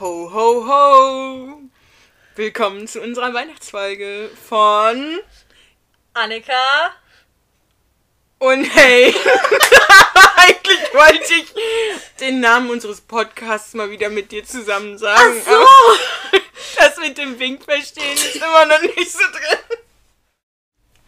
Ho, 0.00 0.30
ho, 0.32 0.66
ho! 0.66 1.60
Willkommen 2.34 2.88
zu 2.88 3.02
unserer 3.02 3.34
Weihnachtsfolge 3.34 4.30
von 4.48 5.20
Annika. 6.14 6.94
und 8.38 8.64
hey. 8.64 9.14
Eigentlich 10.36 10.94
wollte 10.94 11.34
ich 11.34 11.54
den 12.20 12.40
Namen 12.40 12.70
unseres 12.70 13.02
Podcasts 13.02 13.74
mal 13.74 13.90
wieder 13.90 14.08
mit 14.08 14.32
dir 14.32 14.44
zusammen 14.44 14.96
sagen. 14.96 15.42
Ach 15.46 15.52
so. 15.52 16.38
Das 16.76 16.96
mit 16.96 17.18
dem 17.18 17.38
Wink 17.38 17.62
verstehen 17.64 18.14
ist 18.14 18.36
immer 18.36 18.64
noch 18.64 18.80
nicht 18.80 19.12
so 19.12 19.18
drin. 19.18 19.78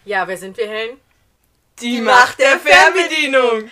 Ja, 0.04 0.28
wer 0.28 0.36
sind 0.36 0.56
wir, 0.58 0.68
Helen? 0.68 1.00
Die 1.80 2.00
Macht 2.00 2.38
der 2.38 2.60
Fernbedienung. 2.60 3.70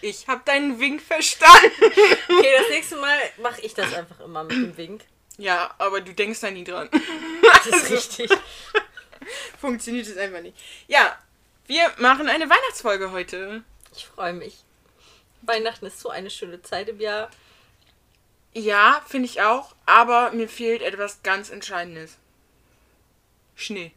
Ich 0.00 0.28
hab 0.28 0.44
deinen 0.44 0.78
Wink 0.80 1.02
verstanden. 1.02 1.72
Okay, 2.30 2.54
das 2.58 2.68
nächste 2.70 2.96
Mal 2.96 3.18
mache 3.42 3.60
ich 3.62 3.74
das 3.74 3.92
einfach 3.94 4.20
immer 4.20 4.44
mit 4.44 4.52
dem 4.52 4.76
Wink. 4.76 5.04
Ja, 5.38 5.74
aber 5.78 6.00
du 6.00 6.12
denkst 6.14 6.40
da 6.40 6.50
nie 6.50 6.64
dran. 6.64 6.88
Das 7.42 7.66
ist 7.66 7.72
Also, 7.74 7.94
richtig. 7.94 8.30
Funktioniert 9.60 10.06
es 10.06 10.16
einfach 10.16 10.40
nicht. 10.40 10.56
Ja, 10.86 11.18
wir 11.66 11.92
machen 11.98 12.28
eine 12.28 12.48
Weihnachtsfolge 12.48 13.10
heute. 13.10 13.62
Ich 13.96 14.06
freue 14.06 14.32
mich. 14.34 14.58
Weihnachten 15.42 15.86
ist 15.86 16.00
so 16.00 16.10
eine 16.10 16.30
schöne 16.30 16.62
Zeit 16.62 16.88
im 16.88 17.00
Jahr. 17.00 17.30
Ja, 18.54 19.02
finde 19.06 19.26
ich 19.26 19.42
auch, 19.42 19.74
aber 19.86 20.30
mir 20.32 20.48
fehlt 20.48 20.82
etwas 20.82 21.22
ganz 21.22 21.50
Entscheidendes. 21.50 22.16
Schnee. 23.56 23.92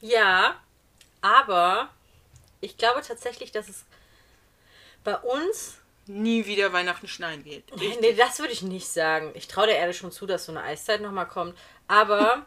Ja, 0.00 0.60
aber 1.20 1.90
ich 2.60 2.76
glaube 2.76 3.02
tatsächlich, 3.02 3.52
dass 3.52 3.68
es 3.68 3.84
bei 5.08 5.16
uns. 5.16 5.78
Nie 6.06 6.46
wieder 6.46 6.72
Weihnachten 6.72 7.08
schneien 7.08 7.44
wird. 7.44 7.64
Nee, 7.76 8.14
das 8.14 8.38
würde 8.38 8.52
ich 8.52 8.62
nicht 8.62 8.88
sagen. 8.88 9.30
Ich 9.34 9.46
traue 9.48 9.66
der 9.66 9.78
Erde 9.78 9.92
schon 9.94 10.12
zu, 10.12 10.26
dass 10.26 10.44
so 10.46 10.52
eine 10.52 10.62
Eiszeit 10.62 11.00
nochmal 11.00 11.28
kommt. 11.28 11.56
Aber 11.86 12.46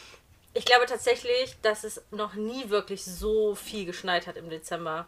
ich 0.54 0.64
glaube 0.64 0.86
tatsächlich, 0.86 1.56
dass 1.62 1.84
es 1.84 2.02
noch 2.10 2.34
nie 2.34 2.68
wirklich 2.70 3.04
so 3.04 3.54
viel 3.54 3.84
geschneit 3.86 4.26
hat 4.26 4.36
im 4.36 4.48
Dezember. 4.50 5.06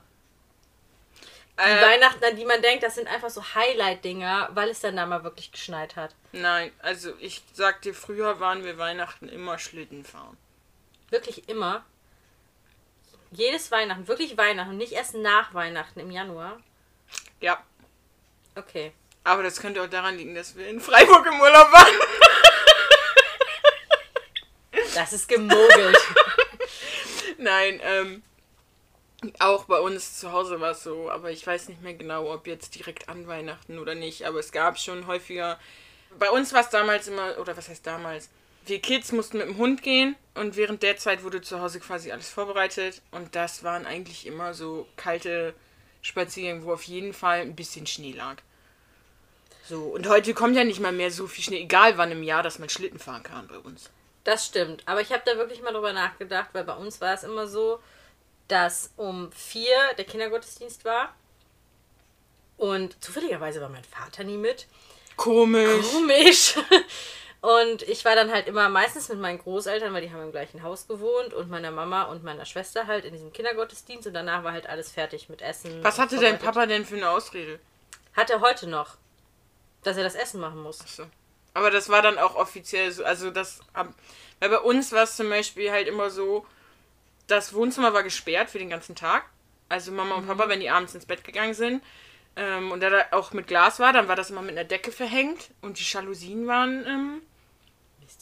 Die 1.58 1.62
Äh, 1.62 1.82
Weihnachten, 1.82 2.24
an 2.24 2.36
die 2.36 2.46
man 2.46 2.62
denkt, 2.62 2.82
das 2.82 2.94
sind 2.94 3.06
einfach 3.06 3.28
so 3.28 3.42
Highlight-Dinger, 3.54 4.50
weil 4.54 4.70
es 4.70 4.80
dann 4.80 4.96
da 4.96 5.04
mal 5.04 5.24
wirklich 5.24 5.52
geschneit 5.52 5.96
hat. 5.96 6.14
nein, 6.32 6.72
also 6.80 7.12
ich 7.18 7.42
sag 7.52 7.82
dir, 7.82 7.92
früher 7.94 8.40
waren 8.40 8.64
wir 8.64 8.78
Weihnachten 8.78 9.28
immer 9.28 9.58
Schlitten 9.58 10.04
fahren. 10.04 10.38
Wirklich 11.10 11.48
immer. 11.50 11.84
Jedes 13.30 13.70
Weihnachten, 13.70 14.08
wirklich 14.08 14.38
Weihnachten, 14.38 14.76
nicht 14.78 14.92
erst 14.92 15.14
nach 15.14 15.52
Weihnachten 15.52 16.00
im 16.00 16.10
Januar. 16.10 16.58
Ja, 17.40 17.62
Okay. 18.56 18.92
aber 19.24 19.42
das 19.42 19.60
könnte 19.60 19.82
auch 19.82 19.88
daran 19.88 20.16
liegen, 20.16 20.34
dass 20.34 20.56
wir 20.56 20.68
in 20.68 20.80
Freiburg 20.80 21.26
im 21.26 21.40
Urlaub 21.40 21.72
waren. 21.72 21.94
Das 24.94 25.12
ist 25.12 25.28
gemogelt. 25.28 25.96
Nein, 27.38 27.80
ähm, 27.82 28.22
auch 29.38 29.64
bei 29.64 29.78
uns 29.78 30.18
zu 30.18 30.32
Hause 30.32 30.60
war 30.60 30.72
es 30.72 30.82
so, 30.82 31.10
aber 31.10 31.30
ich 31.30 31.46
weiß 31.46 31.68
nicht 31.68 31.82
mehr 31.82 31.94
genau, 31.94 32.32
ob 32.32 32.46
jetzt 32.46 32.74
direkt 32.74 33.08
an 33.08 33.26
Weihnachten 33.26 33.78
oder 33.78 33.94
nicht, 33.94 34.26
aber 34.26 34.40
es 34.40 34.50
gab 34.52 34.78
schon 34.78 35.06
häufiger. 35.06 35.58
Bei 36.18 36.30
uns 36.30 36.52
war 36.52 36.62
es 36.62 36.70
damals 36.70 37.06
immer, 37.08 37.38
oder 37.38 37.56
was 37.56 37.68
heißt 37.68 37.86
damals? 37.86 38.30
Wir 38.66 38.80
Kids 38.80 39.12
mussten 39.12 39.38
mit 39.38 39.46
dem 39.46 39.58
Hund 39.58 39.82
gehen 39.82 40.16
und 40.34 40.56
während 40.56 40.82
der 40.82 40.96
Zeit 40.96 41.22
wurde 41.22 41.40
zu 41.40 41.60
Hause 41.60 41.78
quasi 41.80 42.10
alles 42.12 42.28
vorbereitet 42.28 43.00
und 43.10 43.34
das 43.36 43.62
waren 43.62 43.86
eigentlich 43.86 44.26
immer 44.26 44.54
so 44.54 44.86
kalte 44.96 45.54
Spaziergänge, 46.02 46.64
wo 46.64 46.72
auf 46.72 46.82
jeden 46.84 47.12
Fall 47.12 47.40
ein 47.40 47.56
bisschen 47.56 47.86
Schnee 47.86 48.12
lag. 48.12 48.36
So, 49.68 49.84
und 49.84 50.08
heute 50.08 50.34
kommt 50.34 50.56
ja 50.56 50.64
nicht 50.64 50.80
mal 50.80 50.92
mehr 50.92 51.10
so 51.10 51.26
viel 51.26 51.44
Schnee, 51.44 51.60
egal 51.60 51.96
wann 51.96 52.10
im 52.10 52.22
Jahr, 52.22 52.42
dass 52.42 52.58
man 52.58 52.68
Schlitten 52.68 52.98
fahren 52.98 53.22
kann 53.22 53.46
bei 53.46 53.58
uns. 53.58 53.90
Das 54.24 54.46
stimmt. 54.46 54.82
Aber 54.86 55.00
ich 55.00 55.12
habe 55.12 55.22
da 55.24 55.36
wirklich 55.36 55.62
mal 55.62 55.72
drüber 55.72 55.92
nachgedacht, 55.92 56.48
weil 56.52 56.64
bei 56.64 56.74
uns 56.74 57.00
war 57.00 57.14
es 57.14 57.22
immer 57.22 57.46
so, 57.46 57.80
dass 58.48 58.90
um 58.96 59.30
vier 59.32 59.76
der 59.96 60.04
Kindergottesdienst 60.04 60.84
war. 60.84 61.14
Und 62.56 63.02
zufälligerweise 63.02 63.60
war 63.60 63.68
mein 63.68 63.84
Vater 63.84 64.24
nie 64.24 64.36
mit. 64.36 64.66
Komisch. 65.16 65.86
Komisch. 65.92 66.54
Und 67.40 67.82
ich 67.82 68.04
war 68.04 68.14
dann 68.14 68.30
halt 68.30 68.48
immer 68.48 68.68
meistens 68.68 69.08
mit 69.08 69.18
meinen 69.18 69.38
Großeltern, 69.38 69.94
weil 69.94 70.02
die 70.02 70.12
haben 70.12 70.22
im 70.22 70.32
gleichen 70.32 70.62
Haus 70.62 70.86
gewohnt 70.86 71.32
und 71.32 71.48
meiner 71.48 71.70
Mama 71.70 72.02
und 72.02 72.22
meiner 72.22 72.44
Schwester 72.44 72.86
halt 72.86 73.06
in 73.06 73.14
diesem 73.14 73.32
Kindergottesdienst 73.32 74.06
und 74.06 74.12
danach 74.12 74.44
war 74.44 74.52
halt 74.52 74.68
alles 74.68 74.92
fertig 74.92 75.30
mit 75.30 75.40
Essen. 75.40 75.82
Was 75.82 75.98
hatte 75.98 76.18
dein. 76.18 76.38
Papa 76.38 76.66
denn 76.66 76.84
für 76.84 76.96
eine 76.96 77.08
Ausrede? 77.08 77.58
Hat 78.14 78.28
er 78.28 78.40
heute 78.40 78.68
noch, 78.68 78.96
dass 79.82 79.96
er 79.96 80.04
das 80.04 80.14
Essen 80.14 80.40
machen 80.40 80.62
muss. 80.62 80.78
So. 80.86 81.06
Aber 81.54 81.70
das 81.70 81.88
war 81.88 82.02
dann 82.02 82.18
auch 82.18 82.36
offiziell 82.36 82.92
so, 82.92 83.04
also 83.04 83.30
das, 83.30 83.60
weil 84.38 84.50
bei 84.50 84.58
uns 84.58 84.92
war 84.92 85.04
es 85.04 85.16
zum 85.16 85.30
Beispiel 85.30 85.70
halt 85.70 85.88
immer 85.88 86.10
so, 86.10 86.46
das 87.26 87.54
Wohnzimmer 87.54 87.94
war 87.94 88.02
gesperrt 88.02 88.50
für 88.50 88.58
den 88.58 88.70
ganzen 88.70 88.94
Tag. 88.94 89.24
Also 89.68 89.92
Mama 89.92 90.16
und 90.16 90.26
Papa, 90.26 90.48
wenn 90.48 90.60
die 90.60 90.68
abends 90.68 90.94
ins 90.94 91.06
Bett 91.06 91.24
gegangen 91.24 91.54
sind 91.54 91.82
ähm, 92.36 92.72
und 92.72 92.80
da 92.80 92.90
da 92.90 93.04
auch 93.12 93.32
mit 93.32 93.46
Glas 93.46 93.78
war, 93.78 93.92
dann 93.92 94.08
war 94.08 94.16
das 94.16 94.30
immer 94.30 94.42
mit 94.42 94.50
einer 94.50 94.64
Decke 94.64 94.92
verhängt 94.92 95.50
und 95.62 95.78
die 95.78 95.84
Jalousien 95.84 96.46
waren, 96.46 96.84
ähm, 96.86 97.22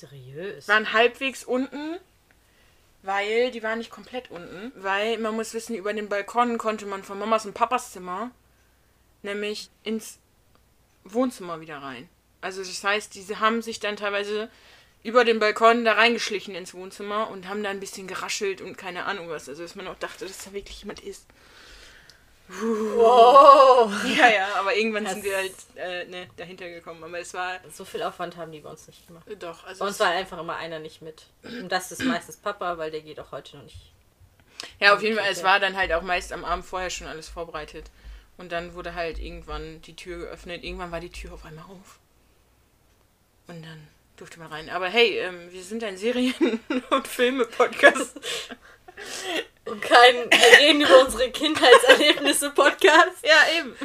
Mysteriös. 0.01 0.69
waren 0.69 0.93
halbwegs 0.93 1.45
unten, 1.45 1.99
weil 3.03 3.51
die 3.51 3.63
waren 3.63 3.79
nicht 3.79 3.91
komplett 3.91 4.31
unten, 4.31 4.73
weil 4.77 5.19
man 5.19 5.35
muss 5.35 5.55
wissen, 5.55 5.75
über 5.75 5.93
den 5.93 6.09
Balkon 6.09 6.59
konnte 6.59 6.87
man 6.87 7.03
von 7.03 7.19
Mamas 7.19 7.47
und 7.47 7.55
Papas 7.55 7.93
Zimmer 7.93 8.31
nämlich 9.23 9.71
ins 9.83 10.19
Wohnzimmer 11.05 11.61
wieder 11.61 11.79
rein. 11.79 12.09
Also 12.41 12.63
das 12.63 12.85
heißt, 12.85 13.15
diese 13.15 13.41
haben 13.41 13.63
sich 13.63 13.81
dann 13.81 13.97
teilweise 13.97 14.49
über 15.03 15.25
den 15.25 15.39
Balkon 15.39 15.85
da 15.85 15.95
reingeschlichen 15.95 16.55
ins 16.55 16.75
Wohnzimmer 16.75 17.31
und 17.31 17.49
haben 17.49 17.63
da 17.63 17.71
ein 17.71 17.81
bisschen 17.81 18.07
geraschelt 18.07 18.61
und 18.61 18.77
keine 18.77 19.07
Ahnung 19.07 19.29
was. 19.29 19.49
Also 19.49 19.63
dass 19.63 19.75
man 19.75 19.89
auch 19.89 19.99
dachte, 19.99 20.27
dass 20.27 20.45
da 20.45 20.53
wirklich 20.53 20.81
jemand 20.81 21.01
ist. 21.01 21.27
Wow. 22.49 23.93
Ja, 24.17 24.29
ja, 24.29 24.49
aber 24.57 24.75
irgendwann 24.75 25.05
Das- 25.05 25.15
sind 25.15 25.25
wir 25.25 25.37
halt 25.37 25.53
äh, 25.77 26.05
ne, 26.07 26.29
dahinter 26.37 26.69
gekommen. 26.69 27.03
Aber 27.05 27.19
es 27.19 27.35
war 27.35 27.59
So 27.71 27.85
viel 27.85 28.03
Aufwand 28.03 28.37
haben 28.37 28.53
die 28.53 28.61
bei 28.61 28.71
uns 28.71 28.87
nicht 28.87 29.07
gemacht. 29.07 29.27
doch, 29.39 29.65
also 29.65 29.81
Bei 29.81 29.87
uns 29.87 29.97
es- 29.97 30.01
war 30.01 30.09
einfach 30.11 30.39
immer 30.39 30.57
einer 30.57 30.79
nicht 30.79 31.03
mit. 31.03 31.27
Und 31.45 31.69
das 31.71 31.93
ist 31.93 32.03
meistens 32.05 32.37
Papa, 32.39 32.79
weil 32.79 32.91
der 32.91 33.01
geht 33.03 33.21
auch 33.21 33.33
heute 33.33 33.57
noch 33.59 33.65
nicht. 33.65 33.93
Ja, 34.81 34.95
auf 34.95 35.03
jeden 35.03 35.17
Fall, 35.17 35.29
es 35.31 35.43
war 35.45 35.61
dann 35.61 35.77
halt 35.77 35.93
auch 35.93 36.03
meist 36.03 36.33
am 36.33 36.45
Abend 36.45 36.65
vorher 36.65 36.91
schon 36.91 37.07
alles 37.07 37.29
vorbereitet. 37.29 37.91
Und 38.39 38.51
dann 38.53 38.75
wurde 38.75 38.95
halt 38.95 39.19
irgendwann 39.19 39.83
die 39.83 39.95
Tür 39.97 40.19
geöffnet. 40.19 40.65
Irgendwann 40.65 40.91
war 40.93 41.01
die 41.01 41.11
Tür 41.11 41.33
auf 41.35 41.45
einmal 41.45 41.65
auf. 41.65 41.99
Und 43.47 43.63
dann 43.65 43.89
durfte 44.17 44.39
man 44.41 44.49
rein. 44.53 44.69
Aber 44.71 44.89
hey, 44.89 45.19
ähm, 45.19 45.51
wir 45.53 45.63
sind 45.63 45.83
ein 45.85 45.97
Serien- 45.97 46.61
und 46.91 47.07
Filme-Podcast. 47.09 48.19
Und 49.71 49.81
kein, 49.83 50.15
wir 50.31 50.59
reden 50.59 50.81
über 50.81 51.01
unsere 51.01 51.31
Kindheitserlebnisse-Podcast. 51.31 53.17
ja, 53.25 53.59
eben. 53.59 53.77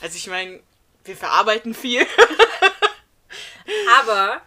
Also 0.00 0.16
ich 0.16 0.26
meine, 0.26 0.60
wir 1.04 1.16
verarbeiten 1.16 1.74
viel. 1.74 2.06
Aber 4.00 4.42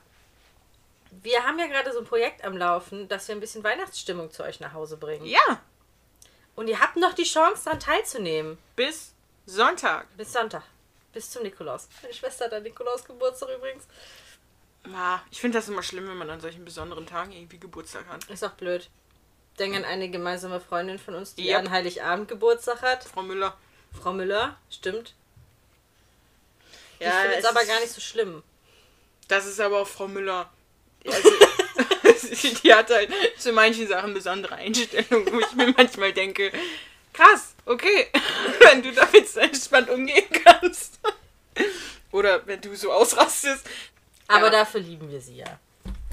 wir 1.09 1.43
haben 1.43 1.59
ja 1.59 1.67
gerade 1.67 1.93
so 1.93 1.99
ein 1.99 2.05
Projekt 2.05 2.43
am 2.43 2.57
Laufen, 2.57 3.07
dass 3.07 3.27
wir 3.27 3.35
ein 3.35 3.39
bisschen 3.39 3.63
Weihnachtsstimmung 3.63 4.31
zu 4.31 4.43
euch 4.43 4.59
nach 4.59 4.73
Hause 4.73 4.97
bringen. 4.97 5.25
Ja, 5.25 5.61
Und 6.55 6.67
ihr 6.67 6.79
habt 6.79 6.97
noch 6.97 7.13
die 7.13 7.23
Chance, 7.23 7.63
daran 7.65 7.79
teilzunehmen. 7.79 8.57
bis 8.75 9.13
Sonntag. 9.45 10.07
Bis 10.17 10.33
Sonntag. 10.33 10.63
Bis 11.13 11.29
zum 11.29 11.43
Nikolaus. 11.43 11.87
Meine 12.01 12.13
Schwester 12.13 12.45
hat 12.45 12.53
an 12.53 12.63
Nikolaus 12.63 13.03
Geburtstag 13.05 13.49
übrigens. 13.55 13.85
Ah, 14.93 15.19
ich 15.31 15.39
finde 15.39 15.57
das 15.59 15.69
immer 15.69 15.83
schlimm, 15.83 16.07
wenn 16.07 16.17
man 16.17 16.29
an 16.29 16.41
solchen 16.41 16.65
besonderen 16.65 17.05
Tagen 17.05 17.31
irgendwie 17.31 17.59
Geburtstag 17.59 18.05
hat. 18.07 18.25
Ist 18.29 18.43
auch 18.43 18.51
blöd. 18.51 18.89
Denk 19.59 19.75
an 19.75 19.85
eine 19.85 20.09
gemeinsame 20.09 20.59
Freundin 20.59 20.97
von 20.99 21.13
uns, 21.15 21.35
die 21.35 21.47
Yep. 21.47 21.59
an 21.59 21.69
Heiligabend 21.71 22.27
Geburtstag 22.27 22.81
hat. 22.81 23.03
Frau 23.03 23.21
Müller. 23.21 23.55
Frau 24.01 24.11
Müller, 24.13 24.57
stimmt. 24.71 25.13
Ja, 26.99 27.09
ich 27.09 27.15
finde 27.15 27.37
es 27.37 27.45
aber 27.45 27.65
gar 27.65 27.79
nicht 27.79 27.91
so 27.91 28.01
schlimm. 28.01 28.43
Das 29.27 29.45
ist 29.45 29.59
aber 29.59 29.81
auch 29.81 29.87
Frau 29.87 30.07
Müller. 30.07 30.49
Also, 31.05 31.29
die 32.63 32.73
hat 32.73 32.89
halt 32.89 33.11
zu 33.37 33.51
manchen 33.51 33.87
Sachen 33.87 34.13
besondere 34.13 34.55
Einstellungen, 34.55 35.31
wo 35.31 35.39
ich 35.39 35.51
mir 35.53 35.73
manchmal 35.77 36.13
denke, 36.13 36.51
krass, 37.11 37.53
okay, 37.65 38.07
wenn 38.61 38.81
du 38.81 38.91
damit 38.91 39.29
so 39.29 39.39
entspannt 39.39 39.89
umgehen 39.89 40.25
kannst. 40.45 40.99
Oder 42.11 42.45
wenn 42.47 42.61
du 42.61 42.75
so 42.75 42.91
ausrastest. 42.91 43.67
Aber 44.27 44.45
Ja. 44.45 44.51
dafür 44.51 44.81
lieben 44.81 45.11
wir 45.11 45.21
sie 45.21 45.37
ja. 45.37 45.59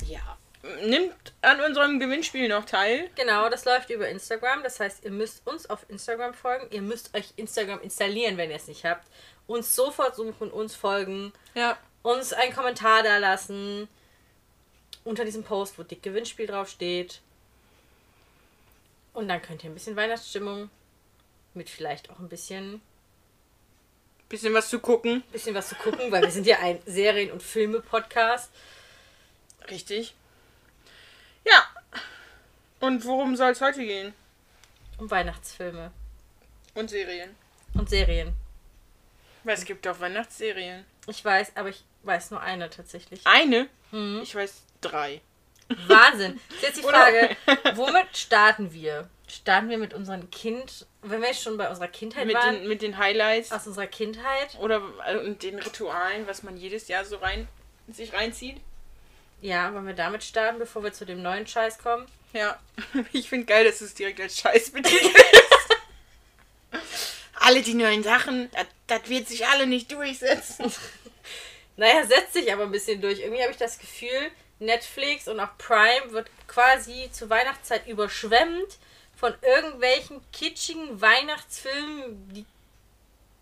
Ja. 0.06 0.37
Nimmt 0.83 1.33
an 1.41 1.61
unserem 1.61 1.99
Gewinnspiel 2.01 2.49
noch 2.49 2.67
teil. 2.67 3.09
Genau, 3.17 3.49
das 3.49 3.65
läuft 3.65 3.89
über 3.91 4.09
Instagram. 4.09 4.62
Das 4.62 4.79
heißt, 4.79 5.05
ihr 5.05 5.11
müsst 5.11 5.47
uns 5.47 5.69
auf 5.71 5.89
Instagram 5.89 6.35
folgen. 6.35 6.67
Ihr 6.71 6.83
müsst 6.83 7.15
euch 7.17 7.33
Instagram 7.37 7.81
installieren, 7.81 8.37
wenn 8.37 8.51
ihr 8.51 8.57
es 8.57 8.69
nicht 8.69 8.85
habt. 8.85 9.07
Uns 9.47 9.75
sofort 9.75 10.17
suchen, 10.17 10.51
uns 10.51 10.75
folgen, 10.75 11.33
Ja. 11.55 11.79
uns 12.03 12.33
einen 12.35 12.53
Kommentar 12.55 13.03
da 13.03 13.17
lassen. 13.19 13.89
Unter 15.03 15.25
diesem 15.25 15.45
Post, 15.45 15.79
wo 15.79 15.83
dick 15.83 16.03
Gewinnspiel 16.03 16.47
draufsteht. 16.47 17.21
Und 19.15 19.29
dann 19.29 19.41
könnt 19.41 19.65
ihr 19.65 19.71
ein 19.71 19.75
bisschen 19.75 19.97
Weihnachtsstimmung 19.97 20.69
mit 21.55 21.71
vielleicht 21.71 22.11
auch 22.11 22.19
ein 22.19 22.29
bisschen 22.29 22.81
Bisschen 24.29 24.55
was 24.55 24.69
zu 24.69 24.79
gucken. 24.79 25.25
Bisschen 25.33 25.56
was 25.56 25.71
zu 25.71 25.75
gucken, 25.75 26.13
weil 26.13 26.23
wir 26.23 26.31
sind 26.31 26.47
ja 26.47 26.59
ein 26.61 26.79
Serien- 26.87 27.33
und 27.33 27.43
Filme-Podcast. 27.43 28.53
Richtig. 29.69 30.15
Ja. 31.45 31.67
Und 32.81 33.05
worum 33.05 33.37
soll 33.37 33.51
es 33.53 33.61
heute 33.61 33.85
gehen? 33.85 34.15
Um 34.99 35.11
Weihnachtsfilme 35.11 35.91
Und 36.75 36.91
Serien. 36.91 37.35
und 37.75 37.89
Serien. 37.89 38.35
Weil 39.45 39.55
es 39.55 39.65
gibt 39.65 39.87
auch 39.89 40.01
Weihnachtsserien. 40.01 40.85
Ich 41.07 41.25
weiß, 41.25 41.57
aber 41.57 41.71
ich 41.71 41.83
weiß 42.03 42.31
nur 42.31 42.41
eine 42.43 42.69
tatsächlich. 42.71 43.23
Eine? 43.27 43.69
Mhm. 43.91 44.21
Ich 44.23 44.35
weiß 44.35 44.63
drei. 44.81 45.21
Wahnsinn. 45.87 46.41
Jetzt 46.61 46.79
die? 46.79 46.83
Frage, 46.83 47.37
womit 47.75 48.17
starten 48.17 48.73
wir? 48.73 49.09
Starten 49.29 49.69
wir 49.69 49.79
mit 49.79 49.95
unserem 49.95 50.29
Kind, 50.31 50.87
wenn 51.03 51.21
wir 51.21 51.29
jetzt 51.29 51.43
schon 51.43 51.57
bei 51.57 51.69
unserer 51.71 51.87
Kindheit 51.87 52.27
Mit 52.27 52.35
waren, 52.35 52.57
den, 52.57 52.69
mit 52.69 52.83
den 52.83 52.99
Highlights. 52.99 53.53
aus 53.53 53.67
unserer 53.69 53.87
Kindheit? 53.87 54.59
Oder 54.59 54.83
und 55.25 55.43
den 55.45 55.59
Ritualen, 55.61 56.27
was 56.27 56.43
man 56.43 56.57
jedes 56.57 56.89
Jahr 56.89 57.05
so 57.05 57.17
rein 57.19 57.47
sich 57.89 58.13
reinzieht. 58.13 58.61
Ja, 59.43 59.73
wollen 59.73 59.87
wir 59.87 59.95
damit 59.95 60.23
starten, 60.23 60.59
bevor 60.59 60.83
wir 60.83 60.93
zu 60.93 61.07
dem 61.07 61.23
neuen 61.23 61.47
Scheiß 61.47 61.79
kommen? 61.79 62.07
Ja. 62.33 62.59
Ich 63.13 63.29
finde 63.29 63.47
geil, 63.47 63.65
dass 63.65 63.81
es 63.81 63.95
direkt 63.95 64.21
als 64.21 64.39
Scheiß 64.39 64.71
betitelst. 64.71 65.17
alle 67.35 67.63
die 67.63 67.75
neuen 67.75 68.03
Sachen, 68.03 68.51
das, 68.53 68.67
das 68.87 69.09
wird 69.09 69.29
sich 69.29 69.47
alle 69.47 69.67
nicht 69.67 69.91
durchsetzen. 69.93 70.73
Naja, 71.77 72.05
setzt 72.05 72.35
sich 72.35 72.53
aber 72.53 72.65
ein 72.65 72.73
bisschen 72.73 73.01
durch. 73.01 73.21
Irgendwie 73.21 73.41
habe 73.41 73.53
ich 73.53 73.57
das 73.57 73.79
Gefühl, 73.79 74.31
Netflix 74.59 75.29
und 75.29 75.41
auch 75.41 75.57
Prime 75.57 76.13
wird 76.13 76.29
quasi 76.47 77.09
zur 77.11 77.31
Weihnachtszeit 77.31 77.87
überschwemmt 77.87 78.77
von 79.17 79.33
irgendwelchen 79.41 80.21
kitschigen 80.31 81.01
Weihnachtsfilmen, 81.01 82.35
die 82.35 82.45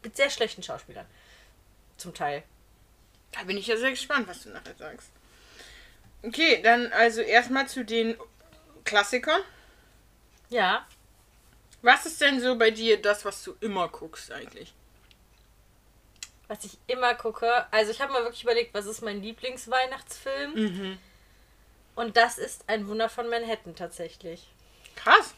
mit 0.05 0.17
sehr 0.17 0.31
schlechten 0.31 0.62
Schauspielern. 0.62 1.06
Zum 1.97 2.15
Teil. 2.15 2.45
Da 3.33 3.43
bin 3.43 3.56
ich 3.56 3.67
ja 3.67 3.77
sehr 3.77 3.91
gespannt, 3.91 4.29
was 4.29 4.45
du 4.45 4.50
nachher 4.50 4.77
sagst. 4.77 5.11
Okay, 6.23 6.61
dann 6.62 6.93
also 6.93 7.20
erstmal 7.20 7.69
zu 7.69 7.85
den 7.85 8.17
Klassikern. 8.85 9.41
Ja. 10.50 10.87
Was 11.82 12.06
ist 12.06 12.20
denn 12.20 12.41
so 12.41 12.56
bei 12.56 12.70
dir 12.70 13.00
das, 13.00 13.25
was 13.25 13.43
du 13.44 13.55
immer 13.61 13.88
guckst 13.88 14.32
eigentlich? 14.32 14.75
Was 16.49 16.65
ich 16.65 16.79
immer 16.87 17.15
gucke, 17.15 17.70
also 17.70 17.91
ich 17.93 18.00
habe 18.00 18.12
mal 18.12 18.23
wirklich 18.23 18.43
überlegt, 18.43 18.75
was 18.75 18.87
ist 18.87 19.03
mein 19.03 19.23
Lieblingsweihnachtsfilm? 19.23 20.55
Mhm. 20.55 20.99
Und 21.94 22.17
das 22.17 22.38
ist 22.38 22.64
ein 22.69 22.88
Wunder 22.88 23.09
von 23.09 23.29
Manhattan 23.29 23.76
tatsächlich. 23.76 24.47
Krass. 24.97 25.35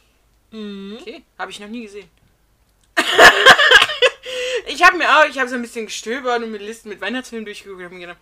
Mhm. 0.50 0.99
Okay, 1.00 1.25
habe 1.38 1.50
ich 1.50 1.61
noch 1.61 1.69
nie 1.69 1.83
gesehen. 1.83 2.09
ich 4.67 4.83
habe 4.85 4.97
mir 4.97 5.09
auch, 5.09 5.25
ich 5.25 5.38
habe 5.38 5.49
so 5.49 5.56
ein 5.56 5.62
bisschen 5.62 5.87
gestöbert 5.87 6.43
und 6.43 6.50
mit 6.50 6.62
Listen 6.62 6.88
mit 6.88 7.00
Weihnachtsfilmen 7.00 7.44
durchgeguckt 7.44 7.79
und 7.79 7.85
hab 7.85 7.93
mir 7.93 8.00
gedacht, 8.00 8.19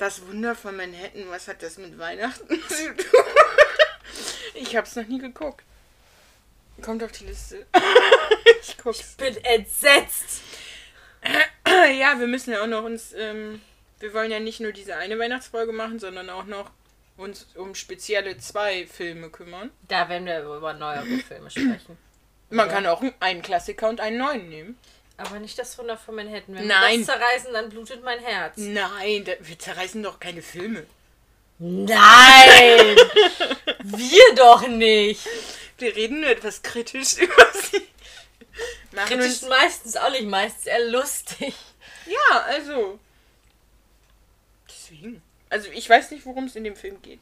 das 0.00 0.26
Wunder 0.26 0.54
von 0.54 0.76
Manhattan, 0.76 1.28
was 1.28 1.48
hat 1.48 1.62
das 1.62 1.78
mit 1.78 1.98
Weihnachten 1.98 2.48
zu 2.68 2.96
tun? 2.96 3.20
ich 4.54 4.76
habe 4.76 4.86
es 4.86 4.96
noch 4.96 5.06
nie 5.06 5.18
geguckt. 5.18 5.62
Kommt 6.82 7.02
auf 7.02 7.12
die 7.12 7.26
Liste. 7.26 7.66
ich 8.62 8.78
guck's. 8.78 9.14
Bin 9.16 9.36
entsetzt. 9.44 10.40
Ja, 11.66 12.18
wir 12.18 12.26
müssen 12.26 12.52
ja 12.52 12.62
auch 12.62 12.66
noch 12.66 12.84
uns, 12.84 13.12
ähm, 13.14 13.60
wir 13.98 14.14
wollen 14.14 14.30
ja 14.30 14.40
nicht 14.40 14.60
nur 14.60 14.72
diese 14.72 14.96
eine 14.96 15.18
Weihnachtsfolge 15.18 15.72
machen, 15.72 15.98
sondern 15.98 16.30
auch 16.30 16.44
noch 16.44 16.70
uns 17.18 17.46
um 17.54 17.74
spezielle 17.74 18.38
zwei 18.38 18.86
Filme 18.86 19.28
kümmern. 19.28 19.70
Da 19.88 20.08
werden 20.08 20.24
wir 20.24 20.40
über 20.42 20.72
neuere 20.72 21.04
Filme 21.18 21.50
sprechen. 21.50 21.98
Man 22.48 22.68
Ja. 22.68 22.72
kann 22.72 22.86
auch 22.86 23.02
einen 23.20 23.42
Klassiker 23.42 23.88
und 23.90 24.00
einen 24.00 24.16
neuen 24.16 24.48
nehmen. 24.48 24.78
Aber 25.20 25.38
nicht 25.38 25.58
das 25.58 25.76
Wunder 25.76 25.98
von 25.98 26.14
Manhattan. 26.14 26.54
Wenn 26.54 26.66
Nein. 26.66 27.00
wir 27.00 27.06
das 27.06 27.14
zerreißen, 27.14 27.52
dann 27.52 27.68
blutet 27.68 28.02
mein 28.02 28.20
Herz. 28.20 28.56
Nein, 28.56 29.26
wir 29.40 29.58
zerreißen 29.58 30.02
doch 30.02 30.18
keine 30.18 30.40
Filme. 30.40 30.86
Nein! 31.58 32.96
wir 33.84 34.34
doch 34.34 34.66
nicht! 34.66 35.20
Wir 35.76 35.94
reden 35.94 36.20
nur 36.22 36.30
etwas 36.30 36.62
kritisch 36.62 37.16
über 37.18 37.46
sie. 37.52 37.86
Machen 38.92 39.18
Kritisch 39.18 39.42
meistens 39.42 39.96
auch 39.96 40.10
nicht, 40.10 40.24
meistens 40.24 40.66
eher 40.66 40.88
lustig. 40.88 41.54
ja, 42.06 42.40
also. 42.44 42.98
Deswegen. 44.68 45.20
Also 45.50 45.68
ich 45.70 45.88
weiß 45.88 46.12
nicht, 46.12 46.24
worum 46.24 46.44
es 46.44 46.56
in 46.56 46.64
dem 46.64 46.76
Film 46.76 47.02
geht. 47.02 47.20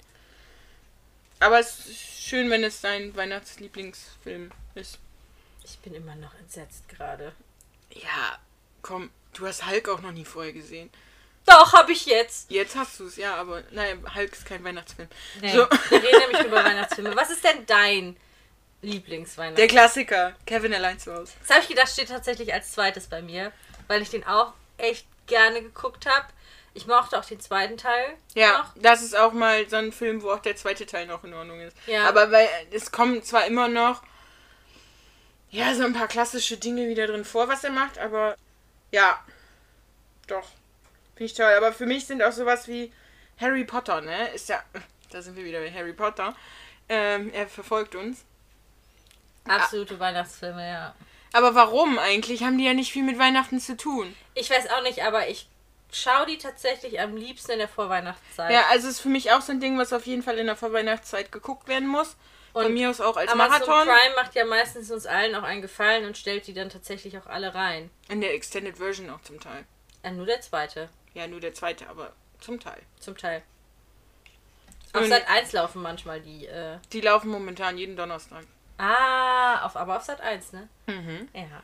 Aber 1.41 1.59
es 1.59 1.87
ist 1.87 1.99
schön, 1.99 2.49
wenn 2.51 2.63
es 2.63 2.81
dein 2.81 3.17
Weihnachtslieblingsfilm 3.17 4.53
ist. 4.77 4.99
Ich 5.65 5.79
bin 5.81 5.95
immer 5.95 6.15
noch 6.15 6.35
entsetzt 6.39 6.89
gerade. 6.89 7.33
Ja, 8.03 8.39
komm, 8.83 9.11
du 9.35 9.47
hast 9.47 9.67
Hulk 9.67 9.89
auch 9.89 10.01
noch 10.01 10.13
nie 10.13 10.25
vorher 10.25 10.53
gesehen. 10.53 10.91
Doch, 11.47 11.73
hab 11.73 11.89
ich 11.89 12.05
jetzt. 12.07 12.51
Jetzt 12.51 12.77
hast 12.77 13.01
du 13.01 13.07
es, 13.07 13.17
ja, 13.17 13.35
aber 13.37 13.63
nein, 13.71 14.05
Hulk 14.15 14.33
ist 14.33 14.45
kein 14.45 14.63
Weihnachtsfilm. 14.65 15.09
Nee, 15.41 15.53
So. 15.53 15.67
Wir 15.91 16.03
reden 16.03 16.19
nämlich 16.31 16.41
über 16.47 16.63
Weihnachtsfilme. 16.63 17.17
Was 17.17 17.31
ist 17.31 17.43
denn 17.43 17.65
dein 17.67 18.17
Lieblingsweihnachten? 18.83 19.57
Der 19.57 19.67
Klassiker, 19.67 20.35
Kevin 20.47 20.75
allein 20.75 20.99
zu 20.99 21.15
Hause. 21.15 21.33
Das 21.41 21.51
habe 21.51 21.63
ich 21.63 21.69
gedacht, 21.69 21.89
steht 21.89 22.09
tatsächlich 22.09 22.53
als 22.53 22.73
zweites 22.73 23.07
bei 23.07 23.23
mir, 23.23 23.53
weil 23.87 24.03
ich 24.03 24.11
den 24.11 24.27
auch 24.27 24.53
echt 24.77 25.07
gerne 25.27 25.63
geguckt 25.63 26.07
habe. 26.07 26.27
Ich 26.75 26.87
mochte 26.87 27.19
auch 27.19 27.25
den 27.25 27.41
zweiten 27.41 27.77
Teil. 27.77 28.15
Ja, 28.35 28.59
noch. 28.59 28.73
das 28.77 29.03
ist 29.03 29.17
auch 29.17 29.33
mal 29.33 29.69
so 29.69 29.77
ein 29.77 29.91
Film, 29.91 30.23
wo 30.23 30.31
auch 30.31 30.39
der 30.41 30.55
zweite 30.55 30.87
Teil 30.87 31.07
noch 31.07 31.25
in 31.25 31.35
Ordnung 31.35 31.61
ist. 31.61 31.77
Ja. 31.87 32.09
Aber 32.09 32.31
weil 32.31 32.49
es 32.71 32.93
kommen 32.93 33.23
zwar 33.23 33.47
immer 33.47 33.69
noch 33.69 34.03
ja 35.51 35.75
so 35.75 35.85
ein 35.85 35.95
paar 35.95 36.09
klassische 36.09 36.57
Dinge 36.57 36.89
wieder 36.89 37.07
drin 37.07 37.25
vor, 37.25 37.49
was 37.49 37.65
er 37.65 37.71
macht, 37.71 37.99
aber 37.99 38.37
ja, 38.91 39.19
doch. 40.27 40.49
Finde 41.15 41.25
ich 41.25 41.35
toll. 41.35 41.53
Aber 41.57 41.73
für 41.73 41.87
mich 41.87 42.07
sind 42.07 42.23
auch 42.23 42.33
sowas 42.33 42.69
wie 42.69 42.93
Harry 43.41 43.65
Potter, 43.65 44.01
ne? 44.01 44.29
Ist 44.31 44.49
ja, 44.49 44.63
da 45.11 45.23
sind 45.23 45.37
wir 45.37 45.45
wieder 45.45 45.61
bei 45.61 45.73
Harry 45.73 45.93
Potter. 45.93 46.35
Ähm, 46.89 47.33
er 47.33 47.49
verfolgt 47.49 47.95
uns. 47.95 48.25
Absolute 49.47 49.99
Weihnachtsfilme, 49.99 50.67
ja. 50.67 50.95
Aber 51.33 51.55
warum 51.55 51.99
eigentlich? 51.99 52.43
Haben 52.43 52.59
die 52.59 52.65
ja 52.65 52.75
nicht 52.75 52.93
viel 52.93 53.03
mit 53.03 53.19
Weihnachten 53.19 53.61
zu 53.61 53.77
tun. 53.77 54.15
Ich 54.35 54.51
weiß 54.51 54.71
auch 54.71 54.83
nicht, 54.83 55.03
aber 55.03 55.29
ich 55.29 55.49
schaue 55.93 56.27
die 56.27 56.39
tatsächlich 56.39 57.01
am 57.01 57.17
liebsten 57.17 57.53
in 57.53 57.59
der 57.59 57.69
Vorweihnachtszeit. 57.69 58.53
Ja, 58.53 58.65
also 58.71 58.89
ist 58.89 59.01
für 59.01 59.09
mich 59.09 59.33
auch 59.33 59.41
so 59.41 59.53
ein 59.53 59.61
Ding, 59.61 59.79
was 59.79 59.93
auf 59.93 60.07
jeden 60.07 60.23
Fall 60.23 60.39
in 60.39 60.47
der 60.47 60.57
Vorweihnachtszeit 60.57 61.33
geguckt 61.33 61.69
werden 61.69 61.89
muss. 61.89 62.17
Von 62.53 62.67
Und 62.67 62.75
mir 62.75 62.91
aus 62.91 63.01
auch 63.01 63.17
als 63.17 63.31
Amazon 63.31 63.67
Marathon. 63.69 63.87
Prime 63.89 64.15
macht 64.17 64.35
ja 64.35 64.45
meistens 64.45 64.91
uns 64.91 65.07
allen 65.07 65.35
auch 65.35 65.43
einen 65.43 65.63
Gefallen 65.63 66.05
und 66.07 66.17
stellt 66.19 66.47
die 66.47 66.55
dann 66.55 66.71
tatsächlich 66.71 67.17
auch 67.19 67.27
alle 67.27 67.55
rein. 67.55 67.91
In 68.09 68.21
der 68.21 68.35
Extended 68.35 68.77
Version 68.79 69.11
auch 69.11 69.21
zum 69.23 69.39
Teil. 69.41 69.65
Äh, 70.03 70.13
nur 70.13 70.27
der 70.27 70.41
zweite, 70.41 70.89
Ja, 71.15 71.27
nur 71.27 71.41
der 71.41 71.55
zweite, 71.55 71.89
aber 71.89 72.13
zum 72.41 72.59
Teil. 72.61 72.81
zum 73.01 73.17
Teil. 73.17 73.43
Auf 74.95 75.07
Sat 75.07 75.29
1 75.29 75.53
laufen 75.53 75.83
manchmal 75.83 76.21
die. 76.21 76.47
Äh, 76.47 76.79
Die 76.93 77.01
laufen 77.03 77.29
momentan 77.31 77.77
jeden 77.77 77.97
Donnerstag. 77.97 78.45
ah, 78.79 79.65
auf, 79.67 79.77
aber 79.77 79.97
auf 79.99 80.03
Sat 80.05 80.21
1, 80.23 80.53
ne? 80.53 80.69
Mhm. 80.87 81.29
Ja. 81.35 81.63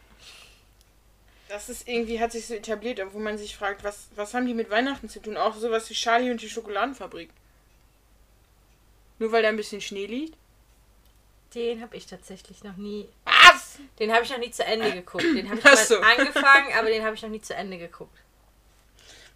Das 1.49 1.69
ist 1.69 1.89
irgendwie, 1.89 2.21
hat 2.21 2.33
sich 2.33 2.47
so 2.47 2.55
etabliert, 2.55 3.01
wo 3.13 3.19
man 3.19 3.39
sich 3.39 3.57
fragt, 3.57 3.83
was, 3.85 4.09
was 4.17 4.35
haben 4.35 4.47
die 4.47 4.55
mit 4.55 4.71
Weihnachten 4.71 5.09
zu 5.09 5.21
tun? 5.21 5.37
Auch 5.37 5.55
sowas 5.55 5.89
wie 5.89 5.95
Charlie 5.95 6.31
und 6.31 6.43
die 6.43 6.51
Schokoladenfabrik. 6.51 7.31
Nur 9.19 9.31
weil 9.33 9.43
da 9.43 9.49
ein 9.49 9.57
bisschen 9.57 9.81
Schnee 9.81 10.07
liegt? 10.07 10.37
Den 11.55 11.81
habe 11.81 11.97
ich 11.97 12.07
tatsächlich 12.07 12.65
noch 12.65 12.77
nie. 12.77 13.09
Was? 13.25 13.79
Den 13.99 14.13
habe 14.13 14.25
ich 14.25 14.31
noch 14.31 14.39
nie 14.39 14.51
zu 14.51 14.65
Ende 14.65 14.93
geguckt. 14.93 15.25
Den 15.25 15.49
habe 15.49 15.59
ich 15.59 15.65
mal 15.65 15.77
so. 15.77 16.01
angefangen, 16.01 16.73
aber 16.77 16.89
den 16.89 17.05
habe 17.05 17.15
ich 17.15 17.23
noch 17.23 17.29
nie 17.29 17.41
zu 17.41 17.55
Ende 17.55 17.79
geguckt. 17.79 18.19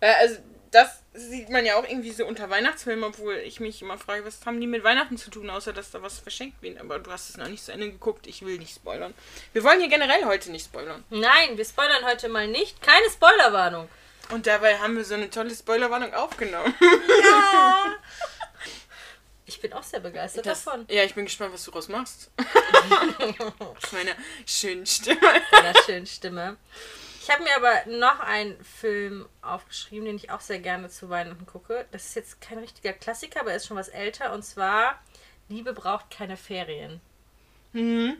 Also, 0.00 0.38
das 0.70 1.02
sieht 1.14 1.48
man 1.48 1.64
ja 1.64 1.76
auch 1.76 1.84
irgendwie 1.84 2.10
so 2.10 2.26
unter 2.26 2.50
Weihnachtsfilmen, 2.50 3.04
obwohl 3.04 3.36
ich 3.36 3.60
mich 3.60 3.82
immer 3.82 3.98
frage, 3.98 4.24
was 4.24 4.44
haben 4.44 4.60
die 4.60 4.66
mit 4.66 4.84
Weihnachten 4.84 5.16
zu 5.16 5.30
tun, 5.30 5.48
außer 5.50 5.72
dass 5.72 5.90
da 5.90 6.02
was 6.02 6.18
verschenkt 6.18 6.60
wird. 6.62 6.78
Aber 6.78 6.98
du 6.98 7.10
hast 7.10 7.30
es 7.30 7.36
noch 7.36 7.48
nicht 7.48 7.64
zu 7.64 7.72
Ende 7.72 7.90
geguckt, 7.90 8.26
ich 8.26 8.44
will 8.44 8.58
nicht 8.58 8.74
spoilern. 8.74 9.14
Wir 9.52 9.64
wollen 9.64 9.80
hier 9.80 9.88
generell 9.88 10.24
heute 10.24 10.50
nicht 10.50 10.66
spoilern. 10.66 11.04
Nein, 11.10 11.56
wir 11.56 11.64
spoilern 11.64 12.04
heute 12.04 12.28
mal 12.28 12.48
nicht. 12.48 12.82
Keine 12.82 13.08
Spoilerwarnung. 13.10 13.88
Und 14.30 14.46
dabei 14.46 14.78
haben 14.78 14.96
wir 14.96 15.04
so 15.04 15.14
eine 15.14 15.30
tolle 15.30 15.54
Spoilerwarnung 15.54 16.12
aufgenommen. 16.14 16.74
Ja. 16.80 17.94
Ich 19.48 19.60
bin 19.62 19.72
auch 19.72 19.82
sehr 19.82 20.00
begeistert 20.00 20.44
Das, 20.44 20.62
davon. 20.64 20.84
ja, 20.90 21.04
ich 21.04 21.14
bin 21.14 21.24
gespannt, 21.24 21.54
was 21.54 21.64
du 21.64 21.70
daraus 21.70 21.88
machst. 21.88 22.30
Mit 23.18 23.92
meiner 23.92 24.14
schönen 24.46 24.84
Stimme. 24.86 25.20
Mit 25.22 25.64
einer 25.64 25.82
schönen 25.84 26.06
Stimme. 26.06 26.56
Ich 27.22 27.30
habe 27.30 27.42
mir 27.42 27.56
aber 27.56 27.86
noch 27.90 28.20
einen 28.20 28.62
Film 28.62 29.26
aufgeschrieben, 29.40 30.04
den 30.04 30.16
ich 30.16 30.30
auch 30.30 30.40
sehr 30.42 30.58
gerne 30.60 30.90
zu 30.90 31.08
Weihnachten 31.08 31.46
gucke. 31.46 31.86
Das 31.92 32.04
ist 32.06 32.14
jetzt 32.16 32.40
kein 32.42 32.58
richtiger 32.58 32.92
Klassiker, 32.92 33.40
aber 33.40 33.50
er 33.50 33.56
ist 33.56 33.66
schon 33.66 33.76
was 33.78 33.88
älter. 33.88 34.32
Und 34.34 34.42
zwar 34.44 35.02
Liebe 35.48 35.72
braucht 35.72 36.10
keine 36.10 36.36
Ferien. 36.36 37.00
Mhm. 37.72 38.16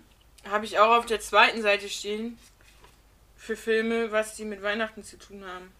Habe 0.48 0.64
ich 0.64 0.78
auch 0.78 0.96
auf 0.96 1.06
der 1.06 1.20
zweiten 1.20 1.60
Seite 1.60 1.88
stehen. 1.90 2.38
Für 3.36 3.54
Filme, 3.56 4.12
was 4.12 4.34
die 4.34 4.44
mit 4.46 4.62
Weihnachten 4.62 5.04
zu 5.04 5.18
tun 5.18 5.44
haben. 5.44 5.72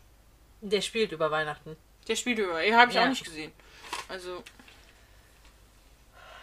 Der 0.60 0.82
spielt 0.82 1.12
über 1.12 1.30
Weihnachten. 1.30 1.76
Der 2.06 2.16
spielt 2.16 2.38
über. 2.38 2.62
Ja, 2.62 2.76
habe 2.78 2.90
ich 2.90 2.96
Ja. 2.96 3.04
auch 3.04 3.08
nicht 3.08 3.24
gesehen. 3.24 3.52
Also, 4.08 4.42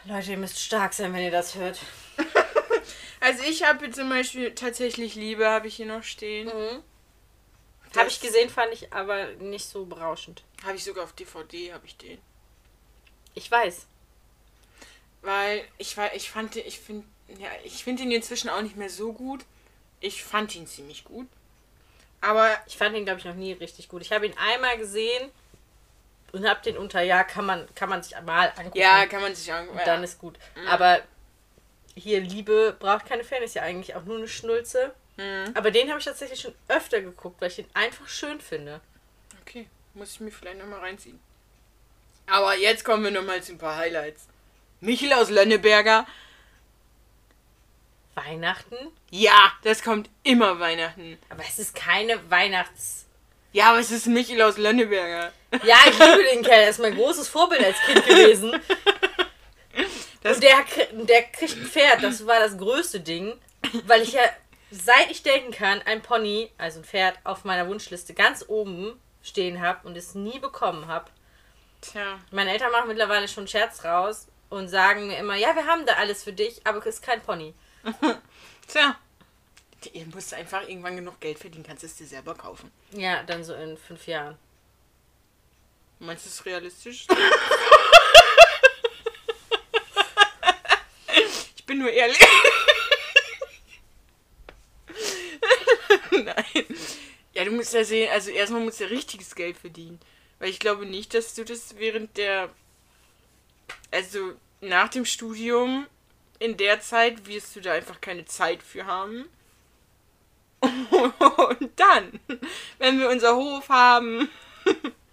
Leute, 0.08 0.32
ihr 0.32 0.38
müsst 0.38 0.60
stark 0.60 0.94
sein, 0.94 1.14
wenn 1.14 1.24
ihr 1.24 1.32
das 1.32 1.56
hört. 1.56 1.80
also 3.20 3.44
ich 3.44 3.64
habe 3.64 3.90
zum 3.90 4.08
Beispiel 4.08 4.54
tatsächlich 4.54 5.16
Liebe, 5.16 5.48
habe 5.48 5.68
ich 5.68 5.78
hier 5.78 5.88
noch 5.88 6.04
stehen. 6.04 6.48
Mhm. 6.48 6.84
Habe 7.98 8.10
ich 8.10 8.20
gesehen, 8.20 8.50
fand 8.50 8.72
ich 8.72 8.94
aber 8.94 9.32
nicht 9.40 9.66
so 9.66 9.86
berauschend. 9.86 10.44
Habe 10.64 10.76
ich 10.76 10.84
sogar 10.84 11.06
auf 11.06 11.14
DVD, 11.14 11.74
habe 11.74 11.88
ich 11.88 11.98
den. 11.98 12.20
Ich 13.34 13.50
weiß. 13.50 13.88
Weil 15.24 15.64
ich 15.80 15.98
war, 15.98 16.14
ich 16.14 16.30
fand, 16.30 16.56
ich 16.56 16.80
finde, 16.80 17.08
ja, 17.40 17.50
ich 17.64 17.84
finde 17.84 18.04
ihn 18.04 18.12
inzwischen 18.12 18.50
auch 18.50 18.62
nicht 18.62 18.76
mehr 18.76 18.92
so 18.92 19.12
gut. 19.12 19.44
Ich 20.02 20.24
fand 20.24 20.56
ihn 20.56 20.68
ziemlich 20.68 21.04
gut. 21.04 21.28
Aber 22.22 22.56
Ich 22.68 22.78
fand 22.78 22.96
ihn, 22.96 23.06
glaube 23.06 23.20
ich, 23.20 23.26
noch 23.26 23.36
nie 23.36 23.54
richtig 23.54 23.88
gut. 23.88 24.02
Ich 24.02 24.12
habe 24.12 24.26
ihn 24.26 24.38
einmal 24.38 24.78
gesehen 24.78 25.32
und 26.32 26.48
habe 26.48 26.62
den 26.62 26.78
unter, 26.78 27.02
ja, 27.02 27.24
kann 27.24 27.46
man, 27.46 27.68
kann 27.76 27.90
man 27.90 28.04
sich 28.04 28.16
mal 28.26 28.52
angucken. 28.58 28.78
ja, 28.78 29.06
kann 29.06 29.22
man 29.22 29.34
sich 29.34 29.52
angucken. 29.52 29.80
Und 29.80 29.88
dann 29.88 30.04
ist 30.04 30.20
gut. 30.20 30.38
Aber 30.68 31.02
hier 31.96 32.20
Liebe 32.20 32.76
braucht 32.78 33.06
keine 33.06 33.24
Fan, 33.24 33.42
ist 33.42 33.56
ja 33.56 33.62
eigentlich 33.62 33.96
auch 33.96 34.04
nur 34.04 34.18
eine 34.18 34.28
Schnulze. 34.28 34.94
Mhm. 35.18 35.52
Aber 35.54 35.72
den 35.72 35.90
habe 35.90 36.00
ich 36.00 36.06
tatsächlich 36.06 36.42
schon 36.42 36.54
öfter 36.68 37.02
geguckt, 37.02 37.40
weil 37.42 37.50
ich 37.50 37.56
den 37.56 37.70
einfach 37.74 38.08
schön 38.08 38.42
finde. 38.42 38.82
Okay, 39.42 39.68
muss 39.94 40.12
ich 40.12 40.20
mir 40.20 40.32
vielleicht 40.32 40.60
nochmal 40.60 40.80
reinziehen. 40.80 41.20
Aber 42.28 42.56
jetzt 42.58 42.84
kommen 42.84 43.04
wir 43.04 43.12
nochmal 43.12 43.42
zu 43.42 43.54
ein 43.54 43.58
paar 43.58 43.78
Highlights. 43.78 44.28
Michel 44.82 45.14
aus 45.14 45.30
Lönneberger. 45.30 46.06
Weihnachten? 48.16 48.76
Ja, 49.10 49.54
das 49.64 49.84
kommt 49.84 50.10
immer 50.24 50.60
Weihnachten. 50.60 51.18
Aber 51.30 51.44
es 51.48 51.60
ist 51.60 51.76
keine 51.76 52.30
Weihnachts... 52.30 53.06
Ja, 53.52 53.70
aber 53.70 53.80
es 53.80 53.92
ist 53.92 54.08
Michel 54.08 54.42
aus 54.42 54.58
Lönneberger. 54.58 55.32
Ja, 55.64 55.78
ich 55.90 55.98
liebe 56.00 56.24
den 56.34 56.44
Kerl. 56.44 56.62
Er 56.64 56.70
ist 56.70 56.80
mein 56.80 56.96
großes 56.96 57.28
Vorbild 57.28 57.64
als 57.64 57.80
Kind 57.82 58.06
gewesen. 58.06 58.60
Das- 60.24 60.38
Und 60.38 60.44
der, 60.44 60.66
der 60.92 61.24
kriegt 61.24 61.56
ein 61.58 61.66
Pferd. 61.66 62.04
Das 62.04 62.26
war 62.26 62.40
das 62.40 62.58
größte 62.58 63.00
Ding. 63.00 63.34
Weil 63.86 64.02
ich 64.02 64.14
ja, 64.14 64.22
seit 64.72 65.10
ich 65.12 65.24
denken 65.24 65.52
kann, 65.52 65.82
ein 65.86 66.02
Pony, 66.02 66.52
also 66.58 66.80
ein 66.80 66.84
Pferd, 66.86 67.18
auf 67.24 67.44
meiner 67.46 67.68
Wunschliste 67.68 68.14
ganz 68.14 68.46
oben 68.48 69.00
stehen 69.24 69.62
habe 69.62 69.88
und 69.88 69.98
es 69.98 70.16
nie 70.16 70.40
bekommen 70.40 70.88
habe. 70.88 71.10
Tja. 71.82 72.20
Meine 72.32 72.52
Eltern 72.52 72.72
machen 72.72 72.88
mittlerweile 72.88 73.28
schon 73.28 73.48
Scherz 73.48 73.84
raus 73.84 74.28
und 74.50 74.68
sagen 74.68 75.08
mir 75.08 75.18
immer, 75.18 75.36
ja, 75.36 75.56
wir 75.56 75.66
haben 75.68 75.86
da 75.86 75.94
alles 75.94 76.24
für 76.24 76.34
dich, 76.34 76.62
aber 76.66 76.80
es 76.80 76.86
ist 76.96 77.04
kein 77.04 77.22
Pony. 77.22 77.54
Tja. 78.68 78.96
Ihr 79.94 80.06
musst 80.08 80.34
einfach 80.34 80.68
irgendwann 80.68 80.96
genug 80.96 81.20
Geld 81.20 81.38
verdienen, 81.38 81.64
kannst 81.66 81.84
es 81.84 81.96
dir 81.96 82.08
selber 82.08 82.34
kaufen. 82.34 82.72
Ja, 82.92 83.22
dann 83.24 83.44
so 83.44 83.54
in 83.54 83.78
fünf 83.78 84.08
Jahren. 84.08 84.36
Meinst 86.00 86.26
du 86.26 86.30
es 86.30 86.46
realistisch? 86.46 87.08
ich 91.56 91.66
bin 91.66 91.80
nur 91.80 91.90
ehrlich. 91.90 92.20
Nein. 96.12 96.66
Ja, 97.34 97.44
du 97.44 97.52
musst 97.52 97.74
ja 97.74 97.84
sehen, 97.84 98.10
also 98.12 98.32
erstmal 98.32 98.62
musst 98.62 98.80
du 98.80 98.86
ja 98.86 98.90
richtiges 98.90 99.36
Geld 99.36 99.58
verdienen. 99.58 100.00
Weil 100.40 100.50
ich 100.50 100.60
glaube 100.60 100.86
nicht, 100.86 101.14
dass 101.14 101.34
du 101.34 101.46
das 101.46 101.78
während 101.78 102.18
der. 102.18 102.50
Also 103.92 104.34
nach 104.62 104.90
dem 104.90 105.06
Studium, 105.06 105.88
in 106.40 106.58
der 106.58 106.82
Zeit 106.82 107.28
wirst 107.28 107.56
du 107.56 107.62
da 107.62 107.74
einfach 107.74 108.02
keine 108.02 108.26
Zeit 108.26 108.62
für 108.62 108.86
haben. 108.86 109.30
Und 110.62 111.72
dann, 111.78 112.20
wenn 112.80 113.00
wir 113.00 113.10
unser 113.10 113.36
Hof 113.36 113.70
haben, 113.70 114.30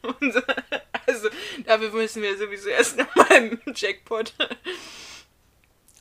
also 1.07 1.29
dafür 1.65 1.91
müssen 1.91 2.23
wir 2.23 2.37
sowieso 2.37 2.69
erst 2.69 2.97
nochmal 2.97 3.33
im 3.37 3.61
Jackpot. 3.75 4.33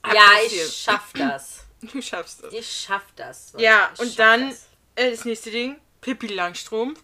Ja, 0.06 0.30
ich 0.46 0.76
schaff 0.76 1.12
das. 1.14 1.64
Du 1.82 2.02
schaffst 2.02 2.44
das. 2.44 2.54
Ich 2.54 2.72
schaff 2.72 3.06
das. 3.16 3.54
Ja, 3.58 3.90
Ich 3.94 4.00
und 4.00 4.20
dann 4.20 4.50
Das. 4.50 4.68
äh, 4.96 5.12
das 5.12 5.26
nächste 5.26 5.50
Ding, 5.52 5.80
Pippi 6.02 6.28
Langstrumpf. 6.28 7.02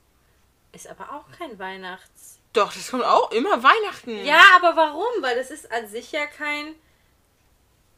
Ist 0.72 0.88
aber 0.88 1.12
auch 1.14 1.26
kein 1.38 1.58
Weihnachts. 1.58 2.40
Doch, 2.54 2.74
das 2.74 2.90
kommt 2.92 3.04
auch 3.04 3.32
immer 3.32 3.62
Weihnachten. 3.64 4.24
Ja, 4.26 4.42
aber 4.56 4.76
warum? 4.76 5.22
Weil 5.22 5.36
das 5.36 5.50
ist 5.52 5.72
an 5.72 5.88
sich 5.88 6.12
ja 6.12 6.26
kein 6.28 6.76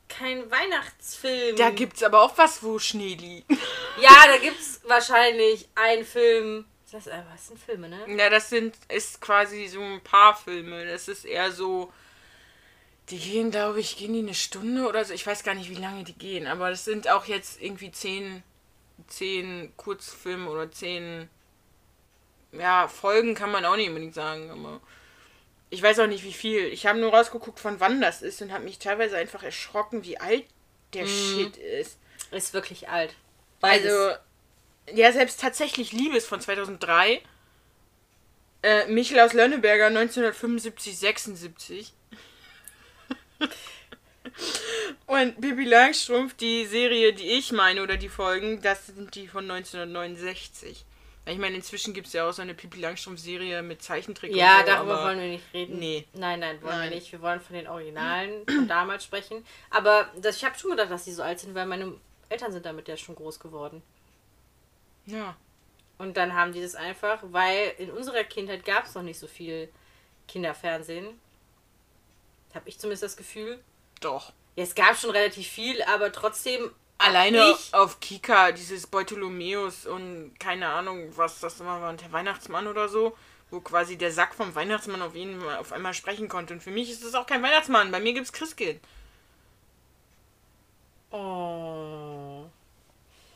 kein 0.08 0.50
Weihnachtsfilm. 0.50 1.56
Da 1.56 1.70
gibt's 1.70 2.02
aber 2.02 2.22
auch 2.24 2.38
was, 2.38 2.64
wo 2.64 2.80
Schnee 2.80 3.14
liegt. 3.16 3.52
ja, 4.02 4.26
da 4.28 4.38
gibt's 4.38 4.82
wahrscheinlich 4.86 5.68
einen 5.76 6.04
Film. 6.06 6.66
Ist 6.92 7.06
das, 7.06 7.14
äh, 7.14 7.22
was 7.32 7.48
sind 7.50 7.60
Filme, 7.60 7.88
ne? 7.88 8.00
Ja, 8.18 8.32
das 8.32 8.50
sind 8.50 8.76
ist 8.88 9.22
quasi 9.22 9.68
so 9.68 9.80
ein 9.80 10.02
paar 10.02 10.36
Filme. 10.36 10.88
Das 10.88 11.08
ist 11.08 11.24
eher 11.24 11.52
so. 11.52 11.94
Die 13.10 13.20
gehen, 13.20 13.52
glaube 13.52 13.80
ich, 13.80 13.96
gehen 13.96 14.14
die 14.14 14.20
eine 14.20 14.34
Stunde 14.34 14.88
oder 14.88 15.06
so. 15.06 15.14
Ich 15.14 15.28
weiß 15.28 15.44
gar 15.44 15.54
nicht, 15.54 15.70
wie 15.70 15.76
lange 15.76 16.04
die 16.04 16.18
gehen, 16.18 16.48
aber 16.48 16.72
das 16.72 16.86
sind 16.86 17.08
auch 17.08 17.26
jetzt 17.26 17.62
irgendwie 17.62 17.92
zehn, 17.92 18.42
zehn 19.06 19.72
Kurzfilme 19.78 20.50
oder 20.50 20.72
zehn. 20.72 21.30
Ja, 22.54 22.88
Folgen 22.88 23.36
kann 23.36 23.52
man 23.52 23.66
auch 23.66 23.76
nicht 23.76 23.90
unbedingt 23.90 24.16
sagen, 24.16 24.50
aber. 24.50 24.82
Ich 25.70 25.84
weiß 25.84 26.00
auch 26.00 26.08
nicht, 26.08 26.24
wie 26.24 26.34
viel. 26.34 26.66
Ich 26.70 26.88
habe 26.88 26.98
nur 26.98 27.14
rausgeguckt, 27.14 27.60
von 27.60 27.80
wann 27.80 28.02
das 28.02 28.24
ist 28.24 28.42
und 28.42 28.52
habe 28.52 28.64
mich 28.64 28.80
teilweise 28.80 29.16
einfach 29.16 29.44
erschrocken, 29.44 30.04
wie 30.04 30.20
alt 30.20 30.46
der 30.94 31.06
Shit 31.06 31.56
ist. 31.56 32.00
Ist 32.32 32.56
wirklich 32.56 32.90
alt. 32.90 33.14
Beides. 33.60 33.94
Also, 33.94 34.20
ja, 34.94 35.12
selbst 35.12 35.40
tatsächlich 35.40 35.92
Liebe 35.92 36.18
ist 36.18 36.28
von 36.28 36.42
2003. 36.42 37.22
Äh, 38.62 38.88
Michel 38.88 39.20
aus 39.20 39.34
Lönneberger 39.34 39.88
1975, 39.88 40.98
76. 40.98 41.94
Und 45.06 45.42
Pippi 45.42 45.64
Langstrumpf, 45.64 46.36
die 46.36 46.66
Serie, 46.66 47.14
die 47.14 47.30
ich 47.30 47.52
meine, 47.52 47.82
oder 47.82 47.98
die 47.98 48.10
Folgen, 48.10 48.62
das 48.62 48.88
sind 48.88 49.16
die 49.16 49.28
von 49.28 49.50
1969. 49.50 50.86
Ich 51.26 51.38
meine, 51.38 51.56
inzwischen 51.56 51.94
gibt 51.94 52.08
es 52.08 52.14
ja 52.14 52.28
auch 52.28 52.32
so 52.32 52.42
eine 52.42 52.54
Pippi 52.54 52.80
Langstrumpf-Serie 52.80 53.62
mit 53.62 53.84
Zeichentrick 53.84 54.36
ja, 54.36 54.60
und 54.60 54.66
so, 54.66 54.72
darüber 54.72 55.04
wollen 55.04 55.20
wir 55.20 55.28
nicht 55.28 55.54
reden. 55.54 55.78
Nee. 55.78 56.06
Nein, 56.14 56.40
nein, 56.40 56.62
wollen 56.62 56.78
Nein. 56.78 56.90
wir 56.90 56.96
nicht. 56.98 57.12
Wir 57.12 57.22
wollen 57.22 57.40
von 57.40 57.56
den 57.56 57.68
Originalen 57.68 58.46
von 58.46 58.68
damals 58.68 59.04
sprechen. 59.04 59.46
Aber 59.70 60.10
das, 60.22 60.38
ich 60.38 60.44
habe 60.44 60.58
schon 60.58 60.72
gedacht, 60.72 60.90
dass 60.90 61.06
die 61.06 61.12
so 61.12 61.22
alt 61.22 61.40
sind, 61.40 61.54
weil 61.54 61.66
meine 61.66 61.94
Eltern 62.30 62.52
sind 62.52 62.66
damit 62.66 62.88
ja 62.88 62.98
schon 62.98 63.16
groß 63.16 63.40
geworden. 63.40 63.84
Ja. 65.10 65.36
Und 65.98 66.16
dann 66.16 66.34
haben 66.34 66.54
die 66.54 66.62
das 66.62 66.76
einfach, 66.76 67.20
weil 67.24 67.74
in 67.78 67.92
unserer 67.92 68.24
Kindheit 68.24 68.64
gab 68.64 68.86
es 68.86 68.96
noch 68.96 69.02
nicht 69.04 69.20
so 69.20 69.28
viel 69.28 69.70
Kinderfernsehen. 70.28 71.20
Habe 72.54 72.70
ich 72.70 72.80
zumindest 72.80 73.04
das 73.04 73.18
Gefühl. 73.18 73.60
Doch. 74.00 74.32
Ja, 74.56 74.64
es 74.64 74.76
gab 74.76 74.96
schon 74.98 75.10
relativ 75.12 75.48
viel, 75.48 75.82
aber 75.84 76.12
trotzdem. 76.12 76.72
Alleine 77.02 77.52
Ich- 77.52 77.74
auf 77.74 78.02
Kika, 78.02 78.52
dieses 78.52 78.86
Bartholomäus 78.86 79.86
und 79.86 80.38
keine 80.38 80.68
Ahnung, 80.68 81.16
was 81.16 81.40
das 81.40 81.60
immer 81.62 81.80
war, 81.82 81.94
der 81.94 82.12
Weihnachtsmann 82.12 82.68
oder 82.68 82.90
so, 82.90 83.18
wo 83.52 83.62
quasi 83.62 83.98
der 83.98 84.12
Sack 84.12 84.36
vom 84.36 84.54
Weihnachtsmann 84.54 85.02
auf 85.02 85.16
jeden 85.16 85.42
auf 85.50 85.72
einmal 85.72 85.94
sprechen 85.94 86.28
konnte. 86.28 86.54
Und 86.54 86.62
für 86.62 86.72
mich 86.72 86.92
ist 86.92 87.06
das 87.06 87.16
auch 87.16 87.26
kein 87.26 87.42
Weihnachtsmann, 87.42 87.92
bei 87.92 88.02
mir 88.02 88.12
gibt's 88.14 88.34
Christkind. 88.34 88.82
Oh. 91.12 92.46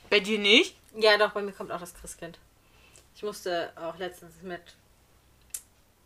Bei 0.09 0.19
dir 0.19 0.39
nicht? 0.39 0.75
Ja, 0.95 1.17
doch, 1.17 1.31
bei 1.31 1.41
mir 1.41 1.51
kommt 1.51 1.71
auch 1.71 1.79
das 1.79 1.93
Christkind. 1.95 2.37
Ich 3.15 3.23
musste 3.23 3.71
auch 3.75 3.97
letztens 3.97 4.41
mit 4.41 4.61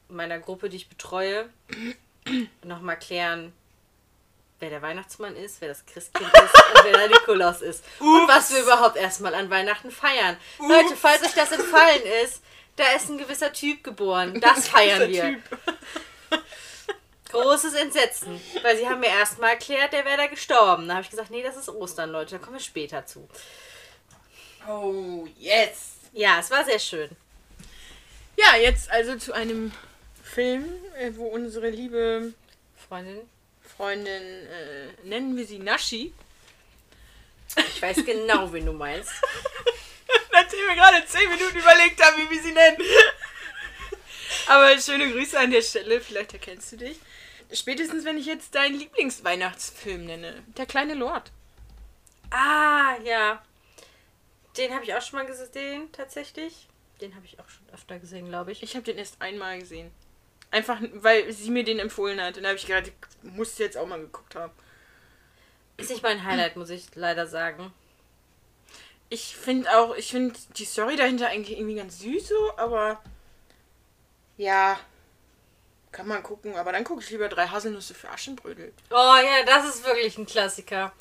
meiner 0.09 0.39
Gruppe, 0.39 0.69
die 0.69 0.77
ich 0.77 0.89
betreue, 0.89 1.49
nochmal 2.63 2.97
klären, 2.97 3.53
wer 4.59 4.69
der 4.69 4.81
Weihnachtsmann 4.81 5.35
ist, 5.35 5.61
wer 5.61 5.69
das 5.69 5.85
Christkind 5.85 6.31
ist 6.33 6.55
und 6.55 6.83
wer 6.83 6.93
der 6.93 7.07
Nikolaus 7.09 7.61
ist. 7.61 7.83
Und 7.99 8.23
Ups. 8.23 8.33
was 8.33 8.53
wir 8.53 8.61
überhaupt 8.63 8.97
erstmal 8.97 9.35
an 9.35 9.49
Weihnachten 9.49 9.91
feiern. 9.91 10.37
Leute, 10.59 10.95
falls 10.95 11.23
euch 11.23 11.33
das 11.33 11.51
entfallen 11.51 12.01
ist, 12.23 12.41
da 12.75 12.85
ist 12.95 13.09
ein 13.09 13.17
gewisser 13.17 13.51
Typ 13.53 13.83
geboren. 13.83 14.39
Das 14.41 14.67
feiern 14.69 15.09
wir. 15.09 15.39
Großes 17.31 17.73
Entsetzen. 17.73 18.39
Weil 18.61 18.77
sie 18.77 18.87
haben 18.87 19.01
mir 19.01 19.09
erstmal 19.09 19.51
erklärt, 19.51 19.91
der 19.91 20.05
wäre 20.05 20.17
da 20.17 20.27
gestorben. 20.27 20.87
Da 20.87 20.95
habe 20.95 21.03
ich 21.03 21.09
gesagt, 21.09 21.29
nee, 21.29 21.43
das 21.43 21.57
ist 21.57 21.67
Ostern, 21.67 22.09
Leute. 22.09 22.35
Da 22.35 22.41
kommen 22.41 22.55
wir 22.55 22.63
später 22.63 23.05
zu. 23.05 23.27
Oh, 24.67 25.27
yes. 25.37 25.95
Ja, 26.13 26.39
es 26.39 26.51
war 26.51 26.65
sehr 26.65 26.79
schön. 26.79 27.09
Ja, 28.35 28.57
jetzt 28.57 28.89
also 28.91 29.15
zu 29.17 29.33
einem 29.33 29.71
Film, 30.23 30.65
äh, 30.99 31.11
wo 31.15 31.27
unsere 31.27 31.69
liebe 31.69 32.33
Freundin, 32.87 33.21
Freundin, 33.61 34.23
äh, 34.23 34.87
nennen 35.03 35.35
wir 35.37 35.45
sie 35.45 35.59
Nashi, 35.59 36.13
ich 37.55 37.81
weiß 37.81 38.05
genau, 38.05 38.51
wen 38.51 38.65
du 38.65 38.73
meinst. 38.73 39.11
Nachdem 40.31 40.59
wir 40.67 40.75
gerade 40.75 41.05
10 41.05 41.29
Minuten 41.29 41.57
überlegt 41.57 42.03
haben, 42.03 42.17
wie 42.17 42.29
wir 42.29 42.41
sie 42.41 42.51
nennen. 42.51 42.77
Aber 44.47 44.77
schöne 44.79 45.11
Grüße 45.11 45.39
an 45.39 45.51
der 45.51 45.61
Stelle, 45.61 46.01
vielleicht 46.01 46.33
erkennst 46.33 46.71
du 46.71 46.77
dich. 46.77 46.99
Spätestens, 47.51 48.05
wenn 48.05 48.17
ich 48.17 48.25
jetzt 48.25 48.53
deinen 48.55 48.77
Lieblingsweihnachtsfilm 48.77 50.05
nenne. 50.05 50.43
Der 50.57 50.65
kleine 50.65 50.93
Lord. 50.93 51.31
Ah, 52.29 52.97
ja. 53.03 53.41
Den 54.57 54.73
habe 54.73 54.83
ich 54.83 54.93
auch 54.95 55.01
schon 55.01 55.19
mal 55.19 55.25
gesehen, 55.25 55.91
tatsächlich. 55.91 56.67
Den 57.01 57.15
habe 57.15 57.25
ich 57.25 57.39
auch 57.39 57.47
schon 57.49 57.65
öfter 57.73 57.99
gesehen, 57.99 58.27
glaube 58.27 58.51
ich. 58.51 58.63
Ich 58.63 58.75
habe 58.75 58.83
den 58.83 58.97
erst 58.97 59.21
einmal 59.21 59.59
gesehen. 59.59 59.91
Einfach, 60.49 60.79
weil 60.93 61.31
sie 61.31 61.51
mir 61.51 61.63
den 61.63 61.79
empfohlen 61.79 62.21
hat. 62.21 62.37
Und 62.37 62.43
da 62.43 62.49
habe 62.49 62.57
ich 62.57 62.65
gerade, 62.65 62.89
ich 62.89 63.31
muss 63.31 63.57
jetzt 63.57 63.77
auch 63.77 63.85
mal 63.85 63.99
geguckt 63.99 64.33
haben. 64.35 64.53
Ist 65.75 65.91
nicht 65.91 66.01
mein 66.01 66.23
Highlight, 66.23 66.55
muss 66.55 66.69
ich 66.71 66.87
leider 66.95 67.27
sagen. 67.27 67.71
ich 69.09 69.35
finde 69.35 69.69
auch, 69.77 69.95
ich 69.95 70.09
finde 70.11 70.37
die 70.57 70.65
Story 70.65 70.95
dahinter 70.95 71.27
eigentlich 71.27 71.57
irgendwie 71.57 71.75
ganz 71.75 71.99
süß 71.99 72.27
so, 72.29 72.57
aber 72.57 73.01
ja, 74.37 74.79
kann 75.91 76.07
man 76.07 76.23
gucken. 76.23 76.55
Aber 76.55 76.71
dann 76.71 76.83
gucke 76.83 77.01
ich 77.03 77.09
lieber 77.11 77.29
drei 77.29 77.47
Haselnüsse 77.47 77.93
für 77.93 78.09
Aschenbrödel. 78.09 78.73
Oh 78.89 78.93
ja, 79.23 79.43
das 79.45 79.65
ist 79.75 79.85
wirklich 79.85 80.17
ein 80.17 80.25
Klassiker. 80.25 80.91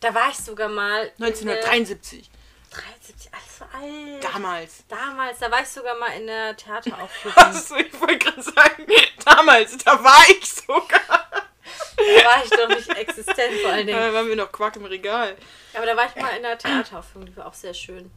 Da 0.00 0.14
war 0.14 0.28
ich 0.30 0.36
sogar 0.36 0.68
mal. 0.68 1.06
in 1.06 1.10
der- 1.18 1.26
1973. 1.28 2.30
73, 2.74 3.30
alles 3.32 3.58
so 3.58 3.64
alt. 3.64 4.24
Damals. 4.24 4.84
Damals, 4.88 5.38
da 5.38 5.50
war 5.50 5.62
ich 5.62 5.68
sogar 5.68 5.96
mal 5.96 6.08
in 6.08 6.26
der 6.26 6.56
Theateraufführung. 6.56 7.36
Achso, 7.36 7.76
ich 7.76 8.00
wollte 8.00 8.18
gerade 8.18 8.42
sagen, 8.42 8.86
damals, 9.24 9.76
da 9.78 10.02
war 10.02 10.24
ich 10.28 10.52
sogar. 10.52 10.88
da 10.98 12.24
war 12.24 12.44
ich 12.44 12.50
doch 12.50 12.68
nicht 12.68 12.88
existent 12.90 13.54
vor 13.62 13.72
allen 13.72 13.86
Dingen. 13.86 13.98
Da 13.98 14.12
waren 14.12 14.28
wir 14.28 14.36
noch 14.36 14.52
Quark 14.52 14.76
im 14.76 14.84
Regal. 14.84 15.36
Aber 15.74 15.86
da 15.86 15.96
war 15.96 16.06
ich 16.06 16.16
mal 16.20 16.36
in 16.36 16.42
der 16.42 16.58
Theateraufführung, 16.58 17.26
die 17.26 17.36
war 17.36 17.46
auch 17.46 17.54
sehr 17.54 17.74
schön. 17.74 18.10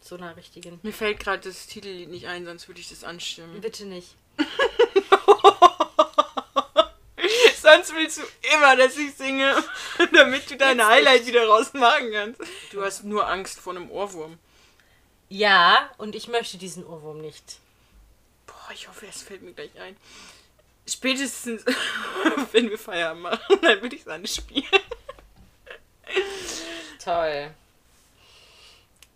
So 0.00 0.16
einer 0.16 0.36
richtigen. 0.36 0.80
Mir 0.82 0.92
fällt 0.92 1.18
gerade 1.18 1.48
das 1.48 1.66
Titellied 1.66 2.10
nicht 2.10 2.26
ein, 2.26 2.44
sonst 2.44 2.68
würde 2.68 2.80
ich 2.80 2.90
das 2.90 3.04
anstimmen. 3.04 3.60
Bitte 3.60 3.86
nicht. 3.86 4.14
Sonst 7.64 7.94
willst 7.94 8.18
du 8.18 8.22
immer, 8.54 8.76
dass 8.76 8.94
ich 8.98 9.14
singe, 9.14 9.56
damit 10.12 10.50
du 10.50 10.56
deine 10.56 10.86
Highlight 10.86 11.24
wieder 11.24 11.46
rausmachen 11.46 12.12
kannst. 12.12 12.42
Du 12.70 12.84
hast 12.84 13.04
nur 13.04 13.26
Angst 13.26 13.58
vor 13.58 13.74
einem 13.74 13.90
Ohrwurm. 13.90 14.38
Ja, 15.30 15.90
und 15.96 16.14
ich 16.14 16.28
möchte 16.28 16.58
diesen 16.58 16.86
Ohrwurm 16.86 17.22
nicht. 17.22 17.60
Boah, 18.46 18.70
ich 18.74 18.86
hoffe, 18.86 19.06
es 19.06 19.22
fällt 19.22 19.40
mir 19.40 19.54
gleich 19.54 19.70
ein. 19.80 19.96
Spätestens, 20.86 21.64
wenn 22.52 22.68
wir 22.68 22.78
Feierabend 22.78 23.22
machen, 23.22 23.58
dann 23.62 23.80
würde 23.80 23.96
ich 23.96 24.02
es 24.02 24.08
anspielen. 24.08 24.68
Toll. 27.02 27.50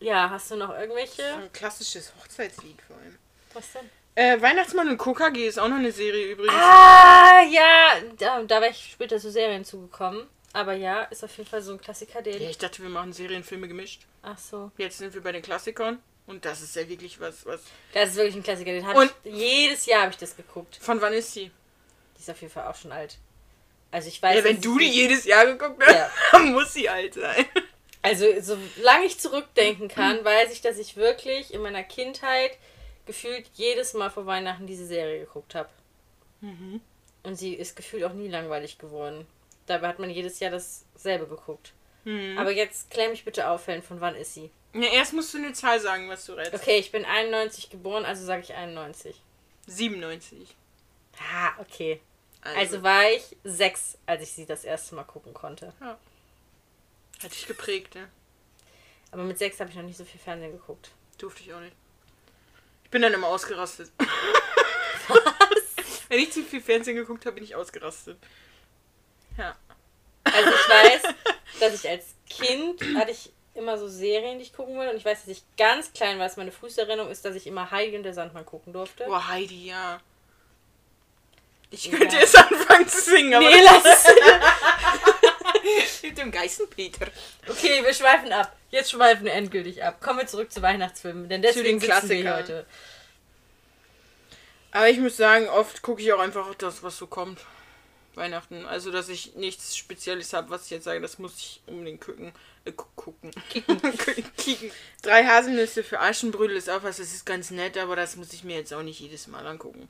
Ja, 0.00 0.30
hast 0.30 0.50
du 0.50 0.56
noch 0.56 0.70
irgendwelche? 0.70 1.34
Ein 1.34 1.52
klassisches 1.52 2.14
Hochzeitslied 2.18 2.80
vor 2.86 2.96
allem. 2.96 3.18
Was 3.52 3.72
denn? 3.72 3.90
Äh, 4.18 4.42
Weihnachtsmann 4.42 4.88
und 4.88 4.98
KKG 4.98 5.46
ist 5.46 5.60
auch 5.60 5.68
noch 5.68 5.76
eine 5.76 5.92
Serie 5.92 6.32
übrigens. 6.32 6.52
Ah, 6.52 7.40
ja, 7.48 8.00
da, 8.18 8.42
da 8.42 8.60
wäre 8.60 8.72
ich 8.72 8.90
später 8.92 9.18
zu 9.20 9.30
Serien 9.30 9.64
zugekommen. 9.64 10.26
Aber 10.52 10.72
ja, 10.72 11.02
ist 11.04 11.22
auf 11.22 11.36
jeden 11.36 11.48
Fall 11.48 11.62
so 11.62 11.70
ein 11.72 11.80
Klassiker, 11.80 12.20
den. 12.20 12.42
Ja, 12.42 12.50
ich 12.50 12.58
dachte, 12.58 12.82
wir 12.82 12.88
machen 12.88 13.12
Serienfilme 13.12 13.68
gemischt. 13.68 14.02
Ach 14.22 14.36
so. 14.36 14.72
Jetzt 14.76 14.98
sind 14.98 15.14
wir 15.14 15.20
bei 15.22 15.30
den 15.30 15.42
Klassikern. 15.42 16.02
Und 16.26 16.44
das 16.44 16.62
ist 16.62 16.74
ja 16.74 16.88
wirklich 16.88 17.20
was, 17.20 17.46
was. 17.46 17.60
Das 17.94 18.08
ist 18.10 18.16
wirklich 18.16 18.34
ein 18.34 18.42
Klassiker. 18.42 18.72
Den 18.72 18.84
habe 18.88 18.98
Und- 18.98 19.14
ich, 19.22 19.34
jedes 19.34 19.86
Jahr 19.86 20.02
habe 20.02 20.10
ich 20.10 20.18
das 20.18 20.36
geguckt. 20.36 20.78
Von 20.80 21.00
wann 21.00 21.12
ist 21.12 21.32
sie? 21.32 21.52
Die 22.16 22.20
ist 22.20 22.28
auf 22.28 22.40
jeden 22.40 22.52
Fall 22.52 22.66
auch 22.66 22.74
schon 22.74 22.90
alt. 22.90 23.18
Also 23.92 24.08
ich 24.08 24.20
weiß. 24.20 24.36
Ja, 24.38 24.42
wenn 24.44 24.60
du 24.60 24.78
die 24.78 24.88
jedes 24.90 25.26
Jahr 25.26 25.46
geguckt 25.46 25.80
hast, 25.86 25.94
Ja. 25.94 26.10
dann 26.32 26.52
muss 26.52 26.72
sie 26.74 26.88
alt 26.88 27.14
sein. 27.14 27.46
Also 28.02 28.24
solange 28.40 29.04
ich 29.06 29.20
zurückdenken 29.20 29.86
kann, 29.86 30.24
weiß 30.24 30.50
ich, 30.52 30.60
dass 30.60 30.76
ich 30.76 30.96
wirklich 30.96 31.54
in 31.54 31.62
meiner 31.62 31.84
Kindheit 31.84 32.58
gefühlt 33.08 33.50
jedes 33.54 33.94
Mal 33.94 34.10
vor 34.10 34.26
Weihnachten 34.26 34.68
diese 34.68 34.86
Serie 34.86 35.20
geguckt 35.20 35.56
habe. 35.56 35.70
Mhm. 36.40 36.80
Und 37.24 37.34
sie 37.34 37.54
ist 37.54 37.74
gefühlt 37.74 38.04
auch 38.04 38.12
nie 38.12 38.28
langweilig 38.28 38.78
geworden. 38.78 39.26
Dabei 39.66 39.88
hat 39.88 39.98
man 39.98 40.10
jedes 40.10 40.38
Jahr 40.38 40.52
dasselbe 40.52 41.26
geguckt. 41.26 41.72
Mhm. 42.04 42.38
Aber 42.38 42.52
jetzt 42.52 42.90
klär 42.90 43.08
mich 43.08 43.24
bitte 43.24 43.48
auf, 43.48 43.66
Helen, 43.66 43.82
von 43.82 44.00
wann 44.00 44.14
ist 44.14 44.34
sie? 44.34 44.50
Ja, 44.74 44.92
erst 44.92 45.14
musst 45.14 45.34
du 45.34 45.38
eine 45.38 45.52
Zahl 45.52 45.80
sagen, 45.80 46.08
was 46.08 46.24
du 46.26 46.34
rätst. 46.34 46.54
Okay, 46.54 46.78
ich 46.78 46.92
bin 46.92 47.04
91 47.04 47.70
geboren, 47.70 48.04
also 48.04 48.24
sage 48.24 48.42
ich 48.42 48.54
91. 48.54 49.20
97. 49.66 50.54
Ah, 51.32 51.52
okay. 51.58 52.00
Also 52.42 52.82
war 52.82 53.10
ich 53.10 53.36
sechs, 53.42 53.98
als 54.06 54.22
ich 54.22 54.30
sie 54.32 54.46
das 54.46 54.64
erste 54.64 54.94
Mal 54.94 55.04
gucken 55.04 55.34
konnte. 55.34 55.72
Hat 55.80 55.98
dich 57.32 57.46
geprägt, 57.46 57.94
ne? 57.96 58.08
Aber 59.10 59.24
mit 59.24 59.38
sechs 59.38 59.58
habe 59.58 59.70
ich 59.70 59.76
noch 59.76 59.82
nicht 59.82 59.96
so 59.96 60.04
viel 60.04 60.20
Fernsehen 60.20 60.52
geguckt. 60.52 60.92
Durfte 61.18 61.42
ich 61.42 61.52
auch 61.52 61.60
nicht. 61.60 61.74
Ich 62.88 62.90
bin 62.90 63.02
dann 63.02 63.12
immer 63.12 63.26
ausgerastet. 63.26 63.92
Was? 65.08 65.18
Wenn 66.08 66.20
ich 66.20 66.32
zu 66.32 66.42
viel 66.42 66.62
Fernsehen 66.62 66.96
geguckt 66.96 67.26
habe, 67.26 67.34
bin 67.34 67.44
ich 67.44 67.54
ausgerastet. 67.54 68.16
Ja. 69.36 69.54
Also 70.24 70.48
ich 70.48 70.68
weiß, 71.04 71.14
dass 71.60 71.74
ich 71.74 71.86
als 71.86 72.06
Kind 72.30 72.80
hatte 72.96 73.10
ich 73.10 73.30
immer 73.54 73.76
so 73.76 73.88
Serien, 73.88 74.38
die 74.38 74.44
ich 74.44 74.54
gucken 74.54 74.74
wollte. 74.76 74.92
Und 74.92 74.96
ich 74.96 75.04
weiß, 75.04 75.20
dass 75.20 75.28
ich 75.28 75.42
ganz 75.58 75.92
klein 75.92 76.18
war. 76.18 76.30
Meine 76.36 76.50
früheste 76.50 76.80
Erinnerung 76.80 77.10
ist, 77.10 77.26
dass 77.26 77.34
ich 77.34 77.46
immer 77.46 77.70
Heidi 77.70 77.94
und 77.94 78.04
der 78.04 78.14
Sandmann 78.14 78.46
gucken 78.46 78.72
durfte. 78.72 79.04
Boah, 79.04 79.28
Heidi, 79.28 79.66
ja. 79.66 80.00
Ich 81.70 81.84
Ja. 81.84 81.98
könnte 81.98 82.16
jetzt 82.16 82.38
anfangen 82.38 82.88
zu 82.88 83.02
singen, 83.02 83.34
aber 83.34 83.50
Nee, 83.50 83.60
lass 83.62 83.84
es. 83.84 84.04
mit 86.02 86.18
dem 86.18 86.30
Geißenpeter. 86.30 87.06
Okay, 87.48 87.82
wir 87.84 87.94
schweifen 87.94 88.32
ab. 88.32 88.54
Jetzt 88.70 88.90
schweifen 88.90 89.24
wir 89.24 89.32
endgültig 89.32 89.82
ab. 89.84 90.00
Kommen 90.00 90.20
wir 90.20 90.26
zurück 90.26 90.52
zu 90.52 90.60
Weihnachtsfilmen, 90.62 91.28
denn 91.28 91.42
deswegen 91.42 91.80
sitzen 91.80 92.08
wir 92.10 92.36
heute. 92.36 92.66
Aber 94.70 94.88
ich 94.88 94.98
muss 94.98 95.16
sagen, 95.16 95.48
oft 95.48 95.82
gucke 95.82 96.02
ich 96.02 96.12
auch 96.12 96.18
einfach 96.20 96.54
das, 96.56 96.82
was 96.82 96.96
so 96.98 97.06
kommt. 97.06 97.40
Weihnachten. 98.14 98.66
Also, 98.66 98.90
dass 98.90 99.08
ich 99.08 99.36
nichts 99.36 99.76
Spezielles 99.76 100.32
habe, 100.32 100.50
was 100.50 100.64
ich 100.64 100.70
jetzt 100.70 100.84
sage, 100.84 101.00
das 101.00 101.18
muss 101.18 101.36
ich 101.38 101.60
unbedingt 101.66 102.00
gucken. 102.00 102.32
Äh, 102.64 102.72
gu- 102.72 102.84
gucken. 102.96 103.30
Kicken. 103.48 103.80
Kicken. 104.36 104.72
Drei 105.02 105.24
Haselnüsse 105.24 105.84
für 105.84 106.00
Aschenbrödel 106.00 106.56
ist 106.56 106.68
auch 106.68 106.82
was, 106.82 106.96
das 106.96 107.14
ist 107.14 107.24
ganz 107.24 107.50
nett, 107.50 107.78
aber 107.78 107.94
das 107.96 108.16
muss 108.16 108.32
ich 108.32 108.42
mir 108.44 108.56
jetzt 108.56 108.74
auch 108.74 108.82
nicht 108.82 108.98
jedes 109.00 109.28
Mal 109.28 109.46
angucken. 109.46 109.88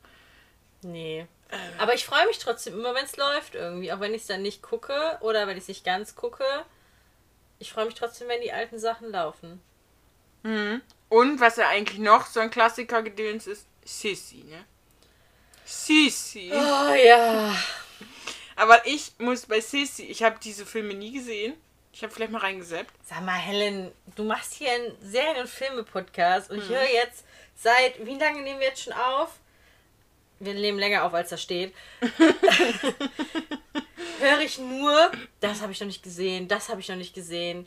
Nee. 0.83 1.27
Äh. 1.51 1.57
Aber 1.79 1.95
ich 1.95 2.05
freue 2.05 2.27
mich 2.27 2.39
trotzdem 2.39 2.75
immer, 2.75 2.95
wenn 2.95 3.05
es 3.05 3.17
läuft 3.17 3.55
irgendwie. 3.55 3.93
Auch 3.93 4.01
wenn 4.01 4.15
ich 4.15 4.23
es 4.23 4.29
dann 4.29 4.43
nicht 4.43 4.63
gucke 4.63 5.19
oder 5.21 5.47
wenn 5.47 5.57
ich 5.57 5.65
es 5.65 5.69
nicht 5.69 5.85
ganz 5.85 6.15
gucke. 6.15 6.45
Ich 7.59 7.73
freue 7.73 7.87
mich 7.87 7.95
trotzdem, 7.95 8.29
wenn 8.29 8.41
die 8.41 8.53
alten 8.53 8.79
Sachen 8.79 9.11
laufen. 9.11 9.61
Und 11.09 11.41
was 11.41 11.57
ja 11.57 11.69
eigentlich 11.69 11.99
noch 11.99 12.27
so 12.27 12.41
ein 12.41 12.51
Klassiker-Gedöns 12.51 13.47
ist, 13.47 13.67
Sissy, 13.85 14.45
ne? 14.45 14.65
Sissy. 15.65 16.51
Oh 16.53 16.95
ja. 16.95 17.55
Aber 18.57 18.87
ich 18.87 19.13
muss 19.19 19.47
bei 19.47 19.61
Sissy, 19.61 20.05
ich 20.05 20.23
habe 20.23 20.39
diese 20.43 20.65
Filme 20.65 20.95
nie 20.95 21.13
gesehen. 21.13 21.55
Ich 21.93 22.03
habe 22.03 22.13
vielleicht 22.13 22.31
mal 22.31 22.41
reingesappt. 22.41 22.93
Sag 23.05 23.23
mal, 23.23 23.33
Helen, 23.33 23.93
du 24.15 24.23
machst 24.23 24.55
hier 24.55 24.71
einen 24.71 24.97
Serien- 25.03 25.41
und 25.41 25.49
Filme-Podcast 25.49 26.51
und 26.51 26.59
ich 26.59 26.69
höre 26.69 26.89
jetzt 26.89 27.25
seit, 27.57 28.05
wie 28.07 28.19
lange 28.19 28.43
nehmen 28.43 28.61
wir 28.61 28.69
jetzt 28.69 28.83
schon 28.83 28.93
auf? 28.93 29.31
Wir 30.41 30.55
nehmen 30.55 30.79
länger 30.79 31.05
auf, 31.05 31.15
als 31.15 31.31
da 31.31 31.37
steht. 31.37 31.75
höre 34.21 34.41
ich 34.41 34.59
nur, 34.59 35.11
das 35.41 35.61
habe 35.63 35.73
ich 35.73 35.81
noch 35.81 35.87
nicht 35.87 36.03
gesehen, 36.03 36.49
das 36.49 36.69
habe 36.69 36.81
ich 36.81 36.89
noch 36.89 36.97
nicht 36.97 37.15
gesehen. 37.15 37.67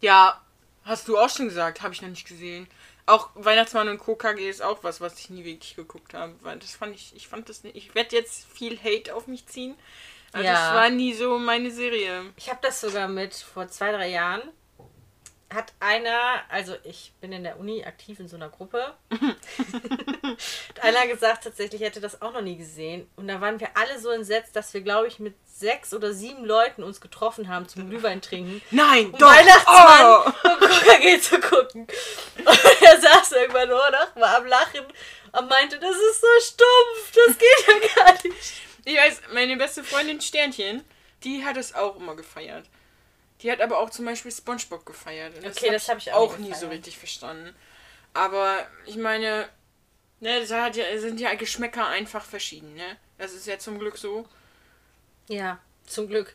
Ja, 0.00 0.40
hast 0.84 1.08
du 1.08 1.18
auch 1.18 1.28
schon 1.28 1.46
gesagt, 1.48 1.82
habe 1.82 1.94
ich 1.94 2.02
noch 2.02 2.08
nicht 2.08 2.26
gesehen. 2.26 2.66
Auch 3.06 3.30
Weihnachtsmann 3.34 3.88
und 3.88 3.98
KKG 3.98 4.48
ist 4.48 4.62
auch 4.62 4.82
was, 4.84 5.00
was 5.00 5.18
ich 5.18 5.30
nie 5.30 5.44
wirklich 5.44 5.74
geguckt 5.74 6.14
habe. 6.14 6.34
Weil 6.42 6.58
das 6.58 6.74
fand 6.76 6.94
ich, 6.94 7.14
ich 7.16 7.26
fand 7.28 7.48
das 7.48 7.64
nicht. 7.64 7.76
Ich 7.76 7.94
werde 7.94 8.14
jetzt 8.14 8.46
viel 8.52 8.78
Hate 8.78 9.14
auf 9.14 9.26
mich 9.26 9.46
ziehen. 9.46 9.74
Aber 10.32 10.44
Ja. 10.44 10.52
das 10.52 10.74
war 10.74 10.90
nie 10.90 11.12
so 11.12 11.38
meine 11.38 11.70
Serie. 11.72 12.22
Ich 12.36 12.48
habe 12.48 12.60
das 12.62 12.80
sogar 12.80 13.08
mit 13.08 13.34
vor 13.34 13.68
zwei, 13.68 13.90
drei 13.90 14.08
Jahren. 14.10 14.42
Hat 15.52 15.72
einer, 15.80 16.42
also 16.48 16.76
ich 16.84 17.12
bin 17.20 17.32
in 17.32 17.42
der 17.42 17.58
Uni 17.58 17.84
aktiv 17.84 18.20
in 18.20 18.28
so 18.28 18.36
einer 18.36 18.48
Gruppe. 18.50 18.94
hat 19.10 20.84
einer 20.84 21.06
gesagt, 21.08 21.42
tatsächlich 21.44 21.80
hätte 21.80 22.00
das 22.00 22.22
auch 22.22 22.32
noch 22.32 22.40
nie 22.40 22.56
gesehen. 22.56 23.10
Und 23.16 23.26
da 23.26 23.40
waren 23.40 23.58
wir 23.58 23.70
alle 23.76 23.98
so 23.98 24.10
entsetzt, 24.10 24.54
dass 24.54 24.72
wir, 24.74 24.80
glaube 24.80 25.08
ich, 25.08 25.18
mit 25.18 25.34
sechs 25.46 25.92
oder 25.92 26.12
sieben 26.12 26.44
Leuten 26.44 26.84
uns 26.84 27.00
getroffen 27.00 27.48
haben 27.48 27.68
zum 27.68 27.90
Glühwein 27.90 28.22
trinken. 28.22 28.62
Nein, 28.70 29.06
Um 29.06 29.18
doch. 29.18 29.28
Weihnachtsmann 29.28 30.06
Oh. 30.06 30.48
und 30.48 30.60
KKG 30.60 31.20
zu 31.20 31.40
gucken. 31.40 31.82
Und 32.38 32.82
er 32.82 33.00
saß 33.00 33.32
irgendwann 33.32 33.68
nur 33.68 33.90
noch, 33.90 34.16
war 34.16 34.36
am 34.36 34.46
Lachen 34.46 34.86
und 35.32 35.48
meinte, 35.48 35.78
das 35.78 35.96
ist 35.96 36.20
so 36.20 36.26
stumpf, 36.54 37.12
das 37.26 37.38
geht 37.38 37.66
ja 37.66 38.04
gar 38.04 38.12
nicht. 38.12 38.52
Ich 38.84 38.96
weiß, 38.96 39.22
meine 39.34 39.56
beste 39.56 39.82
Freundin 39.84 40.20
Sternchen, 40.20 40.84
die 41.24 41.44
hat 41.44 41.56
es 41.56 41.74
auch 41.74 41.96
immer 41.96 42.14
gefeiert. 42.16 42.66
Die 43.42 43.50
hat 43.50 43.60
aber 43.60 43.78
auch 43.78 43.90
zum 43.90 44.04
Beispiel 44.04 44.30
Spongebob 44.30 44.84
gefeiert. 44.84 45.36
Und 45.36 45.46
Okay, 45.46 45.70
das 45.70 45.88
hab 45.88 45.98
ich 45.98 46.12
auch 46.12 46.34
auch 46.34 46.38
nie 46.38 46.54
so 46.54 46.68
richtig 46.68 46.98
verstanden. 46.98 47.54
Aber 48.12 48.66
ich 48.86 48.96
meine, 48.96 49.48
ne, 50.20 50.40
das 50.40 50.50
hat 50.50 50.76
ja, 50.76 50.98
sind 50.98 51.20
ja 51.20 51.34
Geschmäcker 51.34 51.86
einfach 51.86 52.24
verschieden, 52.24 52.74
ne? 52.74 52.96
Das 53.18 53.32
ist 53.32 53.46
ja 53.46 53.58
zum 53.58 53.78
Glück 53.78 53.96
so. 53.96 54.26
Ja, 55.28 55.60
zum 55.86 56.08
Glück. 56.08 56.34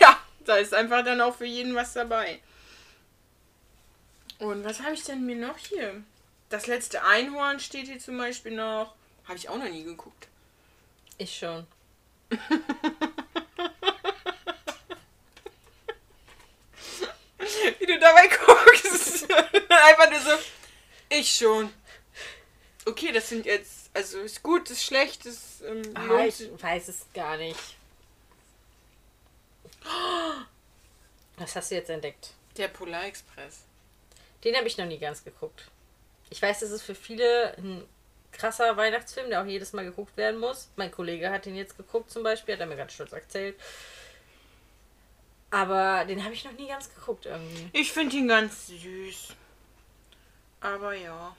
ja, 0.00 0.18
da 0.46 0.56
ist 0.56 0.72
einfach 0.72 1.04
dann 1.04 1.20
auch 1.20 1.36
für 1.36 1.44
jeden 1.44 1.74
was 1.74 1.92
dabei. 1.92 2.40
Und 4.38 4.64
was 4.64 4.80
habe 4.80 4.94
ich 4.94 5.04
denn 5.04 5.26
mir 5.26 5.36
noch 5.36 5.58
hier? 5.58 6.02
Das 6.48 6.66
letzte 6.66 7.04
Einhorn 7.04 7.60
steht 7.60 7.88
hier 7.88 7.98
zum 7.98 8.16
Beispiel 8.16 8.52
noch. 8.52 8.94
Habe 9.24 9.36
ich 9.36 9.50
auch 9.50 9.58
noch 9.58 9.68
nie 9.68 9.84
geguckt. 9.84 10.28
Ich 11.18 11.36
schon. 11.36 11.66
Wie 17.78 17.86
du 17.86 17.98
dabei 17.98 18.28
guckst. 18.28 19.26
Einfach 19.86 20.10
nur 20.10 20.20
so. 20.20 20.30
Ich 21.08 21.34
schon. 21.36 21.72
Okay, 22.84 23.12
das 23.12 23.28
sind 23.28 23.46
jetzt. 23.46 23.90
Also 23.94 24.18
ist 24.20 24.42
gut, 24.42 24.70
ist 24.70 24.84
schlecht, 24.84 25.24
ist. 25.26 25.62
Ähm, 25.62 25.82
Ah, 25.94 26.02
lohnt 26.04 26.40
ich 26.40 26.62
weiß 26.62 26.88
es 26.88 27.06
gar 27.14 27.36
nicht. 27.36 27.76
Was 31.38 31.54
hast 31.56 31.70
du 31.70 31.74
jetzt 31.76 31.90
entdeckt? 31.90 32.30
Der 32.56 32.68
Polarexpress. 32.68 33.60
Den 34.44 34.56
habe 34.56 34.66
ich 34.66 34.78
noch 34.78 34.86
nie 34.86 34.98
ganz 34.98 35.24
geguckt. 35.24 35.64
Ich 36.30 36.40
weiß, 36.42 36.60
das 36.60 36.70
ist 36.70 36.82
für 36.82 36.94
viele 36.94 37.54
ein 37.58 37.84
krasser 38.32 38.76
Weihnachtsfilm, 38.76 39.30
der 39.30 39.42
auch 39.42 39.46
jedes 39.46 39.72
Mal 39.72 39.84
geguckt 39.84 40.16
werden 40.16 40.40
muss. 40.40 40.68
Mein 40.76 40.90
Kollege 40.90 41.30
hat 41.30 41.46
den 41.46 41.56
jetzt 41.56 41.76
geguckt 41.76 42.10
zum 42.10 42.22
Beispiel, 42.22 42.54
hat 42.54 42.60
er 42.60 42.66
mir 42.66 42.76
ganz 42.76 42.92
stolz 42.92 43.12
erzählt. 43.12 43.56
Aber 45.50 46.04
den 46.04 46.22
habe 46.24 46.34
ich 46.34 46.44
noch 46.44 46.52
nie 46.52 46.68
ganz 46.68 46.92
geguckt 46.94 47.26
irgendwie. 47.26 47.68
Ich 47.72 47.92
finde 47.92 48.16
ihn 48.16 48.28
ganz 48.28 48.66
süß. 48.66 49.28
Aber 50.60 50.94
ja. 50.94 51.36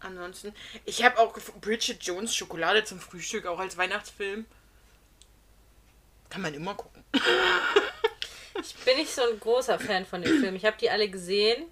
Ansonsten. 0.00 0.54
Ich 0.84 1.02
habe 1.02 1.18
auch 1.18 1.32
Bridget 1.60 2.02
Jones 2.02 2.34
Schokolade 2.34 2.84
zum 2.84 3.00
Frühstück, 3.00 3.46
auch 3.46 3.58
als 3.58 3.76
Weihnachtsfilm. 3.76 4.44
Kann 6.28 6.42
man 6.42 6.54
immer 6.54 6.74
gucken. 6.74 7.04
Ich 8.58 8.74
bin 8.86 8.96
nicht 8.96 9.14
so 9.14 9.20
ein 9.22 9.38
großer 9.38 9.78
Fan 9.78 10.06
von 10.06 10.22
dem 10.22 10.40
Film. 10.40 10.56
Ich 10.56 10.64
habe 10.64 10.78
die 10.80 10.88
alle 10.88 11.10
gesehen. 11.10 11.66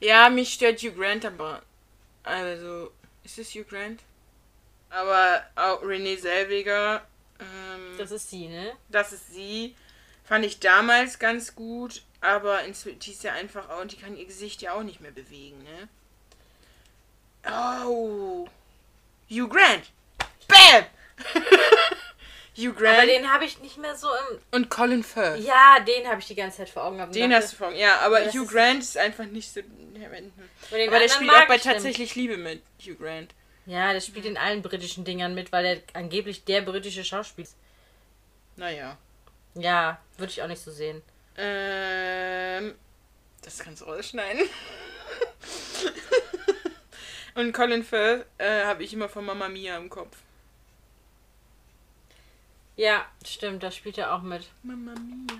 Ja, 0.00 0.28
mich 0.28 0.52
stört 0.52 0.82
Hugh 0.82 0.92
Grant 0.92 1.24
aber. 1.24 1.62
Also, 2.24 2.90
ist 3.22 3.38
es 3.38 3.54
Hugh 3.54 3.64
Grant? 3.64 4.00
Aber 4.90 5.44
auch 5.54 5.82
Renee 5.82 6.16
Selweger, 6.16 7.06
ähm, 7.38 7.96
Das 7.98 8.10
ist 8.10 8.28
sie, 8.30 8.48
ne? 8.48 8.72
das 8.88 9.12
ist 9.12 9.32
sie, 9.32 9.76
fand 10.24 10.44
ich 10.44 10.58
damals 10.58 11.18
ganz 11.18 11.54
gut, 11.54 12.02
aber 12.20 12.60
die 12.64 13.10
ist 13.12 13.22
ja 13.24 13.32
einfach 13.32 13.68
auch, 13.70 13.80
und 13.80 13.92
die 13.92 13.96
kann 13.96 14.16
ihr 14.16 14.26
Gesicht 14.26 14.62
ja 14.62 14.74
auch 14.74 14.82
nicht 14.82 15.00
mehr 15.00 15.10
bewegen, 15.12 15.62
ne? 15.62 15.88
Oh. 17.50 18.46
Hugh 19.30 19.48
Grant. 19.48 19.90
Bam! 20.48 20.84
Hugh 22.56 22.70
Aber 22.70 22.80
Grant 22.80 23.08
den 23.08 23.32
habe 23.32 23.44
ich 23.44 23.60
nicht 23.60 23.78
mehr 23.78 23.96
so 23.96 24.08
im. 24.08 24.38
und 24.50 24.68
Colin 24.68 25.02
Firth. 25.04 25.40
Ja, 25.40 25.78
den 25.80 26.06
habe 26.08 26.20
ich 26.20 26.26
die 26.26 26.34
ganze 26.34 26.58
Zeit 26.58 26.68
vor 26.68 26.84
Augen 26.84 26.96
gehabt. 26.96 27.14
Den 27.14 27.30
dachte, 27.30 27.44
hast 27.44 27.52
du 27.52 27.56
vor 27.56 27.70
Ja, 27.72 28.00
aber 28.00 28.20
Hugh 28.26 28.42
ist- 28.44 28.50
Grant 28.50 28.80
ist 28.82 28.98
einfach 28.98 29.24
nicht 29.24 29.50
so. 29.52 29.60
aber 29.60 30.16
Aber 30.86 30.98
der 30.98 31.08
spielt 31.08 31.30
auch 31.30 31.46
bei. 31.46 31.58
Tatsächlich 31.58 32.14
Liebe 32.16 32.36
mit, 32.36 32.62
Hugh 32.84 32.96
Grant. 32.96 33.32
Ja, 33.66 33.92
der 33.92 34.00
spielt 34.00 34.26
in 34.26 34.36
allen 34.36 34.62
britischen 34.62 35.04
Dingern 35.04 35.34
mit, 35.34 35.52
weil 35.52 35.64
er 35.64 35.76
angeblich 35.94 36.44
der 36.44 36.62
britische 36.62 37.04
Schauspieler 37.04 37.46
ist. 37.46 37.56
Naja. 38.56 38.98
Ja, 39.54 39.98
würde 40.16 40.32
ich 40.32 40.42
auch 40.42 40.48
nicht 40.48 40.62
so 40.62 40.70
sehen. 40.70 41.02
Ähm, 41.36 42.74
das 43.42 43.58
kannst 43.58 43.82
du 43.82 43.86
rausschneiden. 43.86 44.44
Und 47.34 47.52
Colin 47.52 47.84
Firth 47.84 48.26
äh, 48.38 48.64
habe 48.64 48.82
ich 48.82 48.92
immer 48.92 49.08
von 49.08 49.24
Mama 49.24 49.48
Mia 49.48 49.76
im 49.76 49.88
Kopf. 49.88 50.16
Ja, 52.76 53.06
stimmt, 53.24 53.62
da 53.62 53.70
spielt 53.70 53.98
er 53.98 54.14
auch 54.14 54.22
mit. 54.22 54.48
Mama 54.62 54.92
Mia. 54.92 55.38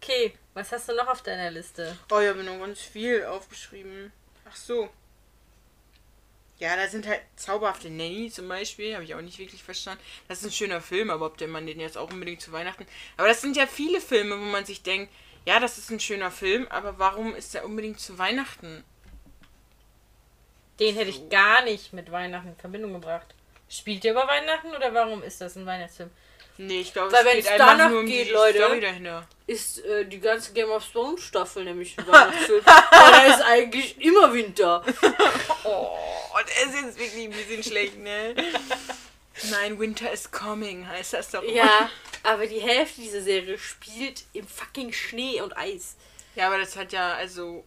Okay, 0.00 0.34
was 0.54 0.72
hast 0.72 0.88
du 0.88 0.94
noch 0.94 1.08
auf 1.08 1.22
deiner 1.22 1.50
Liste? 1.50 1.96
Oh, 2.10 2.20
ich 2.20 2.28
habe 2.28 2.42
mir 2.42 2.44
noch 2.44 2.58
ganz 2.58 2.80
viel 2.80 3.24
aufgeschrieben. 3.24 4.12
Ach 4.48 4.56
so. 4.56 4.88
Ja, 6.58 6.74
da 6.74 6.88
sind 6.88 7.06
halt 7.06 7.20
zauberhafte 7.36 7.88
Nanny 7.88 8.30
zum 8.30 8.48
Beispiel, 8.48 8.94
habe 8.94 9.04
ich 9.04 9.14
auch 9.14 9.20
nicht 9.20 9.38
wirklich 9.38 9.62
verstanden. 9.62 10.02
Das 10.26 10.38
ist 10.40 10.46
ein 10.46 10.52
schöner 10.52 10.80
Film, 10.80 11.08
aber 11.10 11.26
ob 11.26 11.38
der 11.38 11.46
man 11.46 11.66
den 11.66 11.78
jetzt 11.78 11.96
auch 11.96 12.10
unbedingt 12.10 12.40
zu 12.40 12.50
Weihnachten. 12.50 12.84
Aber 13.16 13.28
das 13.28 13.40
sind 13.40 13.56
ja 13.56 13.66
viele 13.66 14.00
Filme, 14.00 14.38
wo 14.38 14.44
man 14.44 14.64
sich 14.64 14.82
denkt, 14.82 15.12
ja, 15.46 15.60
das 15.60 15.78
ist 15.78 15.90
ein 15.90 16.00
schöner 16.00 16.32
Film, 16.32 16.66
aber 16.68 16.98
warum 16.98 17.34
ist 17.34 17.54
der 17.54 17.64
unbedingt 17.64 18.00
zu 18.00 18.18
Weihnachten? 18.18 18.82
Den 20.80 20.96
hätte 20.96 21.10
ich 21.10 21.28
gar 21.28 21.62
nicht 21.64 21.92
mit 21.92 22.10
Weihnachten 22.10 22.48
in 22.48 22.56
Verbindung 22.56 22.92
gebracht. 22.92 23.34
Spielt 23.68 24.02
der 24.02 24.12
über 24.12 24.26
Weihnachten 24.26 24.74
oder 24.74 24.92
warum 24.94 25.22
ist 25.22 25.40
das 25.40 25.56
ein 25.56 25.66
Weihnachtsfilm? 25.66 26.10
Nee, 26.58 26.80
ich 26.80 26.92
glaube, 26.92 27.14
es 27.14 27.24
geht 27.24 27.48
einfach 27.48 27.66
danach 27.68 27.90
nur 27.90 28.00
um 28.00 28.06
geht, 28.06 28.28
die 28.28 28.32
Leute. 28.32 28.58
Story 28.58 28.80
dahinter. 28.80 29.26
Ist 29.46 29.84
äh, 29.84 30.04
die 30.04 30.18
ganze 30.18 30.52
Game 30.52 30.70
of 30.70 30.84
Thrones 30.92 31.22
Staffel 31.22 31.64
nämlich 31.64 31.96
ein 31.96 32.06
Weihnachtsfilm. 32.06 32.62
Weil 32.66 33.12
da 33.12 33.34
ist 33.34 33.42
eigentlich 33.42 34.00
immer 34.00 34.32
Winter. 34.32 34.84
Oh, 35.64 36.38
der 36.38 36.66
ist 36.66 36.80
jetzt 36.82 36.98
wirklich 36.98 37.24
ein 37.24 37.30
bisschen 37.30 37.62
schlecht, 37.62 37.98
ne? 37.98 38.34
Nein, 39.50 39.78
Winter 39.78 40.10
is 40.10 40.30
coming, 40.30 40.86
heißt 40.88 41.12
das 41.12 41.30
doch. 41.30 41.42
Ja, 41.42 41.90
aber 42.22 42.46
die 42.46 42.60
Hälfte 42.60 43.00
dieser 43.02 43.20
Serie 43.22 43.58
spielt 43.58 44.24
im 44.32 44.46
fucking 44.46 44.92
Schnee 44.92 45.40
und 45.42 45.56
Eis. 45.58 45.96
Ja, 46.36 46.46
aber 46.46 46.58
das 46.58 46.76
hat 46.76 46.92
ja 46.92 47.12
also 47.14 47.64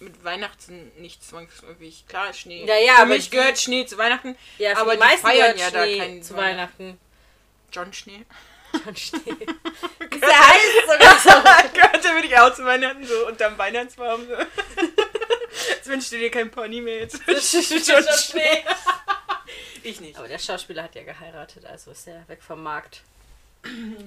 mit 0.00 0.24
Weihnachten 0.24 0.90
nicht 0.98 1.22
zwangsläufig. 1.22 2.06
Klar, 2.08 2.32
Schnee. 2.32 2.64
Ja, 2.64 2.76
ja, 2.76 2.94
Für 2.94 3.02
aber 3.02 3.14
mich 3.14 3.30
gehört 3.30 3.58
Schnee 3.58 3.86
zu 3.86 3.98
Weihnachten. 3.98 4.36
Ja, 4.58 4.76
aber 4.76 4.92
die 4.92 4.96
die 4.98 5.04
meisten 5.04 5.26
feiern 5.26 5.56
ja 5.58 5.70
da 5.70 5.84
Schnee 5.84 5.98
keinen 5.98 6.22
zu 6.22 6.36
Weihnachten. 6.36 6.78
Weihnachten. 6.78 7.03
John 7.74 7.92
Schnee. 7.92 8.24
John 8.84 8.96
Schnee. 8.96 9.20
Der 10.10 10.48
heißt 10.48 10.86
sogar 10.86 11.18
so. 11.18 11.30
gehört 11.74 12.04
ja 12.04 12.14
wirklich 12.14 12.38
auch 12.38 12.54
zu 12.54 12.64
Weihnachten 12.64 13.04
so 13.06 13.26
unterm 13.26 13.56
Weihnachtsbaum. 13.58 14.26
So. 14.26 14.34
Jetzt 15.68 15.86
wünschst 15.86 16.12
du 16.12 16.18
dir 16.18 16.30
kein 16.30 16.50
Pony 16.50 16.80
mehr 16.80 17.00
jetzt. 17.00 17.20
John 17.26 18.04
Schnee. 18.18 18.64
Ich 19.82 20.00
nicht. 20.00 20.16
Aber 20.18 20.28
der 20.28 20.38
Schauspieler 20.38 20.82
hat 20.84 20.94
ja 20.94 21.02
geheiratet, 21.02 21.66
also 21.66 21.90
ist 21.90 22.06
er 22.08 22.26
weg 22.28 22.42
vom 22.42 22.62
Markt. 22.62 23.02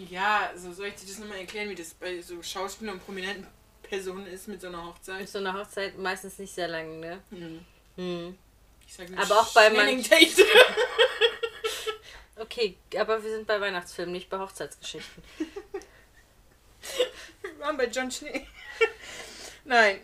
Ja, 0.10 0.52
so 0.56 0.72
soll 0.74 0.88
ich 0.88 0.96
dir 0.96 1.08
das 1.08 1.20
nochmal 1.20 1.40
erklären, 1.40 1.70
wie 1.70 1.76
das 1.76 1.94
bei 1.94 2.22
so 2.22 2.42
Schauspielern 2.44 2.96
und 2.96 3.06
prominenten 3.06 3.48
Personen 3.84 4.28
ist 4.28 4.48
mit 4.48 4.60
so 4.62 4.68
einer 4.68 4.86
Hochzeit? 4.86 5.22
Ist 5.24 5.34
so 5.34 5.40
eine 5.40 5.54
Hochzeit 5.54 5.98
meistens 5.98 6.38
nicht 6.40 6.54
sehr 6.54 6.68
lang, 6.68 7.00
ne? 7.00 7.20
Hm. 7.32 7.66
Hm. 7.96 8.38
Ich 8.88 8.94
sag 8.94 9.10
nur 9.10 9.20
Aber 9.20 9.40
auch 9.42 9.54
bei 9.54 9.70
Channing 9.70 10.00
manch- 10.02 10.10
Tatum. 10.10 10.46
Okay, 12.40 12.78
aber 12.98 13.24
wir 13.24 13.32
sind 13.32 13.48
bei 13.48 13.60
Weihnachtsfilmen, 13.60 14.14
nicht 14.14 14.30
bei 14.30 14.38
Hochzeitsgeschichten. 14.38 15.24
Wir 17.42 17.60
waren 17.60 17.78
bei 17.78 17.88
John 17.88 18.12
Schnee. 18.12 18.46
Nein. 19.66 20.02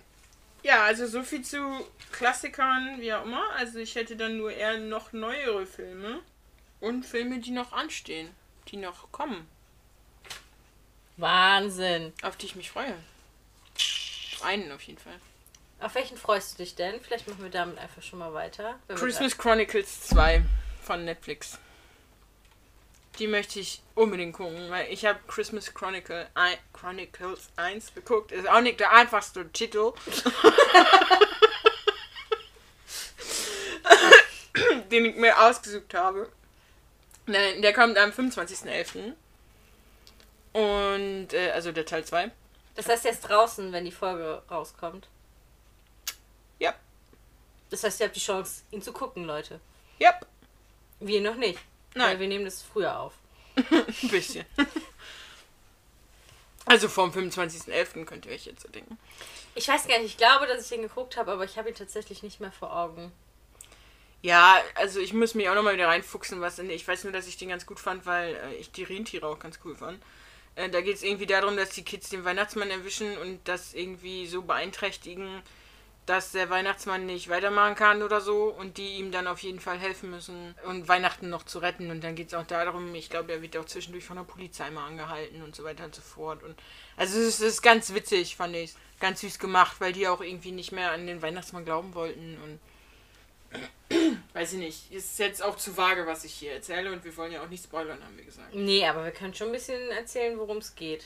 Ja, 0.64 0.86
also 0.86 1.06
so 1.06 1.24
viel 1.24 1.44
zu 1.44 1.86
Klassikern, 2.12 3.00
wie 3.00 3.14
auch 3.14 3.26
immer. 3.26 3.52
Also 3.56 3.80
ich 3.80 3.96
hätte 3.96 4.16
dann 4.16 4.38
nur 4.38 4.52
eher 4.52 4.78
noch 4.80 5.14
neuere 5.14 5.66
Filme. 5.66 6.22
Und 6.80 7.06
Filme, 7.06 7.40
die 7.40 7.52
noch 7.52 7.72
anstehen. 7.74 8.30
Die 8.70 8.78
noch 8.78 9.12
kommen. 9.12 9.48
Wahnsinn. 11.18 12.14
Auf 12.24 12.38
die 12.38 12.48
ich 12.48 12.56
mich 12.56 12.72
freue. 12.72 12.96
Einen 14.44 14.72
auf 14.72 14.82
jeden 14.82 15.00
Fall. 15.00 15.20
Auf 15.80 15.96
welchen 15.96 16.18
freust 16.18 16.54
du 16.54 16.64
dich 16.64 16.76
denn? 16.76 17.00
Vielleicht 17.02 17.28
machen 17.28 17.44
wir 17.44 17.50
damit 17.50 17.78
einfach 17.78 18.02
schon 18.02 18.20
mal 18.20 18.34
weiter. 18.34 18.80
Christmas 18.88 19.38
Chronicles 19.38 20.08
2 20.08 20.44
von 20.82 21.06
Netflix. 21.06 21.60
Die 23.20 23.28
möchte 23.28 23.60
ich 23.60 23.82
unbedingt 23.96 24.36
gucken, 24.36 24.70
weil 24.70 24.92
ich 24.92 25.06
habe 25.06 25.20
Christmas 25.28 25.74
Chronicle 25.74 26.28
ein, 26.34 26.58
Chronicles 26.74 27.50
1 27.58 27.94
geguckt. 27.94 28.32
Ist 28.32 28.50
auch 28.50 28.62
nicht 28.62 28.80
der 28.80 28.92
einfachste 28.92 29.52
Titel. 29.52 29.94
den 34.92 35.06
ich 35.06 35.16
mir 35.16 35.40
ausgesucht 35.42 35.94
habe. 35.94 36.30
Nein, 37.26 37.62
der 37.62 37.74
kommt 37.74 37.98
am 37.98 38.12
25.11. 38.12 39.14
Und, 40.54 41.34
äh, 41.34 41.52
also 41.52 41.72
der 41.72 41.86
Teil 41.86 42.06
2. 42.06 42.32
Das 42.76 42.88
heißt, 42.88 43.06
er 43.06 43.12
ist 43.12 43.22
draußen, 43.22 43.72
wenn 43.72 43.86
die 43.86 43.92
Folge 43.92 44.42
rauskommt. 44.50 45.08
Ja. 46.60 46.74
Das 47.70 47.84
heißt, 47.84 48.00
ihr 48.00 48.08
habt 48.08 48.16
die 48.16 48.20
Chance, 48.20 48.64
ihn 48.72 48.82
zu 48.82 48.94
gucken, 48.94 49.26
Leute. 49.26 49.60
Ja, 50.00 50.20
Wir 51.00 51.22
noch 51.22 51.36
nicht. 51.36 51.60
Nein. 51.96 52.12
Weil 52.12 52.20
wir 52.20 52.28
nehmen 52.28 52.46
das 52.46 52.62
früher 52.62 53.00
auf. 53.00 53.14
ein 53.56 54.10
bisschen. 54.10 54.46
Also 56.66 56.88
vom 56.88 57.12
25.11. 57.12 58.06
könnt 58.06 58.26
ihr 58.26 58.32
euch 58.32 58.46
jetzt 58.46 58.62
so 58.62 58.70
denken. 58.70 58.98
Ich 59.56 59.68
weiß 59.68 59.88
gar 59.88 60.00
nicht, 60.00 60.12
ich 60.12 60.18
glaube, 60.18 60.48
dass 60.48 60.64
ich 60.64 60.70
den 60.70 60.82
geguckt 60.82 61.18
habe, 61.18 61.32
aber 61.32 61.44
ich 61.44 61.58
habe 61.58 61.70
ihn 61.70 61.76
tatsächlich 61.76 62.24
nicht 62.24 62.40
mehr 62.40 62.52
vor 62.52 62.76
Augen. 62.76 63.12
Ja, 64.22 64.62
also 64.76 65.02
ich 65.02 65.14
muss 65.14 65.36
mich 65.36 65.50
auch 65.50 65.56
nochmal 65.56 65.74
wieder 65.74 65.90
reinfuchsen, 65.90 66.40
was 66.40 66.58
in. 66.58 66.70
Ich 66.70 66.88
weiß 66.88 67.04
nur, 67.04 67.12
dass 67.12 67.28
ich 67.28 67.38
den 67.38 67.50
ganz 67.50 67.66
gut 67.66 67.80
fand, 67.80 68.06
weil 68.06 68.36
äh, 68.36 68.56
ich 68.56 68.72
die 68.72 68.84
Rentiere 68.84 69.28
auch 69.28 69.38
ganz 69.38 69.60
cool 69.66 69.76
fand. 69.76 70.02
Äh, 70.56 70.70
da 70.70 70.80
geht 70.80 70.96
es 70.96 71.04
irgendwie 71.04 71.26
darum, 71.26 71.58
dass 71.58 71.72
die 71.72 71.84
Kids 71.84 72.10
den 72.10 72.24
Weihnachtsmann 72.24 72.70
erwischen 72.70 73.18
und 73.18 73.46
das 73.48 73.74
irgendwie 73.74 74.26
so 74.28 74.42
beeinträchtigen, 74.42 75.42
dass 76.06 76.32
der 76.32 76.50
Weihnachtsmann 76.50 77.06
nicht 77.06 77.30
weitermachen 77.30 77.76
kann 77.76 78.04
oder 78.04 78.20
so 78.20 78.46
und 78.46 78.78
die 78.78 78.98
ihm 78.98 79.12
dann 79.12 79.28
auf 79.28 79.40
jeden 79.40 79.60
Fall 79.60 79.80
helfen 79.80 80.10
müssen 80.10 80.56
und 80.66 80.88
Weihnachten 80.88 81.30
noch 81.30 81.44
zu 81.44 81.60
retten. 81.60 81.92
Und 81.92 82.04
dann 82.04 82.16
geht 82.16 82.28
es 82.28 82.34
auch 82.34 82.46
darum, 82.46 82.94
ich 82.96 83.10
glaube, 83.10 83.32
er 83.32 83.42
wird 83.42 83.56
auch 83.58 83.66
zwischendurch 83.66 84.04
von 84.04 84.18
der 84.18 84.24
Polizei 84.24 84.70
mal 84.70 84.88
angehalten 84.88 85.42
und 85.44 85.56
so 85.56 85.64
weiter 85.64 85.86
und 85.86 85.96
so 85.96 86.02
fort. 86.02 86.44
Und 86.44 86.56
also 86.98 87.18
es 87.20 87.40
ist, 87.40 87.62
ganz 87.62 87.94
witzig, 87.94 88.36
fand 88.36 88.56
ich. 88.56 88.74
Ganz 89.00 89.22
süß 89.22 89.40
gemacht, 89.40 89.78
weil 89.80 89.94
die 89.94 90.08
auch 90.08 90.22
irgendwie 90.22 90.52
nicht 90.52 90.72
mehr 90.72 90.92
an 90.92 91.08
den 91.08 91.22
Weihnachtsmann 91.22 91.66
glauben 91.66 91.94
wollten 91.96 92.38
und 92.44 92.60
Weiß 94.34 94.54
ich 94.54 94.60
nicht. 94.60 94.92
Ist 94.92 95.20
jetzt 95.20 95.44
auch 95.44 95.58
zu 95.58 95.78
vage, 95.78 96.08
was 96.08 96.24
ich 96.24 96.34
hier 96.34 96.54
erzähle 96.54 96.92
und 96.92 97.04
wir 97.04 97.16
wollen 97.18 97.32
ja 97.32 97.44
auch 97.44 97.50
nicht 97.50 97.64
spoilern, 97.64 98.04
haben 98.04 98.18
wir 98.18 98.26
gesagt. 98.26 98.54
Nee, 98.54 98.86
aber 98.86 99.04
wir 99.04 99.12
können 99.12 99.34
schon 99.34 99.48
ein 99.48 99.54
bisschen 99.54 99.92
erzählen, 99.92 100.38
worum 100.38 100.58
es 100.58 100.76
geht. 100.76 101.06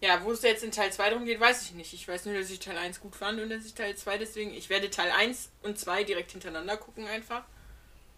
Ja, 0.00 0.22
wo 0.22 0.32
es 0.32 0.42
jetzt 0.42 0.62
in 0.62 0.70
Teil 0.72 0.92
2 0.92 1.10
drum 1.10 1.24
geht, 1.24 1.40
weiß 1.40 1.62
ich 1.62 1.72
nicht. 1.72 1.92
Ich 1.94 2.06
weiß 2.06 2.26
nur, 2.26 2.38
dass 2.38 2.50
ich 2.50 2.58
Teil 2.60 2.76
1 2.76 3.00
gut 3.00 3.16
fand 3.16 3.40
und 3.40 3.48
dass 3.48 3.64
ich 3.64 3.74
Teil 3.74 3.96
2 3.96 4.18
deswegen. 4.18 4.52
Ich 4.52 4.68
werde 4.68 4.90
Teil 4.90 5.10
1 5.10 5.48
und 5.62 5.78
2 5.78 6.04
direkt 6.04 6.32
hintereinander 6.32 6.76
gucken 6.76 7.06
einfach. 7.06 7.42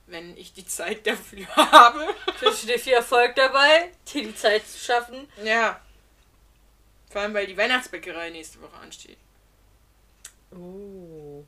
Wenn 0.06 0.36
ich 0.36 0.52
die 0.52 0.66
Zeit 0.66 1.06
dafür 1.06 1.46
habe. 1.54 2.06
Ich 2.34 2.42
wünsche 2.42 2.66
dir 2.66 2.78
viel 2.78 2.94
Erfolg 2.94 3.36
dabei, 3.36 3.92
dir 4.12 4.22
die 4.24 4.34
Zeit 4.34 4.66
zu 4.66 4.78
schaffen. 4.78 5.28
Ja. 5.44 5.80
Vor 7.10 7.20
allem, 7.22 7.34
weil 7.34 7.46
die 7.46 7.56
Weihnachtsbäckerei 7.56 8.30
nächste 8.30 8.60
Woche 8.60 8.76
ansteht. 8.78 9.18
Uh. 10.52 11.44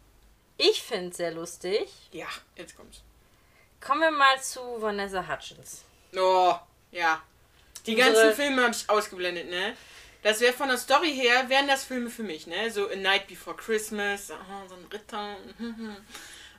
Ich 0.57 0.83
finde 0.83 1.09
es 1.11 1.17
sehr 1.17 1.31
lustig. 1.33 1.89
Ja, 2.13 2.27
jetzt 2.57 2.77
kommt's. 2.77 3.01
Kommen 3.81 4.01
wir 4.03 4.11
mal 4.11 4.41
zu 4.43 4.61
Vanessa 4.81 5.27
Hutchins. 5.27 5.83
Oh, 6.15 6.55
ja. 6.93 7.23
Die 7.87 7.95
Unsere- 7.97 8.13
ganzen 8.13 8.35
Filme 8.35 8.63
habe 8.63 8.75
ich 8.75 8.89
ausgeblendet, 8.91 9.49
ne? 9.49 9.75
Das 10.23 10.41
wäre 10.41 10.53
von 10.53 10.69
der 10.69 10.77
Story 10.79 11.13
her, 11.15 11.49
wären 11.49 11.67
das 11.67 11.85
Filme 11.85 12.11
für 12.11 12.23
mich, 12.23 12.47
ne? 12.47 12.71
So 12.71 12.89
A 12.91 12.97
Night 12.97 13.27
Before 13.27 13.57
Christmas, 13.57 14.31
aha, 14.31 14.65
so 14.69 14.75
ein 14.75 14.85
Ritter. 14.93 15.37
mhm. 15.59 15.97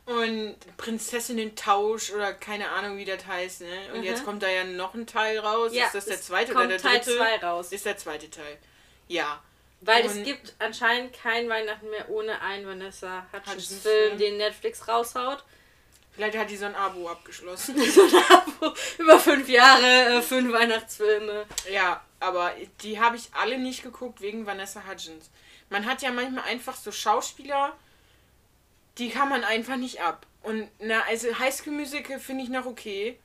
Und 0.06 0.56
Prinzessinnen-Tausch 0.78 2.12
oder 2.12 2.34
keine 2.34 2.70
Ahnung, 2.70 2.98
wie 2.98 3.06
das 3.06 3.26
heißt, 3.28 3.62
ne? 3.62 3.68
Und 3.94 4.00
Mhm. 4.00 4.04
jetzt 4.06 4.26
kommt 4.26 4.42
da 4.42 4.50
ja 4.50 4.64
noch 4.64 4.94
ein 4.96 5.06
Teil 5.06 5.38
raus. 5.40 5.72
Ja, 5.74 5.86
ist 5.86 5.96
das 5.96 6.06
der 6.06 6.20
zweite 6.22 6.54
oder 6.54 6.68
der 6.68 6.80
Teil 6.80 7.00
dritte? 7.00 7.18
zwei 7.18 7.36
raus. 7.38 7.72
Ist 7.72 7.86
der 7.86 7.98
zweite 7.98 8.30
Teil. 8.30 8.58
Ja. 9.08 9.42
Weil 9.82 10.04
Und- 10.06 10.10
es 10.18 10.24
gibt 10.24 10.54
anscheinend 10.60 11.14
kein 11.14 11.48
Weihnachten 11.50 11.90
mehr 11.90 12.10
ohne 12.10 12.42
einen 12.42 12.66
Vanessa 12.68 13.26
Hutchins, 13.32 13.84
ne? 13.84 14.18
den 14.18 14.38
Netflix 14.38 14.88
raushaut. 14.88 15.44
Vielleicht 16.14 16.38
hat 16.38 16.50
die 16.50 16.58
so 16.58 16.66
ein 16.66 16.76
Abo 16.76 17.08
abgeschlossen. 17.10 17.76
Über 18.98 19.20
fünf 19.20 19.48
Jahre, 19.50 20.18
äh, 20.18 20.22
fünf 20.22 20.52
Weihnachtsfilme. 20.52 21.46
Ja, 21.72 22.04
aber 22.22 22.54
die 22.82 23.00
habe 23.00 23.18
ich 23.18 23.34
alle 23.34 23.58
nicht 23.58 23.84
geguckt 23.84 24.22
wegen 24.22 24.46
Vanessa 24.46 24.84
Hudgens. 24.88 25.30
Man 25.70 25.86
hat 25.86 26.02
ja 26.02 26.12
manchmal 26.12 26.46
einfach 26.46 26.76
so 26.76 26.92
Schauspieler, 26.92 27.74
die 28.98 29.10
kann 29.10 29.30
man 29.30 29.44
einfach 29.44 29.78
nicht 29.78 30.02
ab. 30.02 30.26
Und 30.44 30.70
na, 30.80 31.02
also 31.08 31.38
High 31.40 31.54
School 31.54 31.74
Musical 31.74 32.20
finde 32.20 32.44
ich 32.44 32.50
noch 32.50 32.66
okay. 32.66 33.20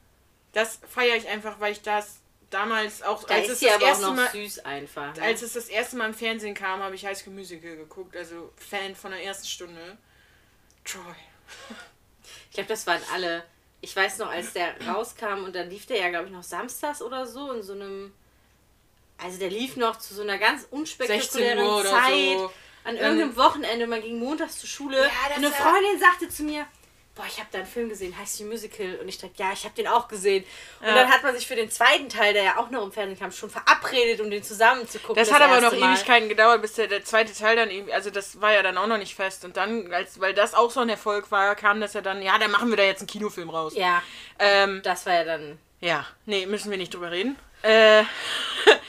Das 0.53 0.81
feiere 0.89 1.17
ich 1.17 1.29
einfach, 1.29 1.61
weil 1.61 1.73
ich 1.73 1.83
das 1.83 2.21
damals 2.51 3.03
auch, 3.03 3.25
Da 3.25 3.35
als 3.35 3.49
ist 3.49 3.53
es 3.55 3.61
das 3.61 3.75
aber 3.75 3.85
auch 3.85 3.89
erste 3.89 4.07
noch 4.07 4.15
Mal, 4.15 4.31
süß 4.31 4.59
einfach. 4.65 5.17
Ne? 5.17 5.23
als 5.23 5.43
es 5.43 5.53
das 5.55 5.69
erste 5.69 5.97
Mal 5.97 6.07
im 6.07 6.15
Fernsehen 6.15 6.55
kam, 6.55 6.83
habe 6.83 6.95
ich 6.95 7.05
High 7.05 7.19
School 7.19 7.35
Musical 7.35 7.77
geguckt. 7.77 8.17
Also 8.17 8.53
Fan 8.57 8.95
von 8.95 9.11
der 9.11 9.23
ersten 9.23 9.47
Stunde. 9.47 9.99
Troy. 10.85 11.01
ich 12.49 12.55
glaube, 12.55 12.69
das 12.69 12.87
waren 12.87 13.03
alle. 13.13 13.45
Ich 13.81 13.95
weiß 13.95 14.19
noch, 14.19 14.31
als 14.31 14.53
der 14.53 14.75
rauskam 14.87 15.45
und 15.45 15.55
dann 15.55 15.69
lief 15.69 15.87
der 15.87 15.99
ja, 15.99 16.09
glaube 16.09 16.27
ich, 16.27 16.33
noch 16.33 16.43
samstags 16.43 17.03
oder 17.03 17.27
so 17.27 17.53
in 17.53 17.63
so 17.63 17.73
einem. 17.73 18.15
Also 19.23 19.39
der 19.39 19.51
lief 19.51 19.77
noch 19.77 19.97
zu 19.99 20.15
so 20.15 20.23
einer 20.23 20.39
ganz 20.39 20.63
16 20.63 20.79
unspektakulären 20.79 21.85
Zeit. 21.87 22.39
so. 22.39 22.53
An 22.85 22.97
irgendeinem 22.97 23.37
Wochenende, 23.37 23.87
man 23.89 24.01
ging 24.01 24.19
montags 24.19 24.59
zur 24.61 24.69
Schule 24.69 24.99
Ja, 24.99 25.11
das 25.29 25.39
und 25.39 25.45
eine 25.47 25.53
Freundin 25.55 25.99
sagte 25.99 26.29
zu 26.29 26.45
mir, 26.45 26.67
boah, 27.17 27.25
ich 27.27 27.39
habe 27.39 27.49
da 27.51 27.59
einen 27.59 27.67
Film 27.67 27.89
gesehen, 27.89 28.17
heißt 28.17 28.39
die 28.39 28.45
Musical. 28.45 28.99
Und 29.01 29.09
ich 29.09 29.19
dachte, 29.19 29.33
ja, 29.39 29.53
ich 29.53 29.65
habe 29.65 29.75
den 29.75 29.89
auch 29.89 30.07
gesehen. 30.07 30.45
Und 30.81 30.87
Ja. 30.89 30.95
dann 30.95 31.11
hat 31.11 31.23
man 31.25 31.35
sich 31.35 31.47
für 31.49 31.57
den 31.57 31.69
zweiten 31.71 32.09
Teil, 32.09 32.33
der 32.35 32.43
ja 32.45 32.59
auch 32.59 32.71
noch 32.71 32.85
im 32.85 32.93
Fernsehen 32.93 33.19
kam, 33.19 33.33
schon 33.33 33.51
verabredet, 33.51 34.21
um 34.21 34.31
den 34.31 34.43
zusammen 34.45 34.87
zu 34.87 34.99
gucken. 35.01 35.17
Das, 35.17 35.33
hat 35.33 35.41
aber 35.43 35.61
noch 35.63 35.73
Mal. 35.77 35.95
Ewigkeiten 35.95 36.29
gedauert, 36.29 36.63
bis 36.63 36.75
der, 36.75 36.87
der 36.87 37.03
zweite 37.05 37.33
Teil 37.35 37.57
dann 37.57 37.71
irgendwie, 37.71 37.93
also 37.95 38.11
das 38.11 38.41
war 38.41 38.53
ja 38.53 38.63
dann 38.63 38.77
auch 38.79 38.87
noch 38.87 38.99
nicht 38.99 39.17
fest. 39.17 39.45
Und 39.45 39.57
dann, 39.57 39.93
als, 39.93 40.21
weil 40.21 40.35
das 40.35 40.55
auch 40.55 40.71
so 40.71 40.79
ein 40.81 40.89
Erfolg 40.91 41.31
war, 41.33 41.57
kam 41.57 41.81
das 41.81 41.95
ja 41.95 42.03
dann, 42.03 42.21
ja, 42.23 42.39
dann 42.39 42.51
machen 42.53 42.69
wir 42.71 42.77
da 42.77 42.83
jetzt 42.85 43.01
einen 43.01 43.09
Kinofilm 43.09 43.51
raus. 43.51 43.73
Ja, 43.75 44.01
Ähm, 44.39 44.83
das 44.85 45.07
war 45.07 45.15
ja 45.15 45.25
dann. 45.25 45.59
ja, 45.81 46.07
nee, 46.27 46.47
müssen 46.47 46.71
wir 46.71 46.79
nicht 46.79 46.95
drüber 46.95 47.11
reden. 47.11 47.37
Äh, 47.63 48.05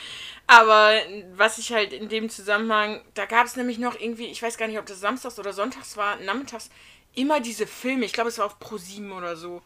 aber 0.48 0.94
was 1.34 1.58
ich 1.58 1.72
halt 1.74 1.94
in 1.94 2.10
dem 2.10 2.30
Zusammenhang, 2.30 3.02
da 3.14 3.26
gab 3.26 3.46
es 3.46 3.56
nämlich 3.56 3.78
noch 3.78 4.00
irgendwie, 4.00 4.28
ich 4.28 4.42
weiß 4.42 4.58
gar 4.58 4.68
nicht, 4.68 4.80
ob 4.80 4.86
das 4.86 5.00
samstags 5.00 5.38
oder 5.40 5.54
sonntags 5.54 5.98
war, 5.98 6.16
nachmittags, 6.18 6.70
immer 7.14 7.40
diese 7.40 7.68
Filme, 7.68 8.06
ich 8.06 8.14
glaube, 8.14 8.30
es 8.30 8.38
war 8.38 8.46
auf 8.46 8.58
Pro7 8.60 9.12
oder 9.16 9.36
so. 9.36 9.62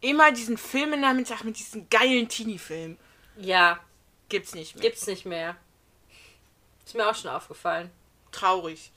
Immer 0.00 0.32
diesen 0.32 0.56
Filmenachmittag 0.56 1.44
mit 1.44 1.58
diesen 1.58 1.88
geilen 1.90 2.28
Teenie-Filmen. 2.28 2.96
Ja, 3.36 3.80
Gibt's 4.28 4.54
nicht 4.54 4.74
mehr. 4.76 4.82
gibt's 4.82 5.06
nicht 5.06 5.26
mehr. 5.26 5.56
Ist 6.86 6.94
mir 6.94 7.08
auch 7.08 7.14
schon 7.14 7.30
aufgefallen. 7.30 7.90
Traurig. 8.32 8.92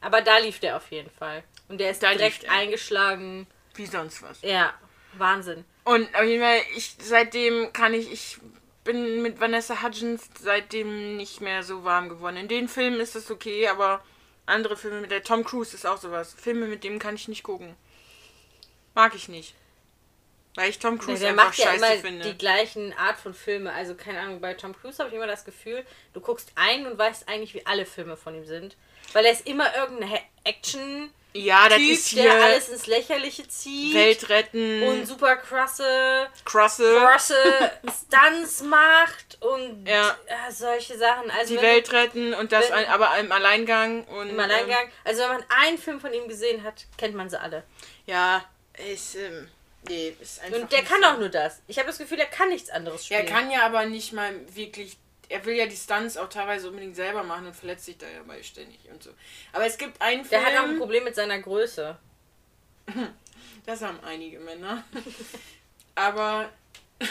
Aber 0.00 0.22
da 0.22 0.38
lief 0.38 0.58
der 0.58 0.76
auf 0.76 0.90
jeden 0.90 1.10
Fall. 1.10 1.44
Und 1.68 1.78
der 1.78 1.90
ist 1.90 2.02
Da 2.02 2.12
direkt 2.12 2.44
der. 2.44 2.52
eingeschlagen. 2.52 3.46
Wie 3.74 3.86
sonst 3.86 4.22
was. 4.22 4.40
Ja, 4.42 4.72
Wahnsinn. 5.14 5.64
Und 5.84 6.14
auf 6.14 6.24
jeden 6.24 6.42
Fall, 6.42 6.60
ich, 6.76 6.96
seitdem 7.00 7.72
kann 7.72 7.92
ich, 7.94 8.10
ich 8.12 8.38
bin 8.84 9.22
mit 9.22 9.40
Vanessa 9.40 9.82
Hudgens 9.82 10.28
seitdem 10.40 11.16
nicht 11.16 11.40
mehr 11.40 11.62
so 11.62 11.84
warm 11.84 12.08
geworden. 12.08 12.36
In 12.36 12.48
den 12.48 12.68
Filmen 12.68 13.00
ist 13.00 13.14
das 13.14 13.30
okay, 13.30 13.66
aber 13.68 14.04
andere 14.46 14.76
Filme 14.76 15.00
mit 15.00 15.10
der 15.10 15.22
Tom 15.22 15.44
Cruise 15.44 15.74
ist 15.74 15.86
auch 15.86 15.96
sowas. 15.98 16.34
Filme 16.38 16.66
mit 16.66 16.84
dem 16.84 16.98
kann 16.98 17.14
ich 17.14 17.28
nicht 17.28 17.42
gucken. 17.42 17.74
Mag 18.94 19.14
ich 19.14 19.28
nicht. 19.28 19.54
Weil 20.56 20.70
ich 20.70 20.78
Tom 20.78 20.98
Cruise 20.98 21.20
der 21.20 21.30
einfach 21.30 21.46
macht 21.46 21.58
ja 21.58 21.64
scheiße 21.72 21.84
immer 21.84 21.96
finde. 21.96 22.30
die 22.30 22.38
gleichen 22.38 22.92
Art 22.92 23.18
von 23.18 23.34
Filme. 23.34 23.72
Also, 23.72 23.94
keine 23.96 24.20
Ahnung, 24.20 24.40
bei 24.40 24.54
Tom 24.54 24.72
Cruise 24.76 24.98
habe 24.98 25.08
ich 25.10 25.16
immer 25.16 25.26
das 25.26 25.44
Gefühl, 25.44 25.84
du 26.12 26.20
guckst 26.20 26.52
einen 26.54 26.86
und 26.86 26.96
weißt 26.96 27.28
eigentlich, 27.28 27.54
wie 27.54 27.66
alle 27.66 27.86
Filme 27.86 28.16
von 28.16 28.36
ihm 28.36 28.46
sind. 28.46 28.76
Weil 29.14 29.24
er 29.24 29.32
ist 29.32 29.48
immer 29.48 29.74
irgendein 29.76 30.10
He- 30.10 30.20
Action-Typ, 30.44 31.10
ja, 31.36 31.68
das 31.68 31.78
ist 31.80 32.06
hier 32.08 32.22
der 32.24 32.44
alles 32.44 32.68
ins 32.68 32.86
Lächerliche 32.86 33.46
zieht. 33.48 33.94
Welt 33.94 34.28
retten, 34.28 34.82
und 34.84 35.06
super 35.06 35.36
krasse, 35.36 36.28
Crosse, 36.44 36.96
krasse 37.00 37.36
Stunts 38.06 38.62
macht 38.62 39.38
und 39.40 39.86
Ja. 39.86 40.16
äh, 40.26 40.52
solche 40.52 40.96
Sachen. 40.96 41.30
Also 41.32 41.56
die 41.56 41.62
Welt 41.62 41.92
retten 41.92 42.34
und 42.34 42.52
das 42.52 42.66
wenn- 42.68 42.74
ein, 42.74 42.86
aber 42.86 43.16
im 43.18 43.32
Alleingang. 43.32 44.04
Und, 44.04 44.30
im 44.30 44.38
Alleingang. 44.40 44.88
Also 45.04 45.22
wenn 45.22 45.28
man 45.28 45.44
einen 45.62 45.78
Film 45.78 46.00
von 46.00 46.12
ihm 46.12 46.28
gesehen 46.28 46.62
hat, 46.62 46.86
kennt 46.96 47.14
man 47.14 47.28
sie 47.28 47.40
alle. 47.40 47.56
Ähm, 47.58 47.62
ja, 48.06 48.44
ist, 48.92 49.16
ähm, 49.16 49.48
nee, 49.88 50.14
ist 50.20 50.40
einfach. 50.42 50.58
Und 50.60 50.72
der 50.72 50.82
kann 50.82 51.02
so. 51.02 51.08
auch 51.08 51.18
nur 51.18 51.28
das. 51.30 51.60
Ich 51.66 51.78
habe 51.78 51.88
das 51.88 51.98
Gefühl, 51.98 52.18
er 52.20 52.26
kann 52.26 52.48
nichts 52.50 52.70
anderes 52.70 53.10
Er 53.10 53.20
spielen. 53.20 53.34
kann 53.34 53.50
ja 53.50 53.62
aber 53.66 53.86
nicht 53.86 54.12
mal 54.12 54.32
wirklich. 54.54 54.96
Er 55.28 55.44
will 55.44 55.54
ja 55.54 55.66
die 55.66 55.76
Stunts 55.76 56.16
auch 56.16 56.28
teilweise 56.28 56.68
unbedingt 56.68 56.96
selber 56.96 57.22
machen 57.22 57.46
und 57.46 57.56
verletzt 57.56 57.86
sich 57.86 57.98
da 57.98 58.06
ja 58.06 58.22
bei 58.26 58.42
ständig 58.42 58.80
und 58.90 59.02
so. 59.02 59.10
Aber 59.52 59.66
es 59.66 59.78
gibt 59.78 60.00
einen 60.00 60.24
Film. 60.24 60.42
Der 60.42 60.52
hat 60.52 60.58
auch 60.60 60.68
ein 60.68 60.78
Problem 60.78 61.04
mit 61.04 61.14
seiner 61.14 61.38
Größe. 61.40 61.96
Das 63.66 63.80
haben 63.80 63.98
einige 64.04 64.38
Männer. 64.40 64.84
aber. 65.94 66.50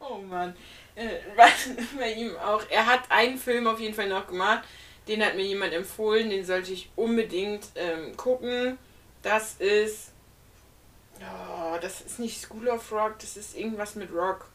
oh 0.00 0.18
Mann. 0.18 0.56
Äh, 0.96 1.20
bei 1.96 2.12
ihm 2.12 2.36
auch. 2.38 2.64
Er 2.68 2.86
hat 2.86 3.08
einen 3.10 3.38
Film 3.38 3.68
auf 3.68 3.78
jeden 3.78 3.94
Fall 3.94 4.08
noch 4.08 4.26
gemacht. 4.26 4.66
Den 5.06 5.24
hat 5.24 5.36
mir 5.36 5.44
jemand 5.44 5.72
empfohlen. 5.72 6.28
Den 6.28 6.44
sollte 6.44 6.72
ich 6.72 6.90
unbedingt 6.96 7.66
ähm, 7.76 8.16
gucken. 8.16 8.78
Das 9.22 9.54
ist. 9.54 10.12
Oh, 11.20 11.76
das 11.80 12.00
ist 12.00 12.18
nicht 12.18 12.40
School 12.40 12.68
of 12.68 12.90
Rock. 12.90 13.18
Das 13.20 13.36
ist 13.36 13.56
irgendwas 13.56 13.94
mit 13.94 14.12
Rock. 14.12 14.48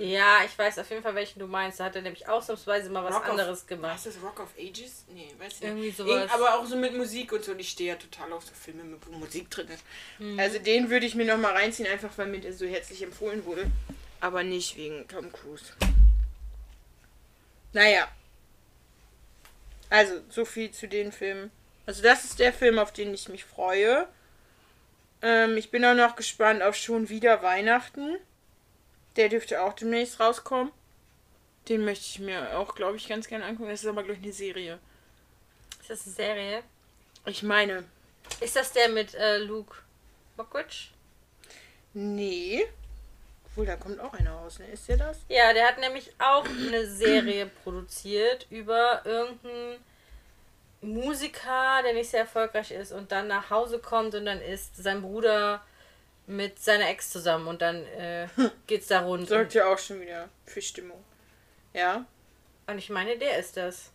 Ja, 0.00 0.38
ich 0.46 0.56
weiß 0.58 0.78
auf 0.78 0.88
jeden 0.90 1.02
Fall, 1.02 1.14
welchen 1.14 1.38
du 1.40 1.46
meinst. 1.46 1.78
Da 1.80 1.84
hat 1.84 1.96
er 1.96 2.02
nämlich 2.02 2.26
ausnahmsweise 2.28 2.88
mal 2.90 3.04
was 3.04 3.14
Rock 3.14 3.24
of- 3.24 3.30
anderes 3.30 3.66
gemacht. 3.66 3.94
Was 3.94 4.06
ist 4.06 4.16
das? 4.16 4.22
Rock 4.22 4.40
of 4.40 4.48
Ages? 4.58 5.04
Nee, 5.12 5.32
weiß 5.38 5.54
ich 5.58 5.62
Irgendwie 5.62 5.86
nicht. 5.86 5.96
sowas. 5.98 6.10
Irgend- 6.12 6.32
aber 6.34 6.54
auch 6.58 6.64
so 6.66 6.76
mit 6.76 6.96
Musik 6.96 7.32
und 7.32 7.44
so. 7.44 7.52
Und 7.52 7.58
ich 7.60 7.68
stehe 7.70 7.90
ja 7.92 7.96
total 7.96 8.32
auf 8.32 8.44
so 8.44 8.52
Filme, 8.54 8.82
mit- 8.84 9.06
wo 9.06 9.12
Musik 9.12 9.50
drin 9.50 9.68
ist. 9.68 9.84
Mhm. 10.18 10.38
Also 10.38 10.58
den 10.58 10.88
würde 10.90 11.06
ich 11.06 11.14
mir 11.14 11.26
noch 11.26 11.36
mal 11.38 11.52
reinziehen, 11.52 11.88
einfach 11.88 12.10
weil 12.16 12.26
mir 12.26 12.40
der 12.40 12.52
so 12.52 12.66
herzlich 12.66 13.02
empfohlen 13.02 13.44
wurde. 13.44 13.66
Aber 14.20 14.42
nicht 14.42 14.76
wegen 14.76 15.06
Tom 15.08 15.30
Cruise. 15.32 15.64
Naja. 17.72 18.08
Also, 19.88 20.20
so 20.28 20.44
viel 20.44 20.70
zu 20.70 20.88
den 20.88 21.12
Filmen. 21.12 21.50
Also, 21.86 22.02
das 22.02 22.24
ist 22.24 22.38
der 22.38 22.52
Film, 22.52 22.78
auf 22.78 22.92
den 22.92 23.12
ich 23.12 23.28
mich 23.28 23.44
freue. 23.44 24.06
Ähm, 25.22 25.56
ich 25.56 25.70
bin 25.70 25.84
auch 25.84 25.94
noch 25.94 26.16
gespannt 26.16 26.62
auf 26.62 26.76
schon 26.76 27.08
wieder 27.08 27.42
Weihnachten. 27.42 28.16
Der 29.16 29.28
dürfte 29.28 29.62
auch 29.62 29.72
demnächst 29.74 30.20
rauskommen. 30.20 30.72
Den 31.68 31.84
möchte 31.84 32.06
ich 32.06 32.18
mir 32.20 32.58
auch, 32.58 32.74
glaube 32.74 32.96
ich, 32.96 33.08
ganz 33.08 33.26
gerne 33.28 33.44
angucken. 33.44 33.70
Das 33.70 33.82
ist 33.82 33.88
aber, 33.88 34.02
glaube 34.02 34.18
ich, 34.18 34.24
eine 34.24 34.32
Serie. 34.32 34.78
Ist 35.80 35.90
das 35.90 36.06
eine 36.06 36.14
Serie? 36.14 36.62
Ich 37.26 37.42
meine, 37.42 37.84
Ist 38.40 38.56
das 38.56 38.72
der 38.72 38.88
mit 38.88 39.14
äh, 39.14 39.38
Luke 39.38 39.76
Mockridge? 40.36 40.88
nee. 41.92 42.66
Obwohl, 43.52 43.66
da 43.66 43.74
kommt 43.74 43.98
auch 43.98 44.12
einer 44.14 44.30
raus, 44.30 44.60
ne? 44.60 44.66
Ist 44.68 44.88
der 44.88 44.96
das? 44.96 45.18
Ja, 45.28 45.52
der 45.52 45.66
hat 45.66 45.78
nämlich 45.80 46.12
auch 46.20 46.44
eine 46.46 46.86
Serie 46.86 47.46
produziert 47.64 48.46
über 48.48 49.02
irgendeinen 49.04 49.76
Musiker, 50.82 51.82
der 51.84 51.92
nicht 51.94 52.10
sehr 52.10 52.20
erfolgreich 52.20 52.70
ist 52.70 52.92
und 52.92 53.10
dann 53.10 53.26
nach 53.26 53.50
Hause 53.50 53.80
kommt 53.80 54.14
und 54.14 54.24
dann 54.24 54.40
ist 54.40 54.76
sein 54.76 55.02
Bruder 55.02 55.64
mit 56.30 56.62
seiner 56.62 56.88
Ex 56.88 57.10
zusammen 57.10 57.48
und 57.48 57.60
dann 57.60 57.84
äh, 57.86 58.28
geht's 58.66 58.86
da 58.86 59.00
rund. 59.00 59.28
Sorgt 59.28 59.54
ja 59.54 59.66
auch 59.66 59.78
schon 59.78 60.00
wieder 60.00 60.28
für 60.46 60.62
Stimmung. 60.62 61.02
Ja. 61.74 62.06
Und 62.66 62.78
ich 62.78 62.88
meine, 62.88 63.18
der 63.18 63.38
ist 63.38 63.56
das. 63.56 63.90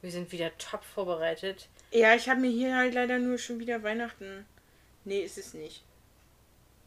Wir 0.00 0.10
sind 0.10 0.32
wieder 0.32 0.50
top 0.58 0.82
vorbereitet. 0.84 1.68
Ja, 1.92 2.14
ich 2.14 2.28
habe 2.28 2.40
mir 2.40 2.50
hier 2.50 2.76
halt 2.76 2.94
leider 2.94 3.18
nur 3.18 3.38
schon 3.38 3.60
wieder 3.60 3.82
Weihnachten. 3.84 4.46
Nee, 5.04 5.20
ist 5.20 5.38
es 5.38 5.54
nicht. 5.54 5.84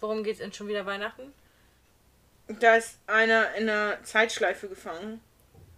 Worum 0.02 0.24
geht's 0.24 0.40
denn 0.40 0.52
schon 0.52 0.68
wieder 0.68 0.86
Weihnachten? 0.86 1.34
Da 2.48 2.76
ist 2.76 2.98
einer 3.08 3.54
in 3.56 3.70
einer 3.70 4.04
Zeitschleife 4.04 4.68
gefangen. 4.68 5.22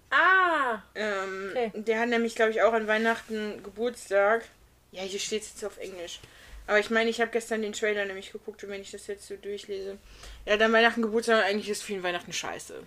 Ah! 0.10 0.82
Ähm, 0.96 1.52
Okay. 1.52 1.72
Der 1.76 2.00
hat 2.00 2.10
nämlich, 2.10 2.36
glaube 2.36 2.52
ich, 2.52 2.62
auch 2.64 2.74
an 2.74 2.88
Weihnachten 2.88 3.62
Geburtstag. 3.64 4.46
Ja, 4.92 5.04
hier 5.04 5.20
steht 5.20 5.44
es 5.44 5.50
jetzt 5.50 5.66
auf 5.66 5.78
Englisch. 5.78 6.20
Aber 6.68 6.80
ich 6.80 6.90
meine, 6.90 7.10
ich 7.10 7.22
habe 7.22 7.32
gestern 7.32 7.62
den 7.62 7.74
Trailer 7.74 8.06
nämlich 8.06 8.32
geguckt 8.32 8.64
und 8.64 8.70
wenn 8.70 8.82
ich 8.82 8.92
das 8.92 9.08
jetzt 9.08 9.28
so 9.28 9.36
durchlese. 9.38 9.98
Ja, 10.46 10.58
dann 10.58 10.74
Weihnachten 10.74 11.02
Geburtstag, 11.02 11.46
eigentlich 11.46 11.70
ist 11.70 11.84
vielen 11.84 12.04
Weihnachten 12.04 12.34
scheiße. 12.34 12.84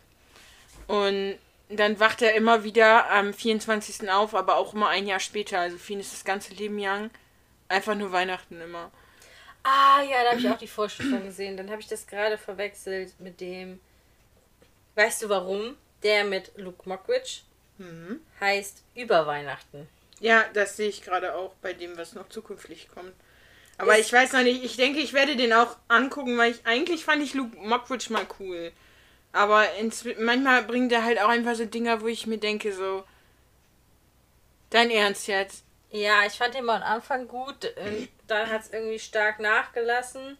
Und 0.86 1.38
dann 1.70 1.98
wacht 2.00 2.20
er 2.20 2.34
immer 2.34 2.64
wieder 2.64 3.10
am 3.10 3.32
24. 3.32 4.10
auf, 4.10 4.34
aber 4.34 4.56
auch 4.56 4.74
immer 4.74 4.88
ein 4.88 5.06
Jahr 5.06 5.20
später. 5.20 5.60
Also 5.60 5.78
für 5.78 5.94
ihn 5.94 6.00
ist 6.00 6.12
das 6.12 6.24
ganze 6.24 6.52
Leben 6.54 6.78
lang 6.78 7.10
einfach 7.68 7.94
nur 7.94 8.12
Weihnachten 8.12 8.60
immer. 8.60 8.90
Ah, 9.62 10.02
ja, 10.02 10.24
da 10.24 10.30
habe 10.30 10.40
ich 10.40 10.48
auch 10.48 10.58
die 10.58 10.66
Vorstellung 10.66 11.24
gesehen. 11.24 11.56
Dann 11.56 11.70
habe 11.70 11.80
ich 11.80 11.86
das 11.88 12.06
gerade 12.06 12.38
verwechselt 12.38 13.12
mit 13.18 13.40
dem. 13.40 13.80
Weißt 14.94 15.22
du 15.22 15.28
warum? 15.28 15.76
Der 16.02 16.24
mit 16.24 16.52
Luke 16.56 16.88
Mockridge 16.88 17.40
Mhm. 17.78 18.20
heißt 18.40 18.82
Über 18.94 19.26
Weihnachten. 19.26 19.88
Ja, 20.18 20.44
das 20.52 20.76
sehe 20.76 20.88
ich 20.90 21.00
gerade 21.00 21.34
auch 21.34 21.54
bei 21.62 21.72
dem, 21.72 21.96
was 21.96 22.12
noch 22.14 22.28
zukünftig 22.28 22.88
kommt. 22.94 23.12
Aber 23.80 23.98
ich 23.98 24.12
weiß 24.12 24.34
noch 24.34 24.42
nicht, 24.42 24.62
ich 24.62 24.76
denke, 24.76 25.00
ich 25.00 25.14
werde 25.14 25.36
den 25.36 25.54
auch 25.54 25.76
angucken, 25.88 26.36
weil 26.36 26.50
ich 26.52 26.66
eigentlich 26.66 27.02
fand 27.04 27.22
ich 27.22 27.32
Luke 27.32 27.56
Mockridge 27.56 28.12
mal 28.12 28.26
cool. 28.38 28.72
Aber 29.32 29.62
inzwi- 29.80 30.20
manchmal 30.20 30.64
bringt 30.64 30.92
er 30.92 31.02
halt 31.04 31.18
auch 31.20 31.28
einfach 31.30 31.54
so 31.54 31.64
Dinger, 31.64 32.02
wo 32.02 32.06
ich 32.08 32.26
mir 32.26 32.36
denke, 32.38 32.74
so. 32.74 33.04
Dein 34.68 34.90
Ernst 34.90 35.28
jetzt? 35.28 35.64
Ja, 35.90 36.24
ich 36.26 36.34
fand 36.34 36.54
den 36.54 36.64
mal 36.66 36.82
am 36.82 36.96
Anfang 36.96 37.26
gut. 37.26 37.72
und 37.86 38.08
Dann 38.26 38.50
hat 38.50 38.62
es 38.62 38.70
irgendwie 38.70 38.98
stark 38.98 39.40
nachgelassen. 39.40 40.36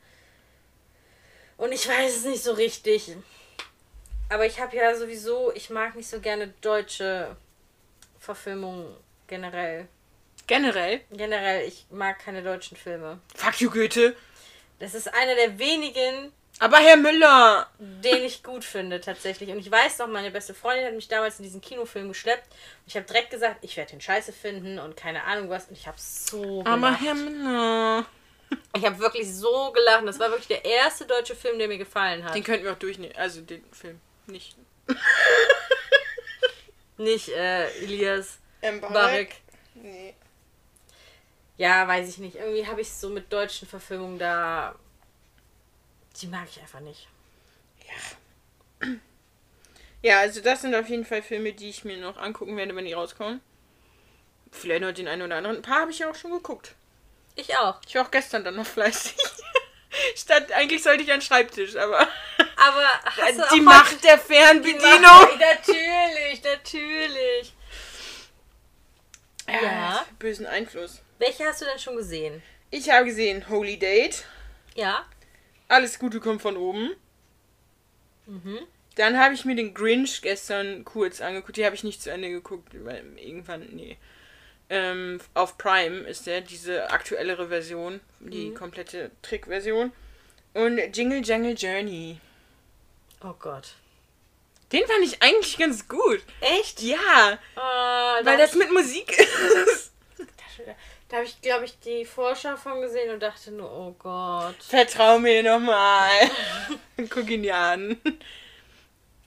Und 1.56 1.72
ich 1.72 1.88
weiß 1.88 2.16
es 2.18 2.24
nicht 2.24 2.42
so 2.42 2.52
richtig. 2.52 3.16
Aber 4.28 4.44
ich 4.44 4.60
habe 4.60 4.76
ja 4.76 4.94
sowieso, 4.94 5.50
ich 5.54 5.70
mag 5.70 5.96
nicht 5.96 6.08
so 6.08 6.20
gerne 6.20 6.48
deutsche 6.60 7.36
Verfilmungen 8.18 8.94
generell. 9.26 9.88
Generell? 10.50 11.00
Generell, 11.12 11.68
ich 11.68 11.86
mag 11.90 12.18
keine 12.18 12.42
deutschen 12.42 12.76
Filme. 12.76 13.20
Fuck 13.36 13.60
you, 13.60 13.70
Goethe. 13.70 14.16
Das 14.80 14.94
ist 14.94 15.06
einer 15.14 15.36
der 15.36 15.60
wenigen, 15.60 16.32
Aber 16.58 16.78
Herr 16.78 16.96
Müller! 16.96 17.68
den 17.78 18.24
ich 18.24 18.42
gut 18.42 18.64
finde 18.64 19.00
tatsächlich. 19.00 19.50
Und 19.50 19.60
ich 19.60 19.70
weiß 19.70 19.98
noch, 19.98 20.08
meine 20.08 20.32
beste 20.32 20.52
Freundin 20.52 20.86
hat 20.86 20.94
mich 20.94 21.06
damals 21.06 21.38
in 21.38 21.44
diesen 21.44 21.60
Kinofilm 21.60 22.08
geschleppt. 22.08 22.48
Und 22.48 22.88
ich 22.88 22.96
habe 22.96 23.06
direkt 23.06 23.30
gesagt, 23.30 23.58
ich 23.62 23.76
werde 23.76 23.92
den 23.92 24.00
scheiße 24.00 24.32
finden 24.32 24.80
und 24.80 24.96
keine 24.96 25.22
Ahnung 25.22 25.50
was. 25.50 25.68
Und 25.68 25.74
ich 25.78 25.86
habe 25.86 25.98
so 26.00 26.64
Aber 26.66 26.76
gelacht. 26.78 27.00
Herr 27.00 27.14
Müller. 27.14 28.06
Ich 28.76 28.84
habe 28.84 28.98
wirklich 28.98 29.32
so 29.32 29.70
gelacht. 29.70 30.02
Das 30.04 30.18
war 30.18 30.30
wirklich 30.30 30.48
der 30.48 30.64
erste 30.64 31.06
deutsche 31.06 31.36
Film, 31.36 31.60
der 31.60 31.68
mir 31.68 31.78
gefallen 31.78 32.24
hat. 32.24 32.34
Den 32.34 32.42
könnten 32.42 32.64
wir 32.64 32.72
auch 32.72 32.78
durchnehmen. 32.78 33.14
Also 33.16 33.40
den 33.42 33.62
Film. 33.70 34.00
Nicht. 34.26 34.56
Nicht 36.96 37.28
äh, 37.28 37.68
Elias 37.84 38.38
Embarek. 38.62 38.92
Barek. 38.92 39.36
Nee. 39.74 40.14
Ja, 41.60 41.86
weiß 41.86 42.08
ich 42.08 42.16
nicht. 42.18 42.36
Irgendwie 42.36 42.66
habe 42.66 42.80
ich 42.80 42.90
so 42.90 43.10
mit 43.10 43.30
deutschen 43.30 43.68
Verfilmungen 43.68 44.18
da. 44.18 44.74
Die 46.20 46.26
mag 46.26 46.46
ich 46.48 46.58
einfach 46.60 46.80
nicht. 46.80 47.06
Ja, 50.02 50.20
also 50.20 50.40
das 50.40 50.62
sind 50.62 50.74
auf 50.74 50.88
jeden 50.88 51.04
Fall 51.04 51.20
Filme, 51.22 51.52
die 51.52 51.68
ich 51.68 51.84
mir 51.84 51.98
noch 51.98 52.16
angucken 52.16 52.56
werde, 52.56 52.74
wenn 52.74 52.86
die 52.86 52.94
rauskommen. 52.94 53.42
Vielleicht 54.50 54.80
noch 54.80 54.92
den 54.92 55.06
einen 55.08 55.20
oder 55.22 55.36
anderen. 55.36 55.56
Ein 55.56 55.62
paar 55.62 55.82
habe 55.82 55.90
ich 55.90 55.98
ja 55.98 56.10
auch 56.10 56.14
schon 56.14 56.30
geguckt. 56.32 56.74
Ich 57.36 57.54
auch. 57.58 57.78
Ich 57.86 57.94
war 57.94 58.06
auch 58.06 58.10
gestern 58.10 58.42
dann 58.42 58.56
noch 58.56 58.66
fleißig. 58.66 59.14
Statt, 60.16 60.50
eigentlich 60.52 60.82
sollte 60.82 61.02
ich 61.02 61.12
an 61.12 61.18
den 61.18 61.22
Schreibtisch, 61.26 61.76
aber 61.76 62.00
Aber 62.56 62.88
hast 63.04 63.38
du 63.38 63.42
die 63.54 63.60
auch 63.60 63.64
Macht 63.64 64.02
der 64.04 64.16
Die 64.16 64.22
Fernbedienung. 64.32 65.00
Macht- 65.02 65.38
Natürlich, 65.38 66.42
natürlich. 66.42 67.54
Ja. 69.46 70.00
hat 70.00 70.18
Bösen 70.18 70.46
Einfluss. 70.46 71.02
Welche 71.20 71.44
hast 71.44 71.60
du 71.60 71.66
denn 71.66 71.78
schon 71.78 71.96
gesehen? 71.96 72.42
Ich 72.70 72.88
habe 72.90 73.04
gesehen 73.04 73.48
Holy 73.50 73.78
Date. 73.78 74.24
Ja. 74.74 75.04
Alles 75.68 75.98
Gute 75.98 76.18
kommt 76.18 76.40
von 76.40 76.56
oben. 76.56 76.96
Mhm. 78.26 78.58
Dann 78.96 79.18
habe 79.18 79.34
ich 79.34 79.44
mir 79.44 79.54
den 79.54 79.74
Grinch 79.74 80.22
gestern 80.22 80.82
kurz 80.84 81.20
angeguckt. 81.20 81.58
Die 81.58 81.64
habe 81.66 81.74
ich 81.76 81.84
nicht 81.84 82.02
zu 82.02 82.10
Ende 82.10 82.30
geguckt, 82.30 82.72
weil 82.84 83.04
irgendwann, 83.18 83.68
nee. 83.72 83.98
Ähm, 84.70 85.20
auf 85.34 85.58
Prime 85.58 86.00
ist 86.08 86.26
der, 86.26 86.40
diese 86.40 86.90
aktuellere 86.90 87.48
Version, 87.48 88.00
die 88.20 88.54
komplette 88.54 89.10
Trickversion. 89.20 89.92
Und 90.54 90.78
Jingle 90.96 91.22
Jangle 91.22 91.52
Journey. 91.54 92.18
Oh 93.22 93.34
Gott. 93.38 93.74
Den 94.72 94.86
fand 94.86 95.04
ich 95.04 95.22
eigentlich 95.22 95.58
ganz 95.58 95.86
gut. 95.86 96.22
Echt? 96.40 96.80
Ja, 96.80 97.38
Oh, 97.56 98.24
weil 98.24 98.38
das 98.38 98.54
mit 98.54 98.72
Musik 98.72 99.18
ist. 99.18 99.92
Da 101.10 101.16
habe 101.16 101.26
ich, 101.26 101.40
glaube 101.40 101.64
ich, 101.64 101.76
die 101.80 102.04
Vorschau 102.04 102.56
von 102.56 102.80
gesehen 102.80 103.12
und 103.12 103.20
dachte 103.20 103.50
nur, 103.50 103.68
oh 103.68 103.96
Gott. 103.98 104.62
Vertrau 104.62 105.18
mir 105.18 105.42
nochmal. 105.42 106.08
Guck 107.10 107.28
ihn 107.28 107.42
dir 107.42 107.56
an. 107.56 108.00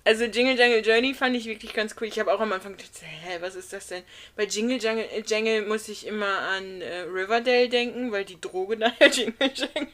Also 0.05 0.23
Jingle 0.23 0.57
Jangle 0.57 0.79
Journey 0.79 1.13
fand 1.13 1.35
ich 1.35 1.45
wirklich 1.45 1.73
ganz 1.73 1.93
cool. 1.99 2.07
Ich 2.07 2.17
habe 2.19 2.33
auch 2.33 2.39
am 2.39 2.53
Anfang 2.53 2.77
gedacht, 2.77 2.91
hä, 3.01 3.37
was 3.41 3.55
ist 3.55 3.73
das 3.73 3.87
denn? 3.87 4.03
Bei 4.37 4.45
Jingle 4.45 4.81
Jangle, 4.81 5.09
äh, 5.11 5.23
Jangle 5.25 5.63
muss 5.63 5.89
ich 5.89 6.07
immer 6.07 6.39
an 6.39 6.81
äh, 6.81 7.01
Riverdale 7.01 7.67
denken, 7.67 8.13
weil 8.13 8.23
die 8.23 8.39
Droge 8.39 8.77
da 8.77 8.91
ja 8.99 9.07
Jingle 9.07 9.51
Jangle 9.53 9.87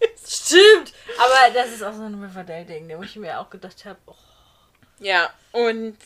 heißt. 0.00 0.46
Stimmt! 0.46 0.94
Aber 1.18 1.52
das 1.52 1.70
ist 1.70 1.82
auch 1.82 1.92
so 1.92 2.02
ein 2.02 2.22
Riverdale-Ding, 2.22 2.90
wo 2.96 3.02
ich 3.02 3.16
mir 3.16 3.38
auch 3.40 3.50
gedacht 3.50 3.84
habe, 3.84 3.98
oh, 4.06 4.14
Ja, 5.00 5.30
und 5.52 5.96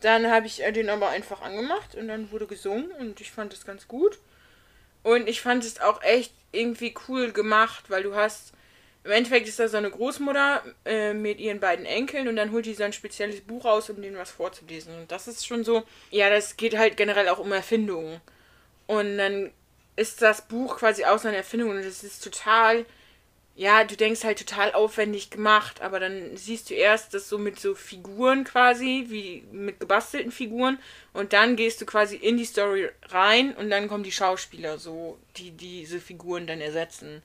dann 0.00 0.30
habe 0.30 0.46
ich 0.46 0.62
äh, 0.62 0.72
den 0.72 0.90
aber 0.90 1.08
einfach 1.08 1.42
angemacht 1.42 1.94
und 1.94 2.08
dann 2.08 2.30
wurde 2.30 2.46
gesungen 2.46 2.90
und 2.92 3.20
ich 3.20 3.30
fand 3.30 3.52
es 3.52 3.64
ganz 3.64 3.88
gut. 3.88 4.18
Und 5.02 5.28
ich 5.28 5.40
fand 5.40 5.64
es 5.64 5.80
auch 5.80 6.02
echt 6.02 6.32
irgendwie 6.52 6.94
cool 7.08 7.32
gemacht, 7.32 7.84
weil 7.88 8.02
du 8.02 8.14
hast, 8.14 8.52
im 9.04 9.10
Endeffekt 9.12 9.48
ist 9.48 9.58
da 9.58 9.68
so 9.68 9.76
eine 9.76 9.90
Großmutter 9.90 10.62
äh, 10.84 11.14
mit 11.14 11.40
ihren 11.40 11.60
beiden 11.60 11.86
Enkeln 11.86 12.28
und 12.28 12.36
dann 12.36 12.52
holt 12.52 12.66
die 12.66 12.74
so 12.74 12.82
ein 12.82 12.92
spezielles 12.92 13.40
Buch 13.40 13.64
raus, 13.64 13.90
um 13.90 14.02
denen 14.02 14.18
was 14.18 14.30
vorzulesen. 14.30 14.94
Und 14.98 15.12
das 15.12 15.28
ist 15.28 15.46
schon 15.46 15.64
so, 15.64 15.84
ja, 16.10 16.30
das 16.30 16.56
geht 16.56 16.76
halt 16.76 16.96
generell 16.96 17.28
auch 17.28 17.38
um 17.38 17.52
Erfindungen. 17.52 18.20
Und 18.86 19.18
dann 19.18 19.52
ist 19.96 20.22
das 20.22 20.46
Buch 20.46 20.78
quasi 20.78 21.04
auch 21.04 21.18
so 21.18 21.28
eine 21.28 21.38
Erfindung 21.38 21.70
und 21.70 21.78
es 21.78 22.04
ist 22.04 22.22
total 22.22 22.86
ja, 23.58 23.82
du 23.82 23.96
denkst 23.96 24.22
halt 24.22 24.38
total 24.38 24.72
aufwendig 24.72 25.30
gemacht, 25.30 25.80
aber 25.80 25.98
dann 25.98 26.36
siehst 26.36 26.70
du 26.70 26.74
erst 26.74 27.12
das 27.12 27.28
so 27.28 27.38
mit 27.38 27.58
so 27.58 27.74
Figuren 27.74 28.44
quasi, 28.44 29.06
wie 29.08 29.42
mit 29.50 29.80
gebastelten 29.80 30.30
Figuren, 30.30 30.78
und 31.12 31.32
dann 31.32 31.56
gehst 31.56 31.80
du 31.80 31.84
quasi 31.84 32.14
in 32.14 32.36
die 32.36 32.44
Story 32.44 32.88
rein 33.08 33.56
und 33.56 33.68
dann 33.68 33.88
kommen 33.88 34.04
die 34.04 34.12
Schauspieler 34.12 34.78
so, 34.78 35.18
die 35.36 35.50
diese 35.50 35.98
Figuren 35.98 36.46
dann 36.46 36.60
ersetzen. 36.60 37.20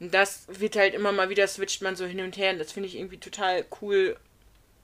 Und 0.00 0.12
das 0.12 0.44
wird 0.48 0.76
halt 0.76 0.92
immer 0.92 1.12
mal 1.12 1.30
wieder, 1.30 1.48
switcht 1.48 1.80
man 1.80 1.96
so 1.96 2.04
hin 2.04 2.20
und 2.20 2.36
her, 2.36 2.52
und 2.52 2.58
das 2.58 2.72
finde 2.72 2.90
ich 2.90 2.96
irgendwie 2.96 3.16
total 3.18 3.64
cool, 3.80 4.18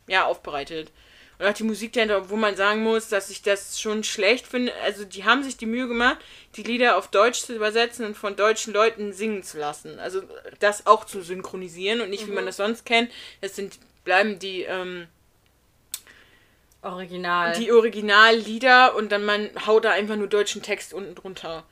ja, 0.06 0.24
aufbereitet. 0.24 0.92
Und 1.40 1.46
auch 1.46 1.54
die 1.54 1.64
Musik 1.64 1.94
dahinter, 1.94 2.28
wo 2.28 2.36
man 2.36 2.54
sagen 2.54 2.82
muss, 2.82 3.08
dass 3.08 3.30
ich 3.30 3.40
das 3.40 3.80
schon 3.80 4.04
schlecht 4.04 4.46
finde. 4.46 4.74
Also, 4.84 5.06
die 5.06 5.24
haben 5.24 5.42
sich 5.42 5.56
die 5.56 5.64
Mühe 5.64 5.88
gemacht, 5.88 6.18
die 6.56 6.62
Lieder 6.62 6.98
auf 6.98 7.08
Deutsch 7.08 7.40
zu 7.40 7.54
übersetzen 7.54 8.04
und 8.04 8.14
von 8.14 8.36
deutschen 8.36 8.74
Leuten 8.74 9.14
singen 9.14 9.42
zu 9.42 9.58
lassen. 9.58 9.98
Also, 9.98 10.20
das 10.58 10.86
auch 10.86 11.06
zu 11.06 11.22
synchronisieren 11.22 12.02
und 12.02 12.10
nicht, 12.10 12.26
wie 12.26 12.32
man 12.32 12.44
das 12.44 12.58
sonst 12.58 12.84
kennt. 12.84 13.10
Das 13.40 13.56
sind, 13.56 13.78
bleiben 14.04 14.38
die, 14.38 14.64
ähm, 14.64 15.06
original. 16.82 17.54
die 17.56 17.72
Originallieder 17.72 18.94
und 18.94 19.10
dann 19.10 19.24
man 19.24 19.48
haut 19.66 19.86
da 19.86 19.92
einfach 19.92 20.16
nur 20.16 20.28
deutschen 20.28 20.60
Text 20.60 20.92
unten 20.92 21.14
drunter. 21.14 21.64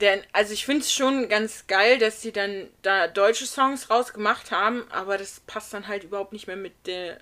Denn, 0.00 0.22
also 0.32 0.52
ich 0.52 0.64
finde 0.64 0.82
es 0.82 0.92
schon 0.92 1.28
ganz 1.28 1.66
geil, 1.66 1.98
dass 1.98 2.22
sie 2.22 2.30
dann 2.30 2.68
da 2.82 3.08
deutsche 3.08 3.46
Songs 3.46 3.90
rausgemacht 3.90 4.52
haben, 4.52 4.84
aber 4.90 5.18
das 5.18 5.40
passt 5.40 5.74
dann 5.74 5.88
halt 5.88 6.04
überhaupt 6.04 6.32
nicht 6.32 6.46
mehr 6.46 6.56
mit 6.56 6.72
der 6.86 7.18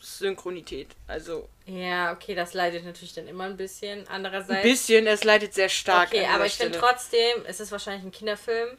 Lip-Synchronität. 0.00 0.88
Also 1.06 1.48
ja, 1.66 2.12
okay, 2.12 2.34
das 2.34 2.54
leidet 2.54 2.84
natürlich 2.84 3.14
dann 3.14 3.28
immer 3.28 3.44
ein 3.44 3.56
bisschen. 3.56 4.00
ein 4.00 4.08
Andererseits. 4.08 4.62
bisschen, 4.62 5.06
es 5.06 5.24
leidet 5.24 5.54
sehr 5.54 5.68
stark. 5.68 6.08
okay, 6.08 6.26
aber 6.26 6.46
ich 6.46 6.54
finde 6.54 6.78
trotzdem, 6.78 7.44
es 7.46 7.60
ist 7.60 7.70
wahrscheinlich 7.70 8.04
ein 8.04 8.12
Kinderfilm. 8.12 8.76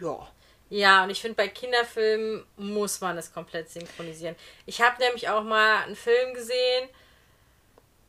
Ja. 0.00 0.30
Ja, 0.68 1.02
und 1.02 1.10
ich 1.10 1.20
finde, 1.20 1.34
bei 1.34 1.48
Kinderfilmen 1.48 2.44
muss 2.56 3.00
man 3.00 3.18
es 3.18 3.32
komplett 3.32 3.70
synchronisieren. 3.70 4.36
Ich 4.66 4.80
habe 4.80 5.02
nämlich 5.02 5.28
auch 5.28 5.42
mal 5.42 5.82
einen 5.82 5.96
Film 5.96 6.32
gesehen 6.34 6.88